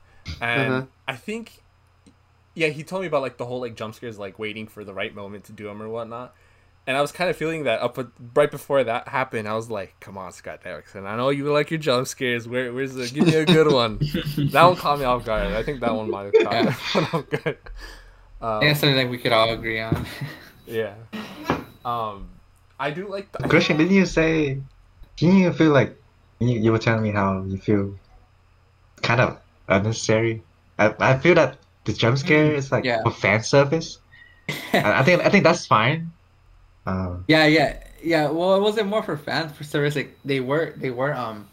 [0.41, 0.85] and Uh-huh.
[1.07, 1.63] I think,
[2.55, 4.93] yeah, he told me about like the whole like jump scares, like waiting for the
[4.93, 6.33] right moment to do them or whatnot.
[6.87, 9.47] And I was kind of feeling that up at- right before that happened.
[9.47, 11.05] I was like, "Come on, Scott Derrickson.
[11.07, 12.47] I know you like your jump scares.
[12.47, 13.07] Where, where's the?
[13.07, 13.97] Give me a good one."
[14.51, 15.47] that one caught me off guard.
[15.47, 16.75] I think that one might have caught Yeah.
[16.95, 17.57] everyone off guard.
[18.41, 20.05] Um, I think that's something like we could all agree on.
[20.67, 20.93] yeah.
[21.83, 22.29] Um,
[22.79, 23.31] I do like.
[23.31, 24.61] The, Cristian, didn't you say?
[25.17, 25.99] Didn't you feel like
[26.39, 27.97] you, you were telling me how you feel
[29.01, 30.43] kind of unnecessary?
[30.77, 33.03] I, I feel that the jump scare is like Yeah.
[33.03, 33.99] for fan service.
[34.83, 36.13] I, I think I think that's fine.
[36.85, 38.29] Um, Yeah, yeah, yeah.
[38.29, 39.95] Well, it wasn't more for fans for service.
[39.95, 41.49] Like they were, they were um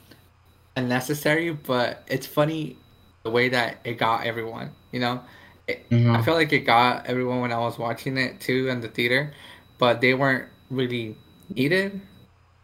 [0.77, 2.79] unnecessary, but it's funny
[3.25, 4.73] the way that it got everyone.
[4.93, 5.23] You know,
[5.69, 6.15] it, Mhm.
[6.15, 9.35] I felt like it got everyone when I was watching it too in the theater,
[9.79, 11.19] but they weren't really
[11.55, 12.03] needed.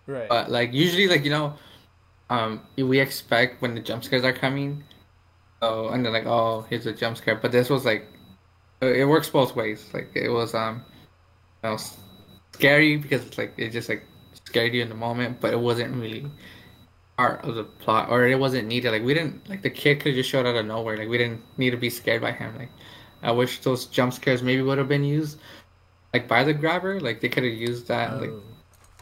[0.06, 0.28] right.
[0.28, 1.54] But like usually, like you know,
[2.30, 4.84] um, we expect when the jump scares are coming.
[5.60, 7.34] Oh, and they're like, oh, here's a jump scare.
[7.34, 8.06] But this was like,
[8.80, 9.88] it it works both ways.
[9.92, 10.84] Like it was um,
[11.64, 11.78] you know,
[12.52, 14.04] scary because it's like it just like
[14.34, 16.30] scared you in the moment, but it wasn't really
[17.16, 18.92] part of the plot, or it wasn't needed.
[18.92, 20.96] Like we didn't like the kid could just showed out of nowhere.
[20.96, 22.56] Like we didn't need to be scared by him.
[22.56, 22.70] Like
[23.22, 25.38] I wish those jump scares maybe would have been used,
[26.14, 27.00] like by the grabber.
[27.00, 28.12] Like they could have used that.
[28.12, 28.18] Oh.
[28.18, 28.30] like,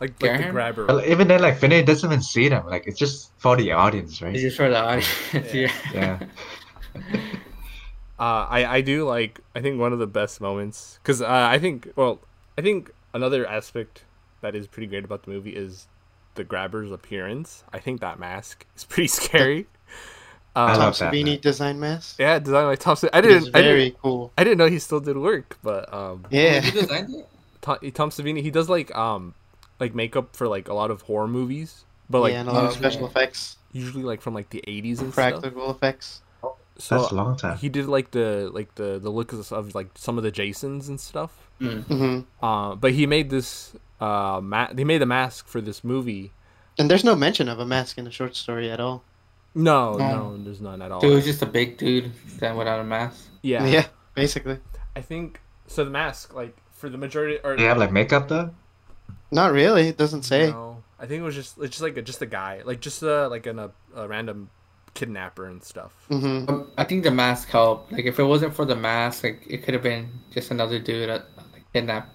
[0.00, 0.86] like Scare the grabber.
[0.86, 2.66] but even then, like Finney doesn't even see them.
[2.66, 4.34] Like it's just for the audience, right?
[4.34, 5.08] it's just for the audience.
[5.54, 5.72] Yeah.
[5.94, 6.18] yeah.
[6.94, 7.02] Yeah.
[8.18, 11.58] Uh, I I do like I think one of the best moments because uh, I
[11.58, 12.20] think well
[12.56, 14.04] I think another aspect
[14.40, 15.86] that is pretty great about the movie is
[16.34, 17.62] the grabber's appearance.
[17.74, 19.66] I think that mask is pretty scary.
[20.54, 22.16] I Um, Tom love that, Savini design mask.
[22.18, 22.96] yeah, designed by Tom.
[22.96, 24.32] Sa- I didn't I very didn't, cool.
[24.38, 26.60] I didn't know he still did work, but um, Yeah.
[26.62, 27.28] Who designed it?
[27.60, 29.34] Tom, Tom Savini he does like um
[29.80, 32.64] like makeup for like a lot of horror movies, but like yeah, and a lot
[32.64, 32.78] of okay.
[32.80, 35.30] special effects, usually like from like the eighties and stuff.
[35.42, 36.22] practical effects.
[36.78, 37.56] So That's a long time.
[37.56, 40.88] he did like the like the the look of, of like some of the Jasons
[40.88, 41.32] and stuff.
[41.58, 46.32] hmm Uh, but he made this uh ma- he made a mask for this movie.
[46.78, 49.02] And there's no mention of a mask in the short story at all.
[49.54, 50.36] No, No.
[50.36, 51.00] no, there's none at all.
[51.00, 53.24] Dude, it was just a big dude then without a mask.
[53.40, 53.64] yeah.
[53.64, 54.58] Yeah, basically.
[54.94, 55.82] I think so.
[55.82, 58.50] The mask, like for the majority, or they have like makeup though?
[59.30, 59.88] Not really.
[59.88, 60.50] It doesn't say.
[60.50, 63.02] no, I think it was just it's just like a, just a guy, like just
[63.02, 64.50] uh like an, a, a random
[64.94, 65.92] kidnapper and stuff.
[66.08, 67.92] hmm Um, I think the mask helped.
[67.92, 71.08] Like, if it wasn't for the mask, like it could have been just another dude
[71.08, 72.10] that like, kidnapped.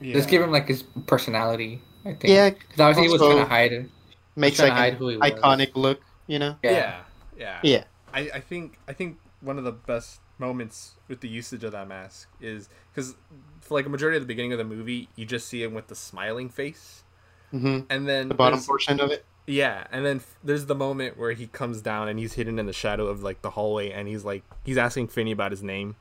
[0.00, 0.14] Yeah.
[0.14, 1.82] Just give him like his personality.
[2.04, 2.24] I think.
[2.32, 3.90] Yeah, because obviously he was also- trying to hide it.
[4.36, 5.30] makes trying like hide an who he was.
[5.30, 6.00] iconic look.
[6.26, 6.56] You know.
[6.62, 7.00] Yeah,
[7.36, 7.84] yeah, Yeah.
[8.14, 11.86] I, I think I think one of the best moments with the usage of that
[11.86, 13.14] mask is because
[13.60, 15.86] for like a majority of the beginning of the movie, you just see him with
[15.88, 17.04] the smiling face,
[17.50, 19.24] hmm and then The bottom portion of it.
[19.46, 22.66] Yeah, and then f- there's the moment where he comes down and he's hidden in
[22.66, 25.96] the shadow of like the hallway, and he's like he's asking Finney about his name,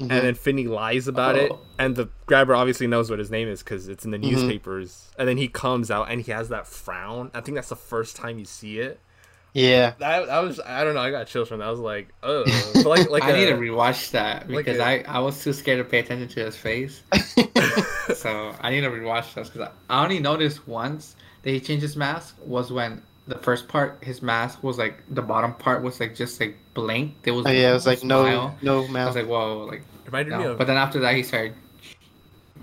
[0.00, 0.02] Mhm.
[0.02, 1.60] and then Finney lies about it, Oh.
[1.78, 4.32] and the grabber obviously knows what his name is because it's in the Mhm.
[4.32, 7.30] newspapers, and then he comes out and he has that frown.
[7.34, 9.00] I think that's the first time you see it.
[9.54, 9.94] Yeah.
[9.98, 11.68] That I was I don't know I got chills from that.
[11.68, 12.44] I was like oh
[12.74, 15.42] but like like I a- need to rewatch that like because a- I I was
[15.42, 17.02] too scared to pay attention to his face.
[18.14, 21.82] so I need to rewatch this because I, I only noticed once that he changed
[21.82, 26.00] his mask was when the first part his mask was like the bottom part was
[26.00, 27.14] like just like blank.
[27.22, 28.58] There was Oh yeah, it was like no smile.
[28.60, 31.54] no I was like whoa like Reminded me of But then after that he started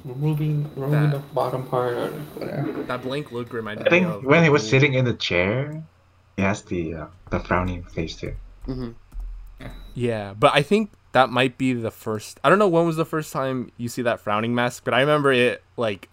[0.04, 2.84] removing removing That- the bottom part or whatever.
[2.84, 3.54] that blank look.
[3.54, 3.88] Reminded me.
[3.88, 5.82] I think me of when he was sitting in the chair,
[6.38, 8.34] he has the uh, the frowning face too.
[8.66, 8.92] hmm
[9.94, 12.40] Yeah, but I think that might be the first.
[12.44, 15.02] I don't know when was the first time you see that frowning mask, but I
[15.02, 16.10] remember it like.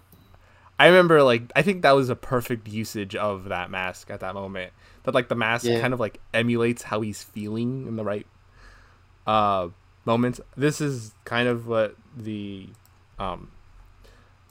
[0.81, 4.35] I remember like I think that was a perfect usage of that mask at that
[4.35, 4.73] moment.
[5.03, 5.81] That like the mask Yeah.
[5.81, 8.27] kind of like emulates how he's feeling in the right
[9.27, 9.69] uh
[10.05, 10.41] moments.
[10.57, 12.69] This is kind of what the
[13.19, 13.51] um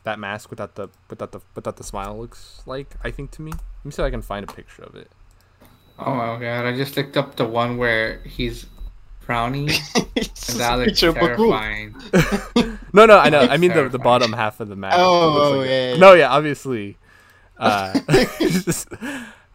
[0.03, 2.95] that mask without the without the without the smile looks like.
[3.03, 3.51] I think to me.
[3.51, 5.09] Let me see if I can find a picture of it.
[5.99, 6.65] Oh my god!
[6.65, 8.65] I just looked up the one where he's
[9.19, 11.95] frowning, and that looks picture of terrifying.
[12.93, 13.41] No, no, I know.
[13.41, 14.97] I mean the, the bottom half of the mask.
[14.97, 15.97] Oh, oh, like yeah, yeah.
[15.97, 16.97] No, yeah, obviously.
[17.57, 17.99] Uh,
[18.39, 18.87] just-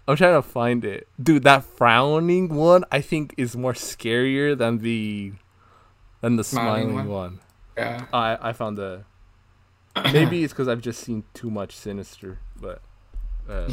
[0.06, 1.44] I'm trying to find it, dude.
[1.44, 5.32] That frowning one, I think, is more scarier than the
[6.20, 7.08] than the Smiling smiling, one?
[7.08, 7.40] one.
[7.76, 8.06] Yeah.
[8.12, 9.04] I I found the.
[10.12, 12.80] Maybe it's because I've just seen too much Sinister, but
[13.48, 13.70] uh,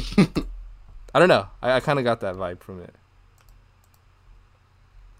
[1.14, 1.46] I don't know.
[1.62, 2.94] I, I kind of got that vibe from it.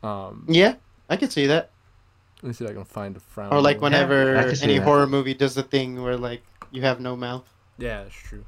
[0.02, 0.74] Um, Yeah,
[1.08, 1.70] I could see that.
[2.42, 3.52] let me see if I can find a frown.
[3.52, 4.84] Or like whenever I can see any that.
[4.84, 7.46] horror movie does the thing where like you have no mouth,
[7.78, 8.44] Yeah, that's true.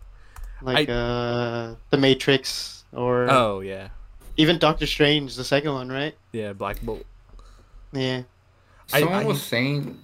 [0.62, 3.88] like uh The Matrix or Oh yeah,
[4.36, 6.14] even Doctor Strange, the second one, right?
[6.32, 6.53] yeah.
[6.53, 7.05] Black Bolt.
[7.93, 8.22] Yeah.
[8.86, 9.99] Someone I- was saying.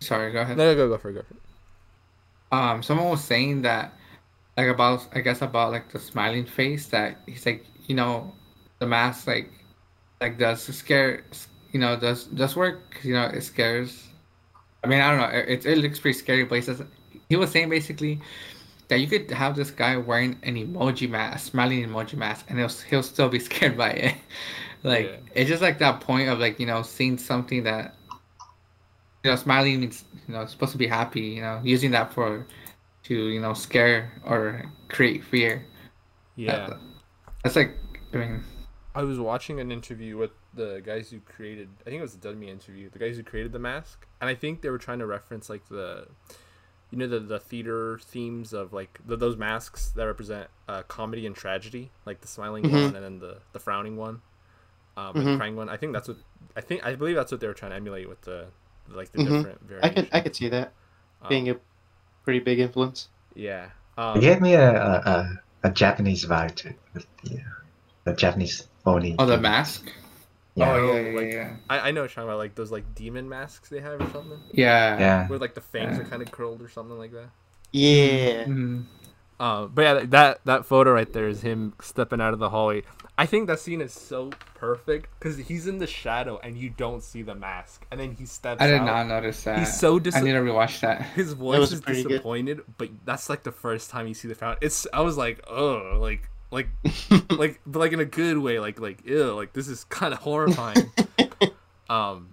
[0.00, 0.56] Sorry, go ahead.
[0.56, 1.14] No, go go for it.
[1.14, 1.40] Go for it.
[2.50, 3.94] Um, someone was saying that,
[4.56, 6.86] like about, I guess about like the smiling face.
[6.88, 8.32] That he's like, you know,
[8.80, 9.50] the mask like,
[10.20, 11.24] like does scare,
[11.72, 12.90] you know, does does work.
[12.92, 14.08] 'cause, You know, it scares.
[14.84, 15.38] I mean, I don't know.
[15.38, 16.82] It it looks pretty scary, but he says
[17.28, 18.20] he was saying basically
[18.88, 22.68] that you could have this guy wearing an emoji mask, smiling emoji mask, and he'll
[22.90, 24.16] he'll still be scared by it.
[24.82, 25.16] like Yeah.
[25.34, 27.94] it's just like that point of like you know seeing something that
[29.24, 31.20] you know, smiling means you know supposed to be happy.
[31.20, 32.46] You know, using that for
[33.04, 35.64] to you know scare or create fear.
[36.36, 36.68] Yeah.
[36.68, 36.80] That-
[37.42, 37.76] that's like
[38.14, 38.44] I mean,
[38.94, 41.68] I was watching an interview with the guys who created.
[41.80, 42.88] I think it was the Dummy interview.
[42.90, 45.66] The guys who created the mask, and I think they were trying to reference like
[45.68, 46.06] the,
[46.90, 51.26] you know, the the theater themes of like the, those masks that represent uh, comedy
[51.26, 52.72] and tragedy, like the smiling Mhm.
[52.72, 54.20] one and then the the frowning one,
[54.96, 55.68] um, and the crying one.
[55.68, 56.18] I think that's what
[56.54, 56.84] I think.
[56.86, 58.46] I believe that's what they were trying to emulate with the
[58.88, 59.42] like the Mhm.
[59.42, 60.72] different I could I could see that
[61.22, 61.56] Um, being a
[62.24, 63.08] pretty big influence.
[63.34, 63.66] yeah.
[63.98, 66.78] It Um, gave me a a, a, a Japanese vibe to it.
[66.94, 67.40] with The,
[68.10, 69.16] uh, Japanese oni.
[69.18, 69.92] oh the mask.
[70.54, 70.72] Yeah.
[70.72, 71.56] Oh yeah, yeah, like- yeah.
[71.70, 74.10] I, I know what you're talking about like those like demon masks they have or
[74.10, 74.98] something, Yeah.
[74.98, 75.28] yeah.
[75.28, 76.02] where like the fangs Yeah.
[76.04, 77.28] are kind of curled or something like that.
[77.72, 78.44] Yeah.
[78.44, 78.84] Mhm.
[79.42, 82.84] Uh, but yeah, that that photo right there is him stepping out of the hallway.
[83.18, 87.02] I think that scene is so perfect because he's in the shadow and you don't
[87.02, 88.62] see the mask, and then he steps.
[88.62, 88.84] I did out.
[88.84, 89.58] not notice that.
[89.58, 91.02] He's so dis- I need to rewatch that.
[91.16, 92.10] His voice is pretty good.
[92.10, 94.58] disappointed, but that's like the first time you see the fountain.
[94.62, 96.68] It's I was like, oh, like like
[97.30, 100.20] like but like in a good way, like like ew, like this is kind of
[100.20, 100.88] horrifying.
[101.90, 102.28] um,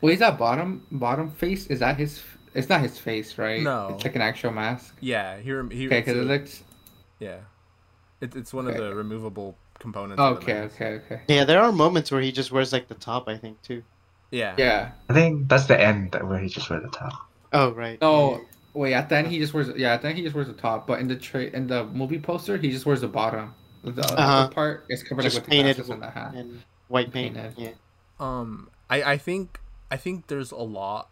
[0.00, 1.66] Wait, is that bottom bottom face?
[1.66, 2.22] Is that his?
[2.58, 3.62] It's not his face, right?
[3.62, 3.88] No.
[3.94, 4.96] It's like an actual mask.
[5.00, 6.62] yeah, here he Okay, because it looks.
[7.20, 7.38] yeah,
[8.20, 10.20] it, it's one of the removable components.
[10.20, 10.74] of the Okay, mask.
[10.74, 11.20] okay, okay.
[11.28, 13.82] yeah, there are moments where he just wears like the top, I think, too.
[14.30, 14.90] Yeah, Yeah.
[15.08, 17.14] I think that's the end that- where he just wear the top.
[17.52, 17.98] Oh right.
[18.02, 18.42] No,
[18.74, 18.92] wait.
[18.92, 19.70] At the end, he just wears.
[19.74, 20.86] Yeah, at the end, he just wears the top.
[20.86, 23.54] But in the tra- in the movie poster, he just wears the bottom.
[23.84, 24.14] The Uh-huh.
[24.18, 26.34] upper part is covered like, Just with the painted glasses and the hat.
[26.34, 27.36] and white paint.
[27.36, 27.54] Painted.
[27.56, 27.70] Yeah.
[28.20, 31.08] Um, I I think I think there's a lot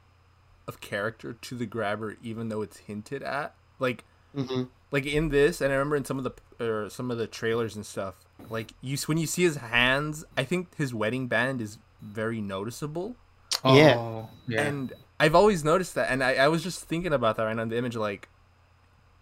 [0.68, 3.54] of character to the grabber, even though it's hinted at.
[3.78, 4.04] Like
[4.34, 7.26] hmm like in this, and I remember in some of the or some of the
[7.26, 8.14] trailers and stuff.
[8.48, 13.16] Like you when you see his hands, I think his wedding band is very noticeable.
[13.64, 13.98] Yeah.
[13.98, 14.62] Oh, yeah.
[14.68, 17.62] And I've always noticed that, and I, I was just thinking about that right now
[17.62, 17.96] in the image.
[17.96, 18.28] Like,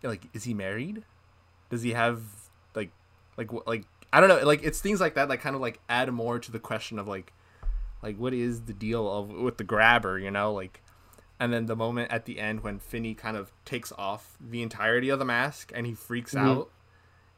[0.03, 1.05] like is he married?
[1.71, 2.23] Does he have
[2.75, 2.91] like
[3.37, 4.45] like wh- like I don't know.
[4.45, 7.09] Like it's things like that that kind of like add more to the question of
[7.09, 7.33] like
[8.03, 10.19] like what is the deal of with the grabber?
[10.19, 10.81] You know, like.
[11.45, 15.11] And then the moment at the end when Finney kind of takes off the entirety
[15.11, 16.41] of the mask and he freaks Mhm.
[16.41, 16.71] out,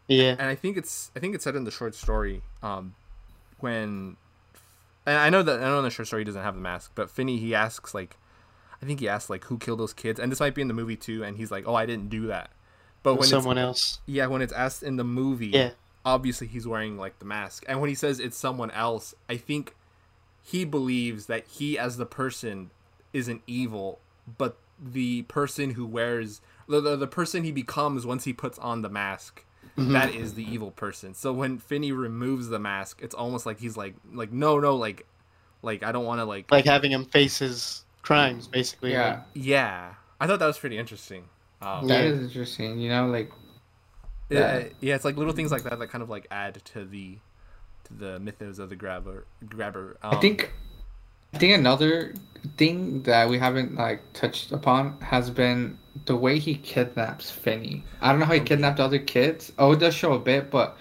[0.06, 0.36] Yeah.
[0.38, 2.94] and I think it's I think it's said in the short story um,
[3.58, 4.16] when
[5.04, 6.92] and I know that I know in the short story he doesn't have the mask,
[6.94, 8.16] but Finney he asks like
[8.80, 10.74] I think he asks like who killed those kids, and this might be in the
[10.74, 12.50] movie too, and he's like, oh I didn't do that,
[13.02, 13.98] but when someone else.
[14.06, 15.70] yeah when it's asked in the movie, Yeah.
[16.04, 19.74] obviously he's wearing like the mask, and when he says it's someone else, I think
[20.42, 22.70] he believes that he as the person
[23.12, 23.98] isn't evil,
[24.38, 28.82] but the person who wears the, the, the person he becomes once he puts on
[28.82, 29.44] the mask
[29.76, 29.92] Mhm.
[29.92, 31.12] that is the evil person.
[31.14, 35.04] So when Finney removes the mask, it's almost like he's like like no no like
[35.62, 38.92] like I don't want to like like having him face his crimes, basically.
[38.92, 39.94] Yeah, yeah.
[40.20, 41.24] I thought that was pretty interesting.
[41.60, 42.10] Um, that Yeah.
[42.10, 42.78] is interesting.
[42.78, 43.30] You know, like
[44.30, 44.64] yeah, Yeah.
[44.80, 47.18] yeah, it's like little things like that that kind of like add to the
[47.84, 49.96] to the mythos of the grabber grabber.
[50.02, 50.52] Um, I think
[51.36, 52.14] I think another
[52.56, 55.76] thing that we haven't like touched upon has been
[56.06, 57.84] the way he kidnaps Finney.
[58.00, 59.52] I don't know how he kidnapped other kids.
[59.58, 60.78] Oh, it does show a bit, but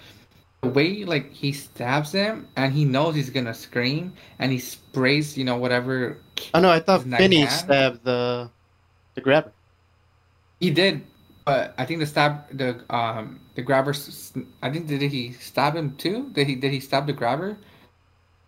[0.62, 5.36] the way like he stabs them and he knows he's gonna scream and he sprays,
[5.36, 6.22] you know, whatever
[6.54, 8.48] Oh no, I thought Isn't Finney stabbed the
[9.14, 9.52] the grabber.
[10.58, 11.06] he did.
[11.44, 13.92] But I think the stab the um the grabber.
[14.62, 16.30] I think did he stab him too?
[16.32, 17.58] Did he did he stab the grabber?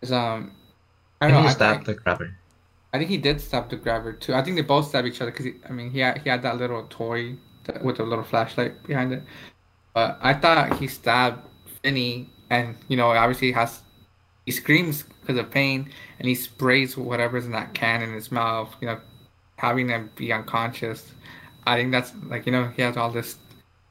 [0.00, 0.52] Is um,
[1.20, 1.42] I I don't think know.
[1.44, 2.36] he stabbed I, the grabber.
[2.92, 4.34] I think he did stab the grabber too.
[4.34, 6.56] I think they both stabbed each other because I mean he had he had that
[6.58, 9.22] little toy that, with a little flashlight behind it.
[9.94, 11.42] But I thought he stabbed
[11.82, 13.82] Finney, and you know obviously he has
[14.46, 18.74] he screams because of pain, and he sprays whatever's in that can in his mouth.
[18.80, 19.00] You know,
[19.56, 21.14] having him be unconscious.
[21.66, 23.38] I think that's like you know he has all this.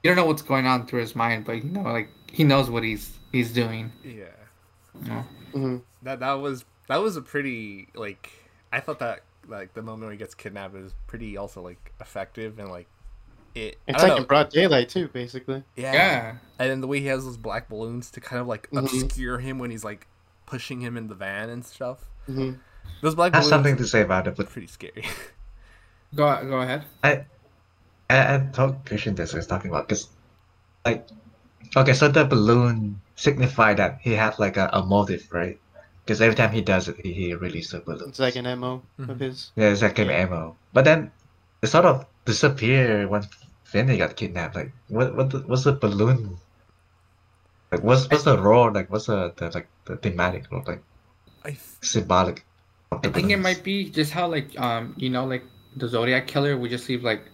[0.04, 2.70] You don't know what's going on through his mind, but you know like he knows
[2.70, 3.92] what he's he's doing.
[4.04, 4.26] yeah.
[5.02, 5.26] You know?
[5.54, 8.32] hmm that that was that was a pretty like
[8.72, 12.60] I thought that like the moment when he gets kidnapped is pretty also like effective
[12.60, 12.88] and like
[13.56, 13.78] it.
[13.88, 14.18] It's like know.
[14.18, 15.64] in broad daylight too, basically.
[15.76, 15.94] yeah.
[15.94, 16.36] Yeah.
[16.60, 18.80] and then the way he has those black balloons to kind of like Mhm.
[18.84, 20.08] obscure him when he's like
[20.46, 22.06] pushing him in the van and stuff.
[22.26, 22.54] hmm
[23.02, 25.04] Those black I have balloons something to say about it, but pretty scary.
[26.16, 26.86] Go go ahead.
[27.04, 27.26] I,
[28.10, 30.08] I, I thought Cristian this I was talking about because,
[30.86, 31.08] like,
[31.76, 35.60] okay, so the balloon signified that he had like a, a motive, right?
[36.08, 38.08] Because every time he does it, he, he releases a balloon.
[38.08, 39.20] It's like an MO of Mhm.
[39.20, 39.52] his.
[39.58, 40.56] Yeah, it's like an ammo.
[40.72, 41.12] But then
[41.62, 43.24] it sort of disappeared when
[43.66, 44.56] Finney got kidnapped.
[44.56, 46.38] Like, what what the, what's the balloon?
[47.74, 48.72] Like, what's what's the role?
[48.72, 50.64] Like, what's the, the like the thematic role?
[50.66, 50.82] Like,
[51.44, 52.46] I symbolic.
[52.94, 55.44] I think it might be just how like um you know like
[55.76, 57.28] the Zodiac killer would just leave like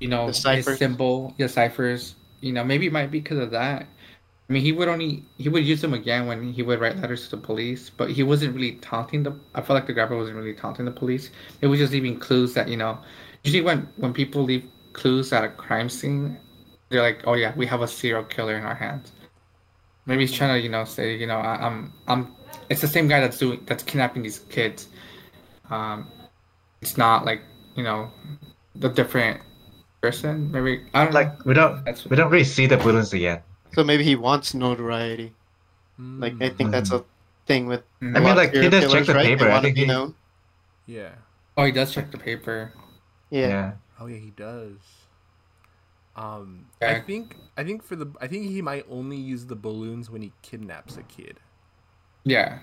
[0.00, 2.14] you know The his symbol, the ciphers.
[2.40, 3.86] You know maybe it might be because of that.
[4.48, 7.28] I mean he would only he would use them again when he would write letters
[7.28, 9.32] to the police, but he wasn't really taunting the.
[9.54, 11.30] I felt like the grabber wasn't really taunting the police.
[11.60, 12.98] It was just leaving clues that you know.
[13.44, 16.38] Usually when when people leave clues at a crime scene,
[16.90, 19.12] they're like, oh yeah, we have a serial killer in our hands.
[20.06, 22.34] Maybe he's trying to you know say you know I, I'm I'm
[22.68, 24.88] it's the same guy that's doing that's kidnapping these kids.
[25.70, 26.08] Um,
[26.80, 27.42] it's not like
[27.76, 28.10] you know
[28.74, 29.40] the different
[30.00, 30.50] person.
[30.50, 31.20] Maybe I don't know.
[31.20, 33.40] like we don't we don't really see the balloons again.
[33.74, 35.32] So maybe he wants notoriety.
[35.98, 37.04] Like I think that's a
[37.46, 37.82] thing with.
[38.00, 38.14] Mm.
[38.14, 39.26] a I mean, like, he does check the right?
[39.38, 39.50] paper.
[39.50, 40.14] I think he- known.
[40.86, 41.10] yeah.
[41.56, 42.72] oh, he does check the paper.
[43.30, 43.72] Yeah.
[44.00, 44.76] Oh yeah, he does.
[46.16, 50.10] Um, I think I think for the I think he might only use the balloons
[50.10, 51.38] when he kidnaps a kid.
[52.24, 52.58] Yeah,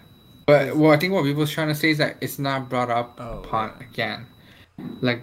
[0.46, 2.90] but well, I think what people was trying to say is that it's not brought
[2.92, 3.86] up Oh, upon yeah.
[3.88, 4.28] again.
[5.02, 5.22] Like,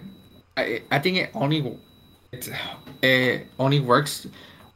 [0.57, 1.77] I I think it only
[2.33, 2.49] it's
[3.01, 4.27] it only works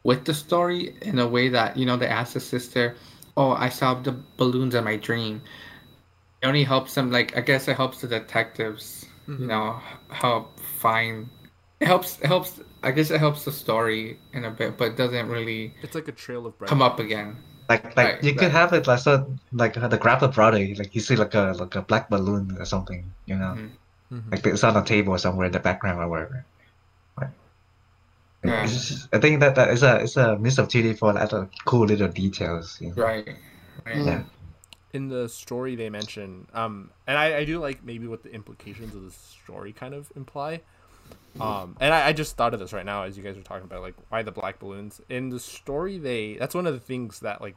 [0.03, 2.95] with the story in a way that you know they ask the sister,
[3.37, 5.41] "Oh, I saw the balloons in my dream."
[6.41, 9.39] It only helps them like I guess it helps the detectives, Mhm.
[9.39, 9.79] you know,
[10.09, 11.29] help find.
[11.79, 12.19] It helps.
[12.19, 12.59] It helps.
[12.83, 16.07] I guess it helps the story in a bit, but it doesn't really It's like
[16.07, 17.37] a trail of bread come up again.
[17.69, 20.99] Like like Right, you could have it like so like the grapple brother like you
[21.01, 23.69] see like a like a black balloon or something you know Mhm.
[24.11, 24.31] Mhm.
[24.31, 26.43] like it's on a table somewhere in the background or wherever.
[28.43, 28.69] Right.
[28.69, 28.97] Yeah.
[29.13, 32.07] I think that that is a it's a miss of TD for other cool little
[32.07, 32.77] details.
[32.81, 32.93] You know?
[33.03, 33.27] Right.
[33.85, 33.95] Right.
[33.95, 34.05] Mm.
[34.05, 34.23] Yeah.
[34.93, 38.93] in the story they mention um and I, I do like maybe what the implications
[38.93, 40.61] of the story kind of imply
[41.39, 43.63] um and I, I just thought of this right now as you guys were talking
[43.63, 47.21] about like why the black balloons in the story they that's one of the things
[47.21, 47.55] that like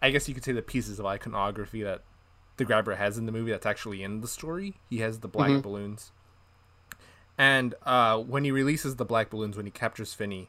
[0.00, 2.00] i guess you could say the pieces of iconography that
[2.56, 5.50] the grabber has in the movie that's actually in the story he has the black
[5.50, 5.62] Mhm.
[5.62, 6.10] balloons
[7.38, 10.48] and uh when he releases the black balloons when he captures finney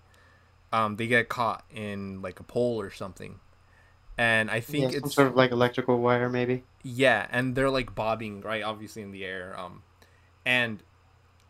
[0.74, 3.40] um they get caught in like a pole or something
[4.18, 6.66] and i think Yeah, it's sort of like electrical wire, maybe.
[6.84, 9.58] yeah, and they're like bobbing right, obviously in the air.
[9.58, 9.82] Um,
[10.46, 10.84] and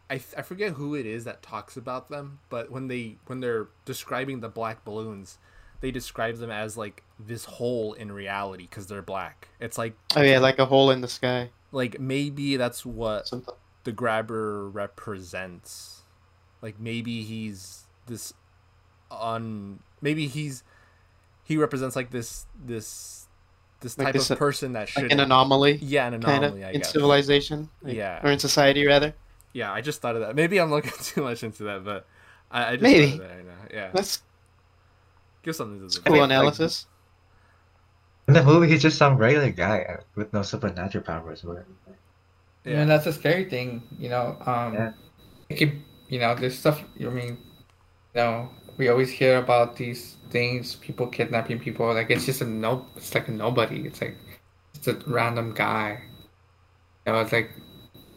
[0.09, 3.69] I I forget who it is that talks about them, but when they when they're
[3.85, 5.39] describing the black balloons,
[5.81, 9.49] they describe them as like this hole in reality because they're black.
[9.59, 11.51] It's like Oh yeah, like a hole in the sky.
[11.71, 13.55] like maybe that's what Something.
[13.85, 16.01] The grabber represents.
[16.61, 18.33] Like maybe he's this
[19.09, 20.63] on maybe he's
[21.43, 23.27] he represents like this this
[23.81, 26.43] this Like type this, of uh, person that should Like an anomaly, yeah an kind
[26.43, 27.69] anomaly of I in guess civilization.
[27.83, 28.19] like- Yeah.
[28.23, 29.13] Or in society, rather.
[29.53, 32.05] yeah I just thought of that maybe I'm looking too much into that but
[32.51, 33.11] I, I just Maybe.
[33.11, 34.21] thought of that right now yeah That's
[35.43, 36.87] Give something to the Cool analysis.
[38.27, 39.77] In the movie, he's just some regular guy.
[39.77, 41.43] In the movie, he's just some regular guy with no supernatural powers.
[41.45, 41.63] Or
[42.65, 44.37] Yeah, and that's a scary thing, you know.
[44.45, 44.93] Um, Yeah.
[45.49, 46.83] it could, you know, there's stuff.
[46.99, 47.37] I mean,
[48.15, 51.93] you know, we always hear about these things, people kidnapping people.
[51.93, 53.85] Like it's just a no, it's like a nobody.
[53.87, 54.17] It's like
[54.75, 56.03] it's a random guy.
[57.05, 57.51] You know, it's like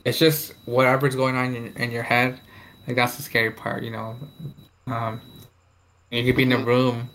[0.04, 2.40] it's just whatever's going on in, in your head.
[2.86, 4.16] Like that's the scary part, you know.
[4.86, 5.20] Um,
[6.10, 7.10] you could be in a room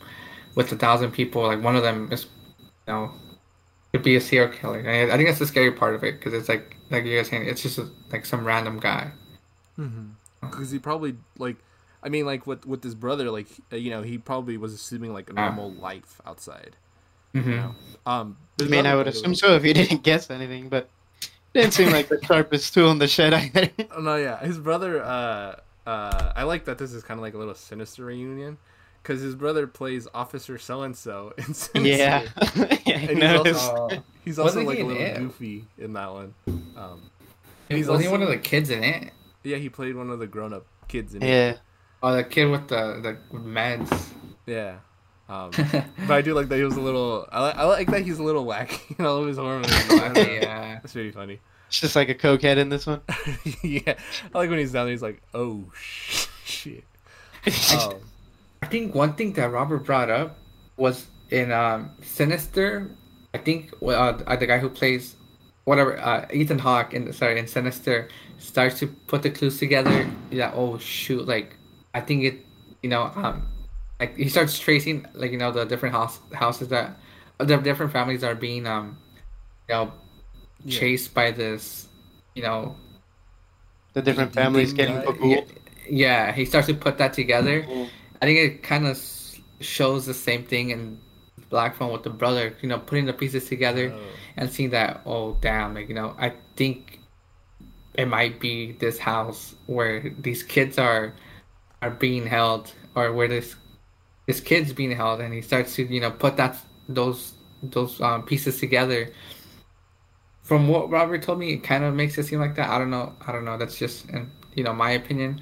[0.56, 1.44] with a thousand people.
[1.44, 2.26] Like one of them is,
[2.88, 3.12] you know,
[3.94, 4.80] could be a serial killer.
[4.80, 7.30] And I think that's the scary part of it because it's like like you guys
[7.30, 9.12] saying, it's just a, like some random guy.
[10.42, 11.56] because he probably like
[12.04, 15.14] i mean like with with his brother like uh, you know he probably was assuming
[15.14, 16.76] like a normal life outside
[17.34, 17.50] Mm-hmm.
[17.50, 17.76] you know
[18.06, 20.88] um I mean, I would assume way- so if you didn't guess anything, but
[21.54, 23.70] didn't seem like the sharpest tool in the shed either.
[23.96, 25.56] oh, no yeah his brother uh
[25.88, 28.58] uh i like that this is kind of like a little sinister reunion
[29.04, 31.80] because his brother plays officer so and so in Sinister.
[31.82, 32.24] yeah.
[32.86, 33.70] yeah, And he's noticed.
[33.72, 35.18] also- he's also like he a little it?
[35.18, 36.34] goofy in that one
[36.78, 37.02] um
[37.70, 39.12] He's He's only also- one of the kids in it.
[39.44, 41.54] yeah he played one of the grown-up kids in it yeah.
[42.02, 43.00] Oh, the kid with the
[43.32, 44.10] the meds.
[44.46, 44.78] yeah
[45.30, 45.52] um
[46.08, 48.20] but i do like that he was a little i like, I like that he's
[48.20, 50.80] a little wacky in all of his hormones I yeah.
[50.82, 53.02] that's really funny It's just like a cokehead in this one.
[53.64, 53.96] yeah,
[54.34, 54.92] I like when he's down there.
[54.94, 56.84] He's like, "Oh sh- shit."
[57.82, 57.94] Um,
[58.64, 60.38] I think one thing that Robert brought up
[60.78, 62.90] was in um, Sinister.
[63.34, 65.18] I think uh, the guy who plays
[65.66, 68.08] whatever uh, Ethan Hawke in sorry in Sinister
[68.38, 70.08] starts to put the clues together.
[70.32, 70.54] Yeah.
[70.56, 71.28] Oh shoot!
[71.28, 71.58] Like
[71.94, 72.46] I think it.
[72.82, 73.12] You know.
[73.16, 73.48] Um.
[74.00, 76.98] Like he starts tracing like you know the different house houses that
[77.40, 78.98] the different families are being um.
[79.68, 79.92] You know,
[80.64, 80.80] Yeah.
[80.80, 81.90] chased by this.
[82.34, 82.78] You know.
[83.92, 85.42] the different families getting yeah,
[85.90, 87.68] yeah, he starts to put that together.
[88.24, 88.98] I think it kind of
[89.60, 90.98] shows the same thing in
[91.50, 94.00] Black Phone with the brother, you know, putting the pieces together oh.
[94.38, 97.02] and seeing that, oh, damn, like, you know, I think
[97.96, 101.14] it might be this house where these kids are
[101.82, 103.58] are being held or where this
[104.26, 106.56] this kid's being held and he starts to, you know, put that
[106.88, 109.12] those those um, pieces together.
[110.44, 112.70] From what Robert told me, it kind of makes it seem like that.
[112.70, 113.18] I don't know.
[113.28, 113.58] I don't know.
[113.58, 115.42] That's just, in, you know, my opinion.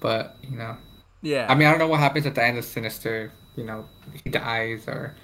[0.00, 0.78] But you know,
[1.24, 1.46] yeah.
[1.48, 3.32] I mean, I don't know what happens at the end of Sinister.
[3.56, 3.88] You know,
[4.24, 5.16] he dies or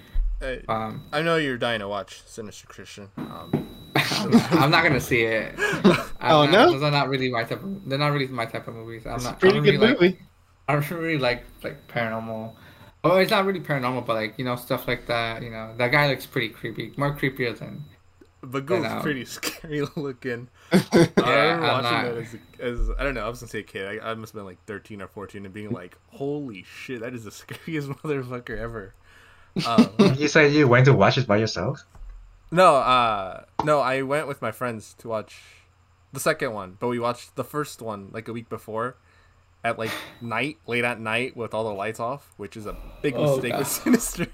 [0.67, 1.03] um.
[1.13, 3.09] I know you're dying to watch Sinister Cristian.
[3.17, 5.55] Um, I'm not gonna see it.
[6.21, 6.71] I'm Oh, not, no?
[6.71, 7.63] Those are not really my type.
[7.63, 9.05] Of, they're not really my type of movies.
[9.05, 9.35] I'm It's not.
[9.35, 10.05] I pretty don't good really movie.
[10.07, 10.21] like.
[10.67, 12.53] I don't really like like paranormal.
[13.03, 15.41] Oh, it's not really paranormal, but like you know stuff like that.
[15.43, 16.93] You know, that guy looks pretty creepy.
[16.97, 17.83] More creepier than.
[18.43, 19.01] Bughuul's know.
[19.01, 20.49] pretty scary looking.
[20.71, 23.25] Yeah, I remember I'm watching not- that as, as, I don't know.
[23.25, 24.01] I was gonna say a kid.
[24.01, 27.13] I, I must have been like 13 or 14 and being like, "Holy shit, that
[27.13, 28.93] is the scariest motherfucker ever."
[29.65, 31.83] Um, you said you went to watch it by yourself.
[32.51, 35.41] No, uh, no, I went with my friends to watch
[36.13, 38.95] the second one, but we watched the first one like a week before
[39.63, 39.91] at like
[40.21, 43.51] night, late at night with all the lights off, which is a big Oh, mistake
[43.51, 43.59] God.
[43.59, 44.27] with Sinister.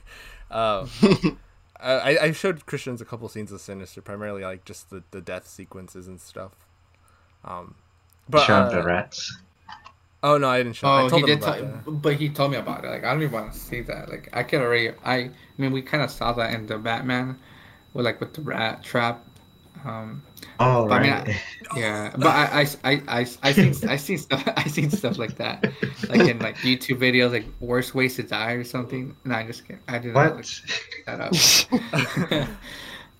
[0.50, 0.90] Um,
[1.80, 5.47] I, I showed Cristians a couple scenes of Sinister, primarily like just the, the death
[5.47, 6.53] sequences and stuff.
[7.45, 7.75] Um,
[8.30, 9.38] but Show uh, the rats.
[10.23, 10.91] oh no, I didn't show.
[10.95, 11.41] I Oh, told he them did.
[11.41, 12.89] about Tell, but he told me about it.
[12.89, 14.09] Like I don't even want to see that.
[14.09, 14.91] Like I could already.
[15.03, 17.39] I, I mean, we kind of saw that in the Batman,
[17.93, 19.25] with like with the rat trap.
[19.86, 20.23] Um,
[20.59, 21.30] Oh, but I mean, right.
[21.30, 25.17] I- yeah, but I, I, I, I, I seen, I seen stuff, I seen stuff
[25.17, 25.63] like that,
[26.09, 29.15] like in like YouTube videos, like worst ways to die or something.
[29.23, 29.84] No, I just kidding.
[29.88, 30.61] I did not look what?
[31.05, 32.49] that up.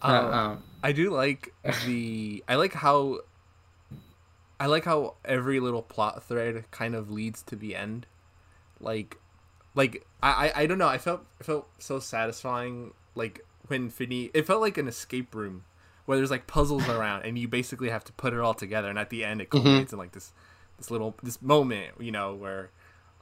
[0.02, 1.54] Um, Uh, um, I do like
[1.86, 3.20] the I like how
[4.60, 8.06] I like how every little plot thread kind of leads to the end.
[8.80, 9.18] Like
[9.76, 14.32] like I I, I don't know, I felt it felt so satisfying like when Finney
[14.34, 15.64] it felt like an escape room
[16.08, 18.98] where there's like puzzles around and you basically have to put it all together and
[18.98, 20.32] at the end it culminates in like this
[20.78, 22.72] this little this moment, you know, where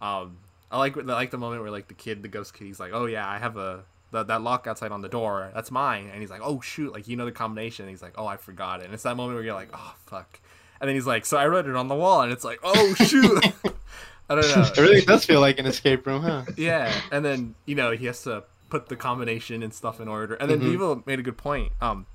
[0.01, 0.38] um
[0.71, 2.91] I like I like the moment where like the kid, the ghost kid, he's like,
[2.93, 5.51] "Oh yeah, I have a that that lock outside on the door.
[5.53, 7.86] That's mine." And he's like, "Oh shoot!" Like you know the combination.
[7.86, 9.93] And he's like, "Oh, I forgot it." And it's that moment where you're like, "Oh
[10.05, 10.39] fuck!"
[10.79, 12.93] And then he's like, "So I wrote it on the wall," and it's like, "Oh
[12.97, 13.45] shoot!"
[14.29, 14.63] I don't know.
[14.63, 16.43] It really does feel like an escape room, huh?
[16.57, 20.36] Yeah, and then you know he has to put the combination and stuff in order.
[20.36, 20.59] And then.
[20.59, 21.71] Vivo made a good point.
[21.79, 22.07] Um,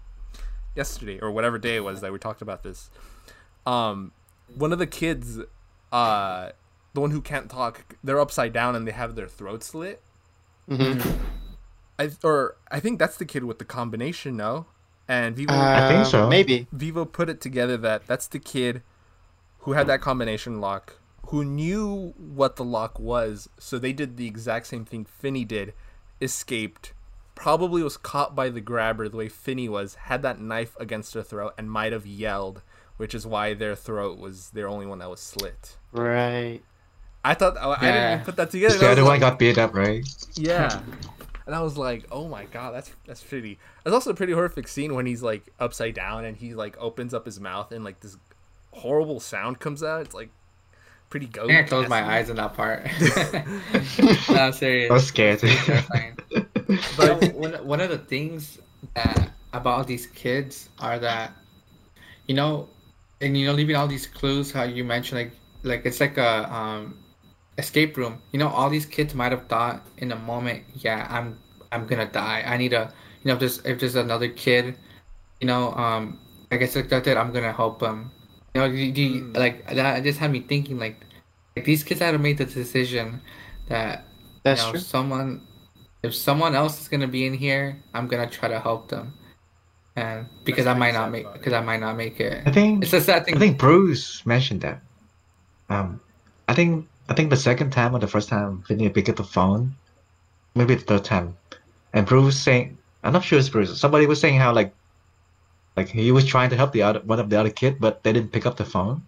[0.74, 2.90] yesterday or whatever day it was that we talked about this.
[3.66, 4.12] Um,
[4.54, 5.38] one of the kids,
[5.92, 6.50] uh,
[6.94, 10.02] the one who can't talk, they're upside down and they have their throat slit.
[10.68, 11.08] Mm-hmm.
[11.98, 14.36] I or I think that's the kid with the combination.
[14.36, 14.66] No,
[15.06, 16.28] and Vivo I think so.
[16.28, 16.66] Maybe.
[16.72, 18.82] Vivo put it together that that's the kid
[19.60, 20.96] who had that combination lock,
[21.26, 25.74] who knew what the lock was, so they did the exact same thing Finney did,
[26.22, 26.94] escaped,
[27.34, 31.22] probably was caught by the grabber the way Finney was, had that knife against her
[31.22, 32.62] throat, and might have yelled,
[32.96, 35.76] which is why their throat was their only one that was slit.
[35.92, 36.60] Right.
[37.24, 38.78] I thought I, I didn't even put that together.
[38.78, 40.06] The other one like- got beat up, right?
[40.34, 40.80] yeah.
[41.46, 44.68] And I was like, "Oh my god, that's that's pretty." It's also a pretty horrific
[44.68, 47.98] scene when he's like upside down and he like opens up his mouth and like
[47.98, 48.16] this
[48.70, 50.02] horrible sound comes out.
[50.02, 50.28] It's like
[51.08, 51.48] pretty I ghost.
[51.48, 52.84] think I closed my eyes in that part.
[54.30, 54.90] no, I'm serious.
[54.92, 55.40] I was scared.
[56.96, 58.58] But one, one of the things
[58.94, 61.32] that about these kids are that,
[62.26, 62.68] you know,
[63.20, 64.50] and you know, leaving all these clues.
[64.52, 66.98] How you mentioned like like it's like a um
[67.58, 68.20] escape room.
[68.32, 71.38] You know, all these kids might have thought in a moment, yeah, I'm
[71.72, 72.42] I'm gonna die.
[72.46, 72.92] I need a
[73.22, 74.76] you know if there's if there's another kid,
[75.40, 76.18] you know, um,
[76.50, 78.10] I guess like that, I'm gonna help them
[78.54, 79.36] You know, do you, do you- Mm.
[79.36, 80.96] like that just had me thinking like
[81.56, 83.20] like these kids had to make the decision
[83.68, 84.04] that
[84.42, 84.80] That's you know, true.
[84.80, 85.40] someone
[86.02, 89.12] if someone else is gonna be in here, I'm gonna try to help them,
[89.96, 91.32] and because That's I might not make it.
[91.34, 92.42] because I might not make it.
[92.46, 93.36] I think It's a sad thing.
[93.36, 94.80] I think Bruce mentioned that.
[95.68, 96.00] Um,
[96.48, 99.24] I think I think the second time or the first time Finney picked up the
[99.24, 99.74] phone,
[100.54, 101.36] maybe the third time,
[101.92, 103.78] and Bruce saying, I'm not sure it's Bruce.
[103.78, 104.72] Somebody was saying how like,
[105.76, 108.12] like he was trying to help the other one of the other kid, but they
[108.12, 109.02] didn't pick up the phone.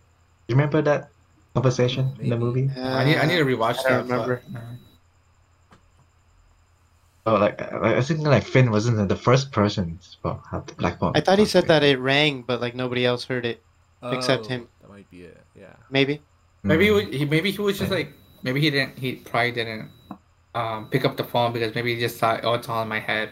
[0.48, 1.08] You remember that
[1.54, 2.68] conversation in the Maybe.
[2.68, 2.70] movie?
[2.80, 3.88] I need I need to rewatch I that.
[3.88, 4.42] don't remember.
[4.52, 4.62] but, uh,
[7.24, 10.98] Oh, like I I think like Finn wasn't the first person to have the black
[10.98, 11.12] phone.
[11.14, 13.62] I thought he said that it rang, but like nobody else heard it.
[14.02, 14.68] Except Oh, him.
[14.80, 15.38] That might be it.
[15.54, 15.74] Yeah.
[15.90, 16.20] Maybe.
[16.64, 16.94] Maybe he, Mm.
[16.94, 18.12] was- he maybe he was just like
[18.42, 19.90] maybe he didn't he probably didn't
[20.54, 22.98] um pick up the phone because maybe he just thought oh it's all in my
[23.00, 23.30] head.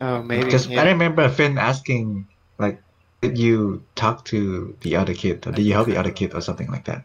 [0.00, 0.44] Oh, maybe.
[0.44, 0.82] Because yeah.
[0.82, 2.26] I remember Finn asking,
[2.58, 2.80] like,
[3.20, 6.40] did you talk to the other kid, or did you help the other kid, or
[6.40, 7.04] something like that?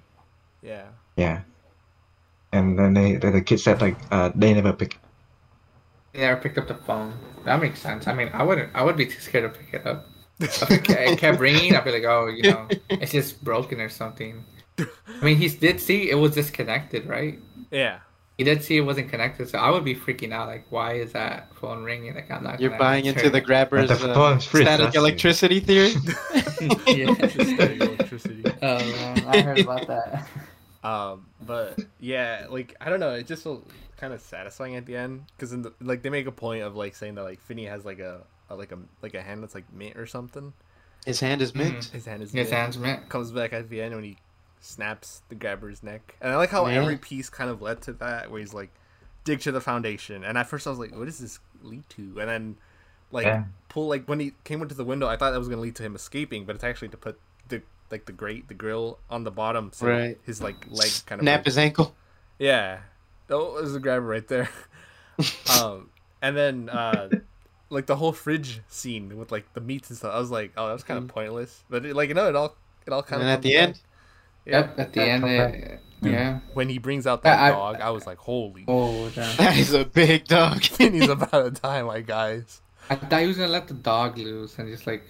[0.62, 0.86] Yeah.
[1.18, 1.42] Yeah.
[2.52, 5.00] And then they, the kid said, like, uh, they never pick.
[6.14, 7.14] He never picked up the phone.
[7.44, 8.08] That makes sense.
[8.08, 8.70] I mean, I wouldn't.
[8.76, 10.08] I would be too scared to pick it up.
[10.40, 14.44] If it kept ringing, I'd be like, oh, you know, it's just broken or something.
[14.78, 14.86] I
[15.24, 17.40] mean, he did see it was disconnected, right?
[17.72, 18.00] Yeah.
[18.38, 20.48] He did see it wasn't connected, so I would be freaking out.
[20.48, 22.16] Like, why is that phone ringing?
[22.16, 22.60] Like, I'm not.
[22.60, 25.90] You're buying into the grabber's the uh, static trust electricity theory.
[26.88, 27.14] yeah.
[27.28, 28.44] Static electricity.
[28.64, 30.28] Oh man, I heard about that.
[30.84, 33.68] Um, but yeah, like I don't know, it just felt
[34.04, 36.76] kind of satisfying at the end because in the like they make a point of
[36.76, 39.56] like saying that like Finney has like a, a like a like a hand that's
[39.56, 40.52] like mint or something.
[41.06, 41.78] His hand is mint.
[41.80, 41.92] Mm.
[41.92, 42.50] His hand is His mint.
[42.50, 43.08] hands mint.
[43.10, 44.18] comes back at the end when he
[44.60, 46.82] snaps the grabber's neck, and I like how Yeah.
[46.82, 48.70] every piece kind of led to that, where he's like
[49.24, 52.20] dig to the foundation, and at first I was like, what does this lead to?
[52.20, 52.58] And then
[53.12, 53.46] like Yeah.
[53.70, 55.84] pull like when he came into the window, I thought that was gonna lead to
[55.84, 59.32] him escaping, but it's actually to put the like the grate, the grill on the
[59.32, 60.18] bottom, so Right.
[60.26, 61.96] his like leg kind of Snap his ankle.
[62.40, 62.80] yeah.
[63.30, 64.50] Oh, there's a grabber right there.
[65.62, 65.90] um,
[66.22, 67.10] and then uh,
[67.70, 70.14] like the whole fridge scene with like the meats and stuff.
[70.14, 71.64] I was like, oh, that was kind of pointless.
[71.70, 72.56] But it, like you know, it all
[72.86, 73.28] it all kind of.
[73.28, 73.82] And at the end,
[74.46, 74.60] yeah.
[74.60, 74.80] Yep.
[74.80, 76.40] At the end, it, yeah.
[76.54, 79.36] When he brings out that I- I- dog, I was like, holy, Oh, damn.
[79.38, 80.62] that is a big dog.
[80.80, 82.62] And he's about to die, my guys.
[82.90, 85.04] I thought he was gonna let the dog loose and just like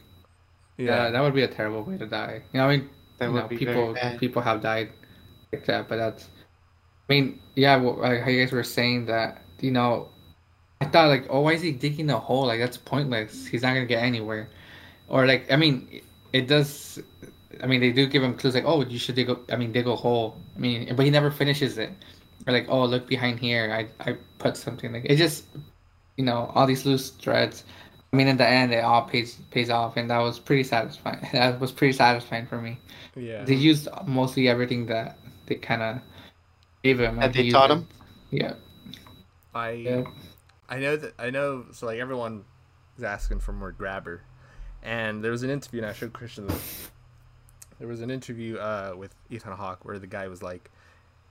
[0.77, 2.43] yeah, Yeah, that would be a terrible way to die.
[2.53, 4.91] You know, I mean, That you would know, be people people have died
[5.51, 6.29] like that, but that's.
[7.09, 10.09] I mean, yeah, well, like how you guys were saying that, you know,
[10.81, 12.45] I thought like, oh, why is he digging a hole?
[12.47, 13.45] Like that's pointless.
[13.47, 14.49] He's not gonna get anywhere.
[15.07, 16.01] Or like, I mean,
[16.33, 17.01] it does.
[17.61, 19.29] I mean, they do give him clues like, oh, you should dig.
[19.29, 20.37] A, I mean, dig a hole.
[20.55, 21.91] I mean, but he never finishes it.
[22.47, 23.71] Or like, oh, look behind here.
[23.71, 25.45] I I put something like it just,
[26.17, 27.63] you know, all these loose threads.
[28.11, 31.25] I mean, in the end, it all pays pays off, and that was pretty satisfying.
[31.31, 32.77] That was pretty satisfying for me.
[33.15, 33.43] yeah.
[33.43, 36.01] They used mostly everything that they kind of
[36.83, 37.15] gave him.
[37.15, 37.87] That and they he taught him?
[38.29, 38.53] Yeah.
[39.53, 40.03] I Yeah.
[40.69, 41.65] I know that I know.
[41.71, 42.45] So like everyone
[42.97, 44.21] is asking for more grabber,
[44.81, 46.89] and there was an interview, and I showed Cristian this.
[47.79, 50.71] There was an interview uh, with Ethan Hawke where the guy was like,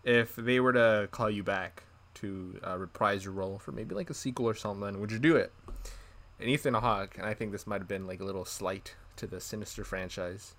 [0.04, 1.84] if they were to call you back
[2.14, 5.36] to uh, reprise your role for maybe like a sequel or something, would you do
[5.36, 5.52] it?
[6.38, 9.26] And Ethan Hawke, and I think this might have been like a little slight to
[9.26, 10.54] the Sinister franchise,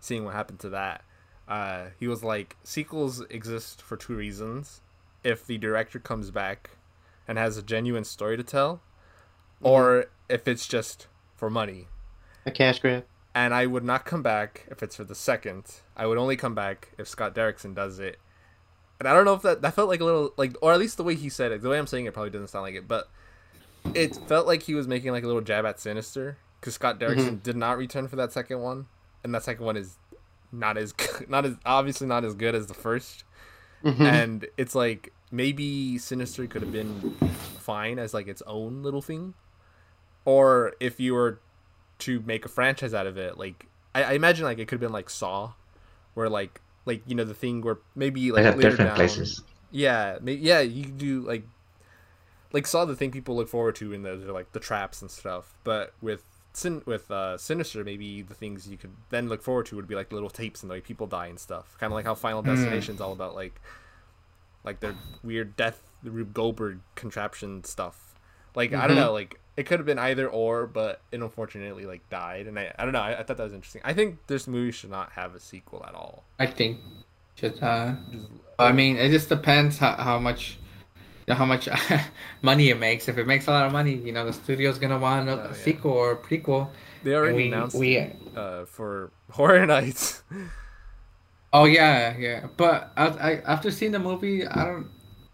[0.00, 1.02] seeing what happened to that.
[1.48, 4.82] Uh, he was like, sequels exist for two reasons.
[5.24, 6.70] If the director comes back
[7.26, 8.80] and has a genuine story to tell,
[9.60, 11.88] or if it's just for money.
[12.46, 13.04] A cash grab.
[13.34, 15.64] And I would not come back if it's for the second.
[15.96, 18.18] I would only come back if Scott Derrickson does it.
[18.98, 20.96] And I don't know if that that felt like a little like, or at least
[20.96, 21.62] the way he said it.
[21.62, 23.08] The way I'm saying it probably doesn't sound like it, but
[23.94, 27.40] it felt like he was making like a little jab at Sinister because Scott Derrickson
[27.42, 28.86] did not return for that second one,
[29.22, 29.98] and that second one is
[30.52, 33.24] not as good, not as obviously not as good as the first
[33.84, 34.00] Mhm.
[34.00, 37.12] and it's like maybe Sinister could have been
[37.60, 39.34] fine as like its own little thing,
[40.24, 41.38] or if you were
[42.00, 44.80] to make a franchise out of it, like I, I imagine like it could have
[44.80, 45.52] been like Saw,
[46.14, 49.42] where like like you know the thing where maybe like later different down, places.
[49.70, 51.44] yeah, may- yeah, you could do like
[52.52, 55.10] like Saw the thing people look forward to in those are like the traps and
[55.10, 55.54] stuff.
[55.64, 56.24] But with
[56.58, 59.94] Sin with uh Sinister, maybe the things you could then look forward to would be
[59.94, 61.76] like little tapes and like people die and stuff.
[61.78, 63.60] Kind of like how Final Destination's all about like
[64.64, 68.14] like their weird death, the Rube Goldberg contraption stuff.
[68.54, 69.00] Like I don't Mhm.
[69.00, 72.46] know, like it could have been either or, but it unfortunately like died.
[72.46, 73.00] And I I don't know.
[73.00, 73.82] I, I thought that was interesting.
[73.84, 76.24] I think this movie should not have a sequel at all.
[76.38, 76.80] I think
[77.36, 78.26] should uh Just-
[78.58, 80.58] I mean it just depends how, how much
[81.34, 81.68] how much
[82.42, 83.08] money it makes.
[83.08, 85.46] If it makes a lot of money, you know, the studio's gonna want a, Oh,
[85.48, 85.52] yeah.
[85.54, 86.68] sequel or a prequel.
[87.02, 90.22] they already we, announced we uh, for Horror Nights.
[91.52, 92.46] Oh yeah, yeah.
[92.56, 94.88] But I, I, after seeing the movie, I don't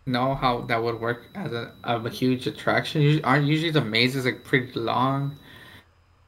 [0.06, 3.02] know how that would work as a, of a huge attraction.
[3.02, 5.36] Usually, aren't usually the mazes like pretty long?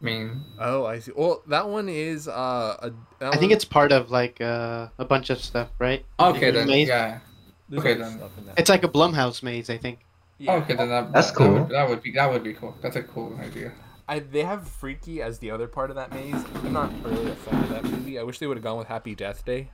[0.02, 1.12] I mean, Oh, I see.
[1.16, 2.90] Well, that one is uh, a.
[3.20, 6.04] that I think it's part of like uh, a bunch of stuff, right?
[6.18, 7.20] okay then, yeah.
[7.68, 8.18] There's okay, then.
[8.18, 8.58] stuff in that.
[8.58, 10.00] It's like a Blumhouse maze, I think.
[10.38, 10.54] Yeah.
[10.56, 11.66] Okay then, that, That's that, that would, cool.
[11.68, 12.76] that would be that would be cool.
[12.82, 13.72] That's a cool idea.
[14.08, 16.44] I, they have Freaky as the other part of that maze.
[16.62, 18.18] I'm not really a fan of that movie.
[18.18, 19.70] I wish they would have gone with Happy Death Day.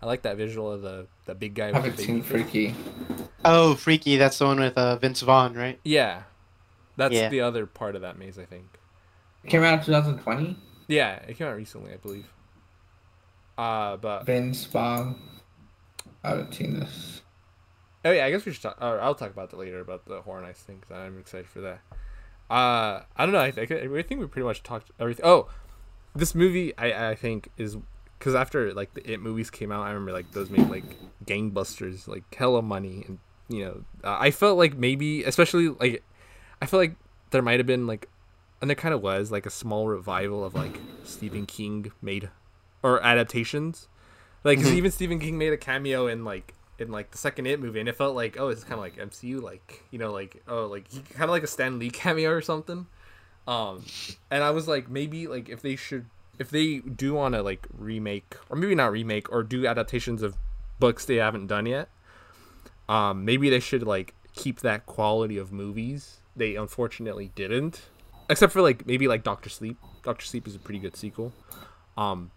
[0.00, 1.68] I like that visual of the the big guy.
[1.68, 2.30] I with haven't the seen baby face.
[2.30, 2.74] Freaky.
[3.44, 5.80] Oh, Freaky, that's the one with uh, Vince Vaughn, right?
[5.84, 6.22] Yeah,
[6.96, 7.28] that's Yeah.
[7.30, 8.38] the other part of that maze.
[8.38, 8.66] I think.
[9.42, 10.56] It came out in 2020.
[10.88, 12.26] Yeah, it came out recently, I believe.
[13.58, 15.16] Uh, but Vince Vaughn.
[16.22, 17.22] I haven't seen this.
[18.04, 18.76] Oh yeah, I guess we should talk.
[18.80, 21.60] Or I'll talk about that later about the Horror Nights thing because I'm excited for
[21.62, 21.80] that.
[22.50, 23.40] Uh, I don't know.
[23.40, 25.24] I think I think we pretty much talked everything.
[25.24, 25.48] Oh,
[26.14, 27.76] this movie I I think is
[28.18, 32.06] because after like the It movies came out, I remember like those made like gangbusters,
[32.06, 36.02] like hella money, and you know uh, I felt like maybe especially like
[36.60, 36.96] I feel like
[37.30, 38.08] there might have been like
[38.60, 42.28] and there kind of was like a small revival of like Stephen King made
[42.82, 43.88] or adaptations.
[44.44, 44.74] Like Mhm.
[44.74, 47.88] even Stephen King made a cameo in like in like the second It movie, and
[47.88, 50.90] it felt like oh, it's kind of like MCU, like you know, like oh, like
[51.10, 52.86] kind of like a Stan Lee cameo or something.
[53.46, 53.84] Um,
[54.30, 56.06] and I was like, maybe like if they should,
[56.38, 60.36] if they do want to like remake or maybe not remake or do adaptations of
[60.78, 61.88] books they haven't done yet,
[62.88, 66.18] um, maybe they should like keep that quality of movies.
[66.36, 67.82] They unfortunately didn't,
[68.28, 69.76] except for like maybe like Doctor Sleep.
[70.02, 71.32] Doctor Sleep is a pretty good sequel.
[71.96, 72.30] Um,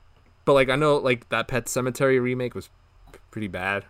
[0.45, 2.69] but like I know like that Pet Sematary remake was
[3.31, 3.85] pretty bad,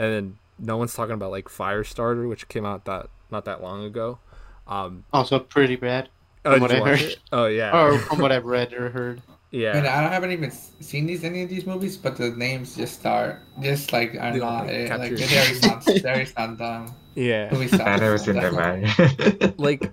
[0.00, 3.84] and then no one's talking about like Firestarter, which came out that not that long
[3.84, 4.18] ago.
[4.66, 6.08] Um, Also pretty bad,
[6.44, 7.00] oh, what I heard.
[7.00, 7.18] it?
[7.32, 9.20] Oh yeah, or from what I've read or heard.
[9.50, 9.72] yeah.
[9.72, 12.94] I mean, I haven't even seen these any of these movies, but the names just
[13.00, 16.24] start just like are They don't, like, like capture they your- already sound they already
[16.26, 16.94] sound dumb.
[17.14, 17.50] yeah.
[17.52, 18.54] Movie sounds I never seen dumb.
[18.54, 18.82] them.
[18.82, 19.54] man.
[19.58, 19.90] like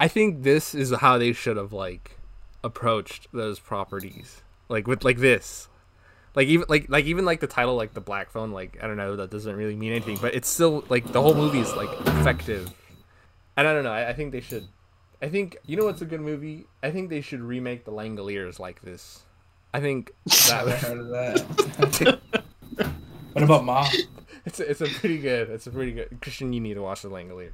[0.00, 2.18] I think this is how they should have like
[2.64, 4.42] approached those properties.
[4.68, 5.68] Like with like this.
[6.34, 8.96] Like even like like even like the title like the black phone like I don't
[8.96, 11.90] know that doesn't really mean anything but it's still like the whole movie is like
[12.06, 12.72] effective.
[13.56, 14.66] And I don't know I, I think they should
[15.22, 16.66] I think you know what's a good movie?
[16.82, 19.22] I think they should remake the Langoliers like this.
[19.72, 20.12] I think
[20.48, 22.20] Never that heard of that.
[23.32, 23.86] what about Mom?
[24.44, 27.02] it's a, it's a pretty good it's a pretty good Cristian you need to watch
[27.02, 27.52] the Langoliers.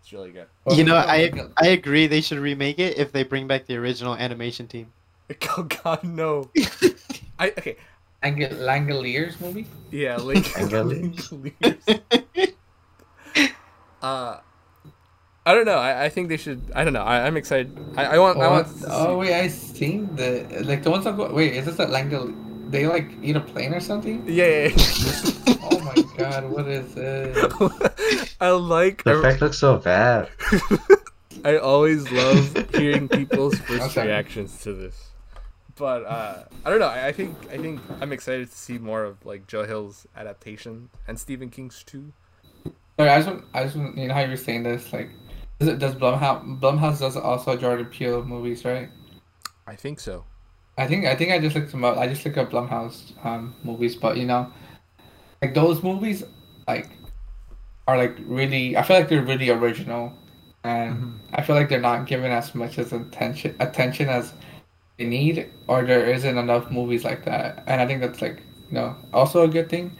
[0.00, 0.46] It's really good.
[0.70, 4.14] You know, I I agree they should remake it if they bring back the original
[4.14, 4.92] animation team.
[5.58, 6.50] Oh god no.
[7.38, 7.76] I okay.
[8.22, 9.66] Lang- Langoliers movie.
[9.90, 10.44] Yeah, Link.
[10.46, 12.00] Langoliers.
[14.02, 14.38] uh,
[15.46, 15.78] I don't know.
[15.78, 16.60] I, I think they should.
[16.74, 17.02] I don't know.
[17.02, 17.78] I, I'm excited.
[17.96, 18.38] I, I want.
[18.38, 18.66] I Oh, want.
[18.80, 21.32] To oh wait, I seen the like the ones that go.
[21.32, 22.34] Wait, is this a Langol?
[22.70, 24.24] They like eat a plane or something?
[24.26, 24.68] Yeah.
[24.68, 24.74] yeah,
[25.62, 28.34] Oh my god, what is this?
[28.40, 29.04] I like.
[29.04, 30.28] the effect looks so bad.
[31.44, 34.06] I always love hearing people's first Okay.
[34.08, 35.05] reactions to this.
[35.76, 36.86] But uh, I don't know.
[36.88, 40.88] I, I think I think I'm excited to see more of like Joe Hill's adaptation
[41.06, 42.12] and Stephen King's too.
[42.98, 45.10] Sorry, I just want, I just want, you know how you were saying this like.
[45.58, 48.88] Does, it, does Blumhouse Blumhouse does also Jordan Peele movies, right?
[49.66, 50.24] I think so.
[50.78, 51.96] I think I think I just looked them up.
[51.96, 54.50] I just looked up Blumhouse um, movies, but you know,
[55.42, 56.24] like those movies,
[56.68, 56.88] like
[57.86, 58.76] are like really.
[58.76, 60.12] I feel like they're really original,
[60.64, 61.18] and Mhm.
[61.34, 64.34] I feel like they're not given as much as attention attention as
[64.98, 67.64] they need, or there isn't enough movies like that.
[67.66, 69.96] And I think that's like you know also a good thing,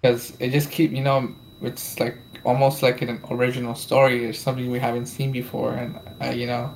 [0.00, 4.70] because it just keep you know it's like almost like an original story or something
[4.70, 6.74] we haven't seen before, and uh, you know,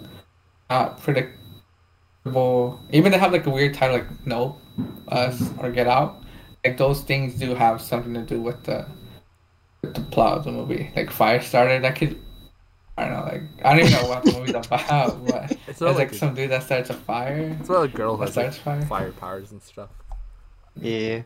[0.71, 2.81] not predictable.
[2.91, 4.57] Even they have like a weird title like No,
[5.09, 6.23] Us or Get Out.
[6.65, 8.87] Like those things do have something to do with the
[9.83, 10.91] with the plot of the movie.
[10.95, 12.21] Like Fire Firestarter, that could.
[12.97, 15.25] I don't know, like I don't even know what the movie's about.
[15.27, 17.57] But It's it's like, like a- some dude that starts a fire.
[17.59, 18.83] It's about a girl who That has like, fire.
[18.87, 19.91] fire powers and stuff.
[20.81, 21.23] Yeah.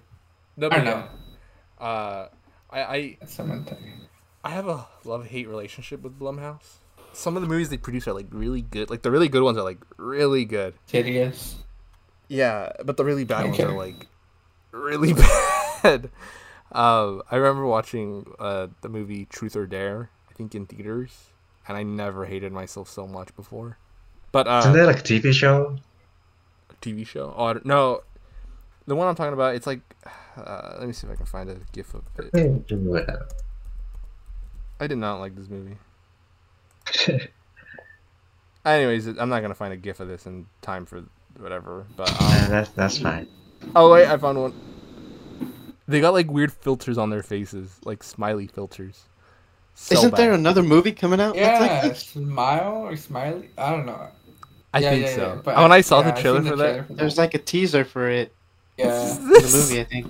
[0.57, 1.07] No, I but don't yeah.
[1.81, 1.85] know.
[1.87, 2.29] Uh,
[2.71, 3.79] I, I That's someone thing.
[4.45, 6.77] I have a love hate relationship with Blumhouse.
[7.12, 8.91] Some of the movies they produce are like really good.
[8.91, 10.75] Like the really good ones are like really good.
[10.91, 11.57] Hideous.
[12.29, 14.07] Yeah, but the really bad ones are like
[14.73, 15.12] really
[15.83, 16.11] bad.
[16.73, 21.12] Um, I remember watching uh, the movie Truth or Dare, I think in theaters,
[21.69, 23.79] and I never hated myself so much before.
[24.33, 25.77] But uh, Isn't there like a TV show?
[26.83, 27.35] TV show?
[27.37, 28.03] Oh no,
[28.87, 29.55] the one I'm talking about.
[29.55, 29.81] It's like,
[30.37, 32.31] uh, let me see if I can find a GIF of it.
[32.69, 33.17] Yeah.
[34.79, 35.79] I did not like this movie.
[38.64, 41.05] Anyways, I'm not gonna find a GIF of this in time for
[41.39, 41.87] whatever.
[41.97, 43.29] But Yeah, um, that's that's fine.
[43.75, 44.55] oh wait, I found one.
[45.89, 49.05] They got like weird filters on their faces, like smiley filters.
[49.79, 51.35] So Isn't there another movie coming out?
[51.37, 53.51] that's like Yeah, smile or smiley.
[53.59, 54.09] I don't know.
[54.72, 55.27] I Yeah, think yeah, so.
[55.29, 57.18] yeah, but when I saw yeah, the trailer seen for the that, trailer for There's
[57.18, 58.33] like a teaser for it
[58.79, 58.89] yeah.
[58.89, 60.07] the movie, I think.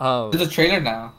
[0.00, 1.14] um, There's a trailer now.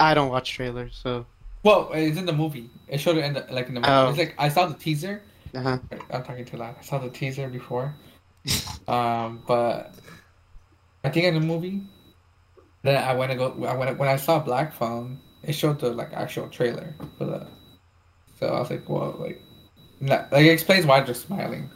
[0.00, 1.24] I don't watch trailers, so.
[1.62, 2.68] Well, it's in the movie.
[2.88, 3.92] It showed it in the like in the movie.
[3.92, 4.08] Oh.
[4.10, 5.22] It's like I saw the teaser.
[5.54, 5.78] Uh-huh.
[6.10, 6.74] I'm talking too loud.
[6.78, 7.94] I saw the teaser before.
[8.88, 9.94] um, but
[11.04, 11.82] I think in the movie,
[12.82, 13.64] then I went to go.
[13.64, 15.18] I went when I saw Black Phone.
[15.46, 17.46] It showed the like actual trailer for the.
[18.40, 19.40] So I was like, well, like,
[20.00, 21.70] not, like it explains why they're smiling.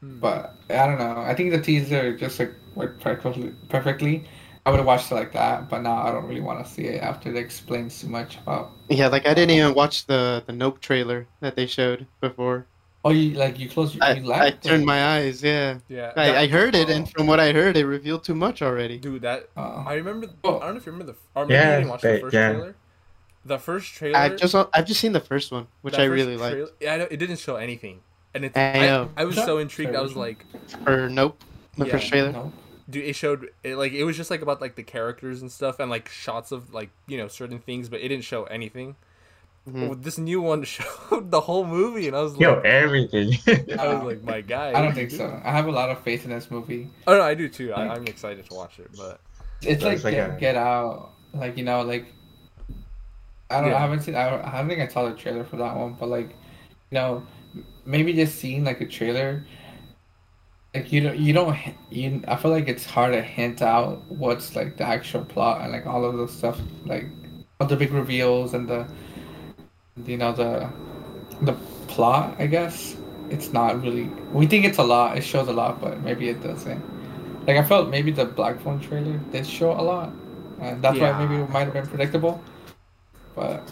[0.00, 0.18] Hmm.
[0.20, 1.18] But I don't know.
[1.18, 3.54] I think the teaser just like worked perfectly.
[3.68, 4.24] Perfectly.
[4.66, 6.84] I would have watched it like that, but now I don't really want to see
[6.86, 8.70] it after they explain too much about.
[8.88, 12.66] Yeah, like I didn't even watch the the Nope trailer that they showed before.
[13.04, 13.94] Oh, you like you close.
[14.00, 15.42] I, you I laughed, turned or- my eyes.
[15.42, 16.92] Yeah, yeah, I, that- I heard it, Oh.
[16.94, 18.96] and from what I heard, it revealed too much already.
[18.96, 19.84] dude, that Oh.
[19.86, 20.28] I remember.
[20.44, 20.56] Oh.
[20.60, 21.18] I don't know if you remember the.
[21.34, 22.52] Or maybe Yeah, you didn't watch the first yeah.
[22.52, 22.76] trailer.
[23.44, 24.16] The first trailer.
[24.18, 26.56] I've just I've just seen the first one, which I really like.
[26.80, 28.00] Yeah, I know, it didn't show anything,
[28.34, 28.56] and it's.
[28.56, 29.10] I I, know.
[29.16, 29.94] I, was so intrigued.
[29.94, 30.44] I was like,
[30.86, 31.42] Or Nope,
[31.76, 32.32] the Yeah, first trailer.
[32.32, 32.52] No.
[32.88, 35.78] dude, it showed it, like it was just like about like the characters and stuff,
[35.78, 38.96] and like shots of like you know certain things, but it didn't show anything.
[39.68, 39.88] Mhm.
[39.88, 43.32] Well, this new one showed the whole movie, and I was like, Yo, like, everything.
[43.78, 44.70] I was like, my guy.
[44.70, 45.40] I don't think so.
[45.44, 46.88] I have a lot of faith in this movie.
[47.06, 47.72] Oh no, I do too.
[47.74, 49.20] I, I'm excited to watch it, but
[49.62, 52.06] It's So like, it's like get, a- get Out, like you know, like
[53.54, 53.70] I don't.
[53.70, 53.76] know, Yeah.
[53.76, 54.14] I haven't seen.
[54.14, 56.30] I, don't, I don't think I saw the trailer for that one, but like,
[56.90, 57.22] you know,
[57.84, 59.44] maybe just seeing like a trailer.
[60.74, 61.56] Like you don't, you don't,
[61.90, 62.22] you.
[62.26, 65.86] I feel like it's hard to hint out what's like the actual plot and like
[65.86, 67.06] all of the stuff, like
[67.60, 68.86] all the big reveals and the,
[70.04, 70.68] you know, the,
[71.42, 71.52] the
[71.86, 72.34] plot.
[72.40, 72.96] I guess
[73.30, 74.04] it's not really.
[74.32, 75.16] We think it's a lot.
[75.16, 76.82] It shows a lot, but maybe it doesn't.
[77.46, 80.12] Like I felt maybe the Black Phone trailer did show a lot,
[80.60, 81.16] and that's Yeah.
[81.16, 82.42] why maybe it might have been predictable.
[83.34, 83.62] But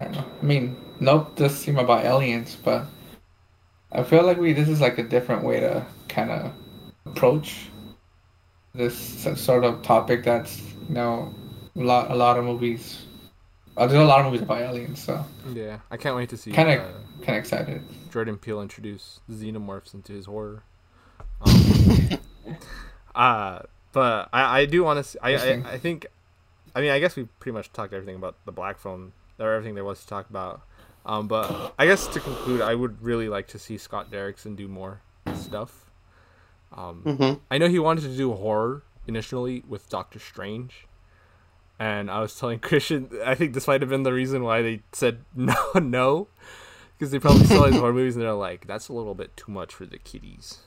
[0.00, 0.24] I don't know.
[0.42, 2.86] I mean, Nope does seem about aliens, but
[3.92, 6.52] I feel like we this is like a different way to kind of
[7.06, 7.68] approach
[8.74, 10.24] this sort of topic.
[10.24, 11.34] That's you know
[11.76, 13.06] a lot a lot of movies.
[13.76, 16.52] Uh, there's a lot of movies about aliens, so yeah, I can't wait to see
[16.52, 16.92] kind of uh,
[17.22, 17.82] kind of excited.
[18.12, 20.62] Jordan Peele introduce xenomorphs into his horror.
[21.40, 22.18] Um,
[23.14, 23.60] uh,
[23.92, 25.24] but I, I do want to.
[25.24, 26.06] I, I I think.
[26.74, 29.74] I mean, I guess we pretty much talked everything about the black phone, or everything
[29.74, 30.62] there was to talk about.
[31.06, 34.68] Um, but I guess to conclude, I would really like to see Scott Derrickson do
[34.68, 35.00] more
[35.34, 35.90] stuff.
[36.72, 40.86] Um, hmm I know he wanted to do horror initially with Doctor Strange.
[41.78, 44.82] And I was telling Cristian, I think this might have been the reason why they
[44.92, 46.28] said no, no.
[46.98, 49.50] Because they probably saw his horror movies and they're like, that's a little bit too
[49.50, 50.58] much for the kiddies.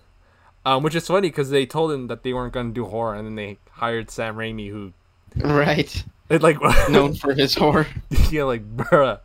[0.66, 3.14] Um, which is funny because they told him that they weren't going to do horror
[3.14, 4.94] and then they hired Sam Raimi who,
[5.36, 6.58] Right, it like,
[6.90, 7.88] known for his horror.
[8.32, 9.20] yeah, like, bruh.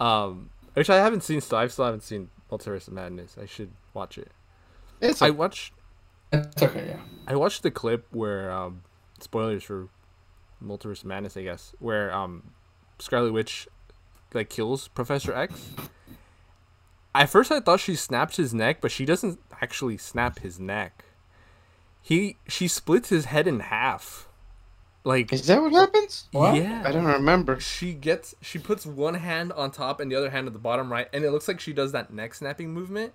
[0.00, 1.58] Um, which I haven't seen still.
[1.58, 3.36] I still haven't seen Multiverse of Madness.
[3.40, 4.30] I should watch it.
[5.00, 5.72] It's I a, watched
[6.32, 7.00] It's okay, yeah.
[7.26, 8.82] I watched the clip where um
[9.20, 9.88] spoilers for
[10.62, 12.52] Multiverse of Madness, I guess, where um
[12.98, 13.68] Scarlet Witch
[14.32, 15.70] like kills Professor X.
[17.14, 21.04] At first I thought she snapped his neck, but she doesn't actually snap his neck.
[22.00, 24.28] He she splits his head in half.
[25.04, 26.28] Like is that what happens?
[26.30, 26.54] What?
[26.56, 26.82] yeah.
[26.86, 27.58] I don't remember.
[27.58, 30.92] She gets she puts one hand on top and the other hand at the bottom
[30.92, 33.12] right, and it looks like she does that neck snapping movement.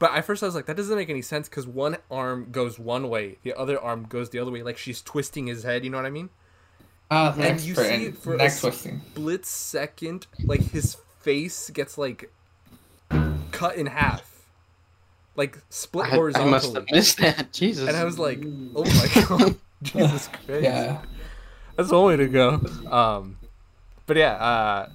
[0.00, 2.80] But at first I was like, that doesn't make any sense because one arm goes
[2.80, 5.84] one way, the other arm goes the other way, like she's twisting his head.
[5.84, 6.30] You know what I mean?
[7.10, 9.00] Uh, And thanks you see it for a neck s- twisting.
[9.12, 12.32] Split second, like his face gets like
[13.52, 14.48] cut in half,
[15.36, 16.50] like split I, I horizontally.
[16.50, 17.52] must have missed that.
[17.52, 17.86] Jesus.
[17.88, 18.40] and I was like,
[18.74, 19.54] oh my god,
[19.92, 20.62] Jesus Christ.
[20.62, 21.00] Yeah.
[21.76, 22.60] That's one way to go.
[22.90, 23.36] Um,
[24.06, 24.88] but yeah, uh,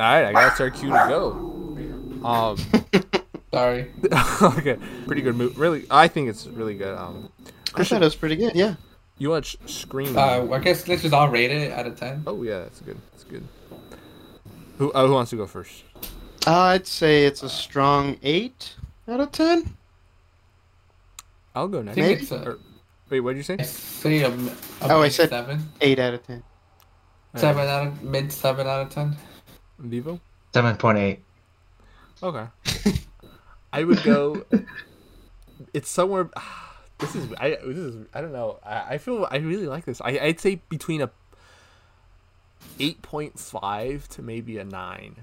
[0.00, 1.30] all right, I got our cue to go.
[2.26, 2.56] Um,
[3.52, 3.90] Sorry.
[4.42, 5.54] okay, pretty good movie.
[5.58, 6.96] Really, I think it's really good.
[6.96, 7.28] Um,
[7.74, 8.54] I thought it was pretty good.
[8.54, 8.74] Yeah.
[9.18, 10.16] you watch Scream?
[10.16, 12.22] Uh, I guess let's just all rate it out of ten.
[12.26, 12.96] oh yeah, that's good.
[13.12, 13.46] That's good.
[14.78, 15.84] Who uh, who wants to go first?
[16.46, 18.74] Uh, I'd say it's a strong eight
[19.06, 19.76] out of ten.
[21.54, 21.96] I'll go I next.
[21.96, 22.26] Maybe.
[22.46, 22.58] Or-
[23.10, 23.56] Wait, what did you say?
[23.58, 24.48] I say a, m-
[24.80, 25.68] a Oh, I said- seven.
[25.80, 26.42] Eight out of ten.
[27.36, 29.16] Seven out of mid seven out of ten.
[29.78, 30.20] Vivo.
[30.54, 31.20] Seven point eight.
[32.22, 32.46] Okay.
[33.72, 34.44] I would go.
[35.74, 36.28] It's somewhere.
[36.98, 37.58] This is I.
[37.66, 38.60] This is I don't know.
[38.64, 40.00] I, I feel I really like this.
[40.00, 41.10] I I'd say between a
[42.78, 45.16] eight point five to maybe a nine.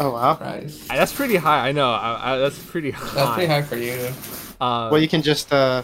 [0.00, 0.38] Oh wow.
[0.40, 0.72] Right.
[0.88, 1.68] That's pretty high.
[1.68, 1.90] I know.
[1.90, 3.14] I, I, that's pretty high.
[3.14, 4.10] That's pretty high for you.
[4.60, 5.82] Uh, Well, you can just uh,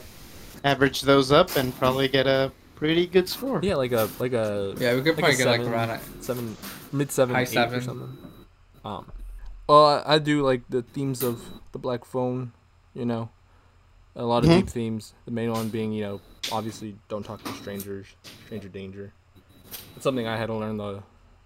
[0.65, 3.61] average those up and probably get a pretty good score.
[3.63, 6.01] yeah, like a like a Yeah, we could Like a probably get like around it.
[6.21, 6.57] seven,
[6.93, 8.17] mid seven, High eight or something.
[8.85, 9.11] Um,
[9.69, 11.43] well, I, I do like the themes of
[11.73, 12.53] the Black Phone.
[12.95, 13.31] You know,
[14.15, 14.57] a lot of Mhm.
[14.59, 15.15] deep themes.
[15.25, 16.21] The main one being, you know,
[16.53, 18.07] obviously don't talk to strangers,
[18.47, 19.13] stranger danger.
[19.97, 20.77] It's something I had to learn.
[20.77, 21.03] though.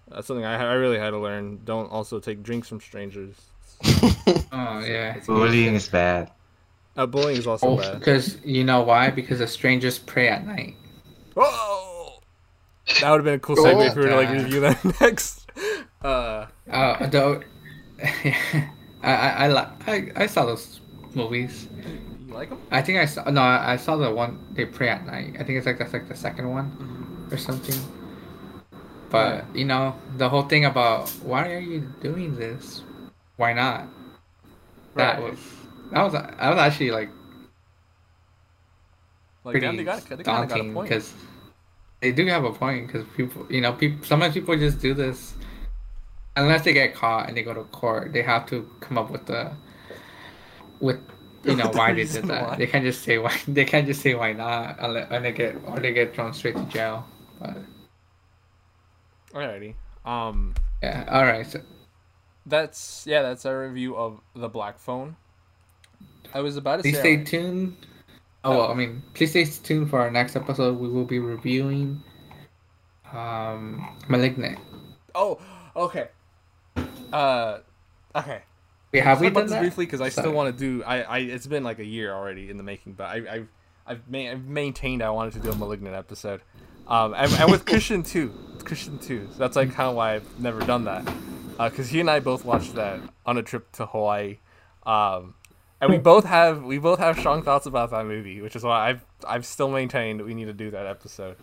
[0.09, 1.59] that's something I, I really had to learn.
[1.65, 3.35] Don't also take drinks from strangers.
[4.51, 5.19] Oh yeah.
[5.25, 6.31] Bullying is bad.
[6.95, 7.99] Uh, bullying is also Oh, bad.
[7.99, 9.09] because you know why?
[9.09, 10.75] Because the strangers prey at night.
[11.37, 12.19] Oh,
[12.99, 14.83] that would have been a cool segue if we were to like Oh, review that
[15.01, 15.51] next.
[16.03, 17.41] Uh, Uh, though,
[18.01, 18.67] I
[19.03, 20.81] I I, I I saw those
[21.13, 21.67] movies.
[22.27, 22.59] you like them?
[22.71, 25.35] I think I saw no, I I saw the one they prey at night.
[25.39, 27.75] I think it's like that's like the second one or something.
[29.09, 32.83] But you know the whole thing about why are you doing this?
[33.37, 33.87] Why not?
[34.95, 35.39] That was
[35.91, 37.09] that was that was actually like
[39.43, 41.13] Like, pretty they got, they kind of got a daunting because
[42.01, 45.33] they do have a point because people you know people sometimes people just do this
[46.35, 49.25] unless they get caught and they go to court they have to come up with
[49.25, 49.51] the
[50.79, 50.99] with
[51.43, 52.57] you know The why they did that why.
[52.57, 55.55] they can't just say why they can't just say why not unless and they get
[55.65, 57.05] or they get thrown straight to jail
[57.39, 57.57] but
[59.33, 59.75] Alrighty.
[60.05, 61.61] Um, yeah all right so
[62.45, 65.17] that's yeah, that's our review of the Black Phone.
[66.33, 67.17] I was about to please say.
[67.17, 67.75] stay tuned
[68.43, 72.01] oh well i mean please stay tuned for our next episode we will be reviewing
[73.11, 74.59] um malignant
[75.15, 75.39] Oh,
[75.75, 76.07] okay.
[77.11, 77.59] Uh,
[78.15, 78.41] okay.
[78.91, 80.83] we have we done this that briefly because I still want to do.
[80.83, 83.47] I, I it's been like a year already in the making, but I I've
[83.85, 86.41] I've, ma- I've maintained I wanted to do a malignant episode.
[86.87, 89.27] Um, and, and with Cristian too, Cristian too.
[89.31, 91.05] So that's like kind of why I've never done that.
[91.57, 94.37] Because he and I both watched that on a trip to Hawaii.
[94.85, 95.35] Um,
[95.81, 98.89] and we both have we both have strong thoughts about that movie, which is why
[98.89, 101.37] I've I've still maintained we need to do that episode.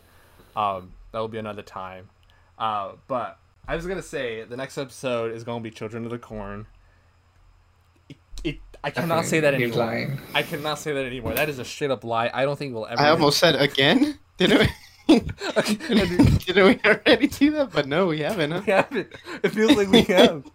[0.55, 2.11] Um, that will be another time.
[2.59, 3.39] Uh, but
[3.69, 6.67] I was gonna say the next episode is gonna be Children of the Corn.
[8.09, 9.79] It, it I cannot say that anymore.
[9.79, 10.21] lying.
[10.35, 11.35] I cannot say that anymore.
[11.35, 12.31] That is a straight up lie.
[12.33, 13.01] I don't think we'll ever.
[13.01, 14.19] I almost said again.
[14.37, 14.69] Didn't
[15.09, 15.21] we?
[15.21, 17.71] Didn't we already do that?
[17.73, 18.51] But no, we haven't.
[18.51, 18.63] Huh?
[18.67, 19.13] we haven't.
[19.43, 20.51] It feels like we have.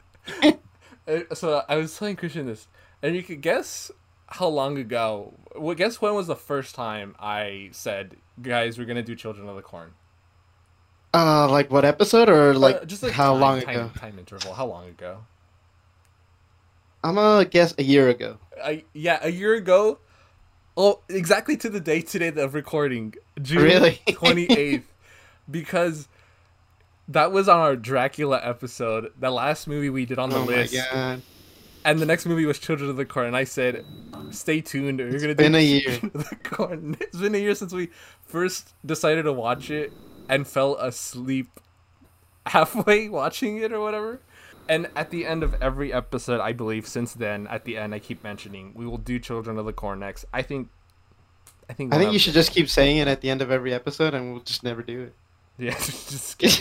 [1.07, 2.67] Uh, so I was telling Cristian this,
[3.03, 3.91] and you could guess
[4.27, 5.33] how long ago.
[5.55, 9.55] Well, guess when was the first time I said, "Guys, we're gonna do Children of
[9.55, 9.93] the Corn"?
[11.13, 13.91] Uh, like what episode or like, Uh, just like how time- long ago?
[13.97, 14.53] Time interval.
[14.53, 15.25] How long ago?
[17.03, 18.37] I'm gonna guess a year ago.
[18.63, 19.99] I yeah, a year ago.
[20.77, 23.99] Oh, exactly to the day today of recording, June Really?
[24.13, 24.87] twenty eighth,
[25.49, 26.07] because
[27.09, 30.45] that was on our Dracula episode, the last movie we did on the Oh my
[30.45, 31.21] list, god!
[31.85, 33.85] And the next movie was Children of the Corn, and I said,
[34.31, 35.81] "Stay tuned, You're gonna do been a year.
[35.81, 37.89] Children of the Corn." It's been a year since we
[38.25, 39.91] first decided to watch it
[40.29, 41.47] and fell asleep
[42.47, 44.19] halfway watching it or whatever.
[44.69, 47.99] And at the end of every episode, I believe since then, at the end, I
[47.99, 50.23] keep mentioning we will do Children of the Corn next.
[50.31, 50.69] I think,
[51.69, 53.51] I think, I we'll think you should just keep saying it at the end of
[53.51, 55.13] every episode, and we'll just never do it.
[55.57, 56.51] yeah, just skip.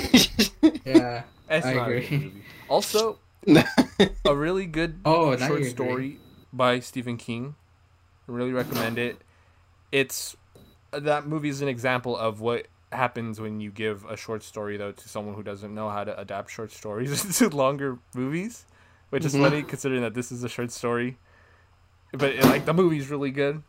[0.85, 2.01] Yeah, It's I not agree.
[2.01, 2.43] good movie.
[2.69, 3.19] Also,
[4.25, 5.65] a really good Oh, short you agree.
[5.71, 6.19] story
[6.53, 7.55] by Stephen King.
[8.29, 9.17] I really recommend it.
[9.93, 10.37] It's
[10.93, 14.91] that movie is an example of what happens when you give a short story though
[14.93, 18.67] to someone who doesn't know how to adapt short stories into longer movies,
[19.11, 19.43] which is Mhm.
[19.43, 21.17] funny considering that this is a short story.
[22.13, 23.63] But it, like the movie's really good.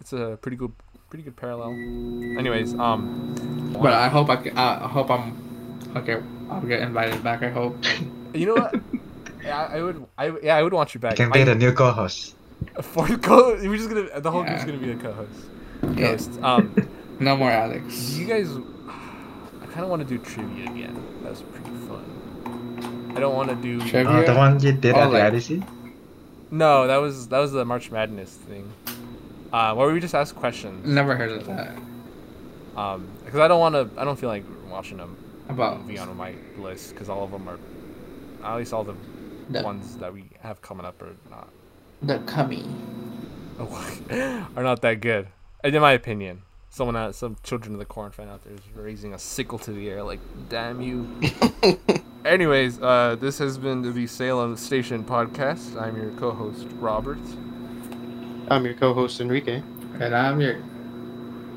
[0.00, 0.72] It's a pretty good,
[1.08, 1.72] pretty good parallel.
[2.38, 3.34] Anyways, um,
[3.72, 4.52] But I hope I, ca-
[4.84, 5.34] I hope I'm
[5.96, 6.22] okay.
[6.50, 7.42] I'll get invited back.
[7.42, 7.76] I hope.
[8.34, 8.74] you know what?
[9.42, 10.04] Yeah, I would.
[10.18, 11.16] I yeah, I would want you back.
[11.16, 12.36] Can My- be the new co-host.
[12.82, 15.30] For co, we're just gonna the whole group's gonna be a co-host.
[15.82, 15.94] Yeah.
[15.94, 16.38] Ghost.
[16.42, 16.74] Um,
[17.20, 18.16] No more Alex.
[18.16, 18.48] you guys,
[18.88, 20.96] I kind of want to do trivia again.
[21.22, 23.12] That's pretty fun.
[23.14, 23.78] I don't want to do.
[23.80, 24.10] Trivia?
[24.10, 25.68] Oh, the one you did Oh, at like- the IDC?
[26.50, 28.70] No, that was that was the March Madness thing.
[29.52, 30.86] Uh, where we just ask questions.
[30.86, 31.76] Never heard of that.
[32.76, 34.00] Um, because I don't want to.
[34.00, 35.16] I don't feel like watching them
[35.48, 37.58] About be on my list because all of them are,
[38.44, 38.94] at least all the
[39.50, 41.48] the, ones that we have coming up are not
[42.02, 42.64] the Kami.
[44.56, 45.28] are not that good.
[45.62, 49.12] In my opinion, someone out, some children of the corn fan out there is raising
[49.12, 51.06] a sickle to the air, like damn you.
[52.24, 55.80] Anyways, uh, this has been the Salem Station podcast.
[55.80, 57.18] I'm your co-host Robert.
[58.50, 59.62] I'm your co-host Enrique.
[60.00, 60.62] And I'm your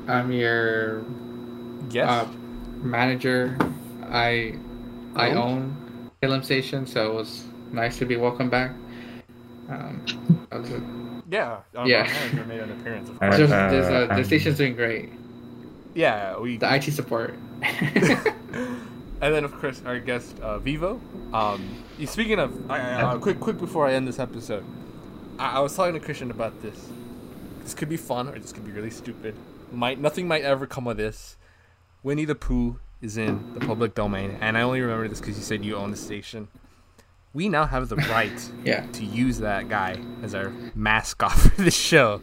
[0.06, 1.02] I'm your
[1.90, 2.08] Yes.
[2.08, 2.26] uh,
[2.82, 3.56] manager.
[4.10, 4.58] I
[5.16, 5.42] I Oh.
[5.42, 7.44] own Salem Station, so it was
[7.74, 8.70] nice to be welcome back.
[9.68, 10.04] Um,
[10.52, 10.56] I
[11.30, 11.60] yeah.
[11.74, 12.04] Um, yeah.
[12.04, 13.08] manager made an appearance.
[13.08, 13.36] Of course.
[13.36, 15.12] just, this, uh, the um, station's doing great.
[15.94, 16.56] Yeah, we.
[16.58, 17.34] The IT support.
[17.62, 21.00] and then of course our guest uh, Vivo.
[21.32, 24.64] Um, speaking of, I, I, uh, quick, quick before I end this episode,
[25.38, 26.88] I, I was talking to Cristian about this.
[27.62, 29.34] This could be fun, or this could be really stupid.
[29.72, 31.36] Might nothing might ever come of this.
[32.02, 35.42] Winnie the Pooh is in the public domain, and I only remember this because you
[35.42, 36.48] said you own the station.
[37.34, 38.86] We now have the right yeah.
[38.92, 42.22] to use that guy as our mascot for the show.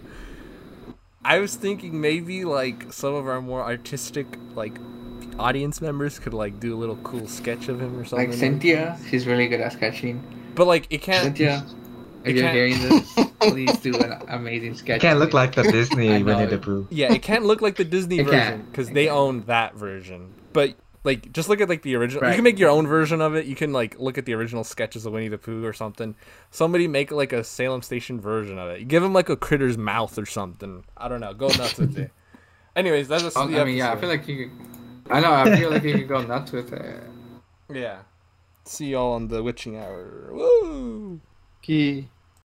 [1.23, 4.25] I was thinking maybe like some of our more artistic
[4.55, 4.79] like
[5.37, 8.29] audience members could like do a little cool sketch of him or something.
[8.29, 10.23] Like Cynthia, she's really good at sketching.
[10.55, 11.23] But like it can't.
[11.23, 11.65] Cynthia,
[12.23, 14.97] if you're hearing this, please do an amazing sketch.
[14.97, 16.87] It can't look like the Disney Winnie the Pooh.
[16.89, 20.33] Yeah, it can't look like the Disney It version because they own that version.
[20.53, 22.27] But like, just look at like the original.
[22.29, 23.45] You can make your own version of it.
[23.45, 26.15] You can like look at the original sketches of Winnie the Pooh or something.
[26.51, 28.87] Somebody make like a Salem Station version of it.
[28.87, 30.83] Give him like a critter's mouth or something.
[30.95, 31.33] I don't know.
[31.33, 32.11] Go nuts with it.
[32.75, 34.49] Anyways, that's just Oh, I mean, yeah, I feel like you.
[34.49, 35.33] Could, I know.
[35.33, 37.03] I feel like you could go nuts with it.
[37.69, 37.99] Yeah.
[38.63, 40.29] See y'all on the witching hour.
[40.31, 41.19] Woo!
[41.61, 42.09] Key.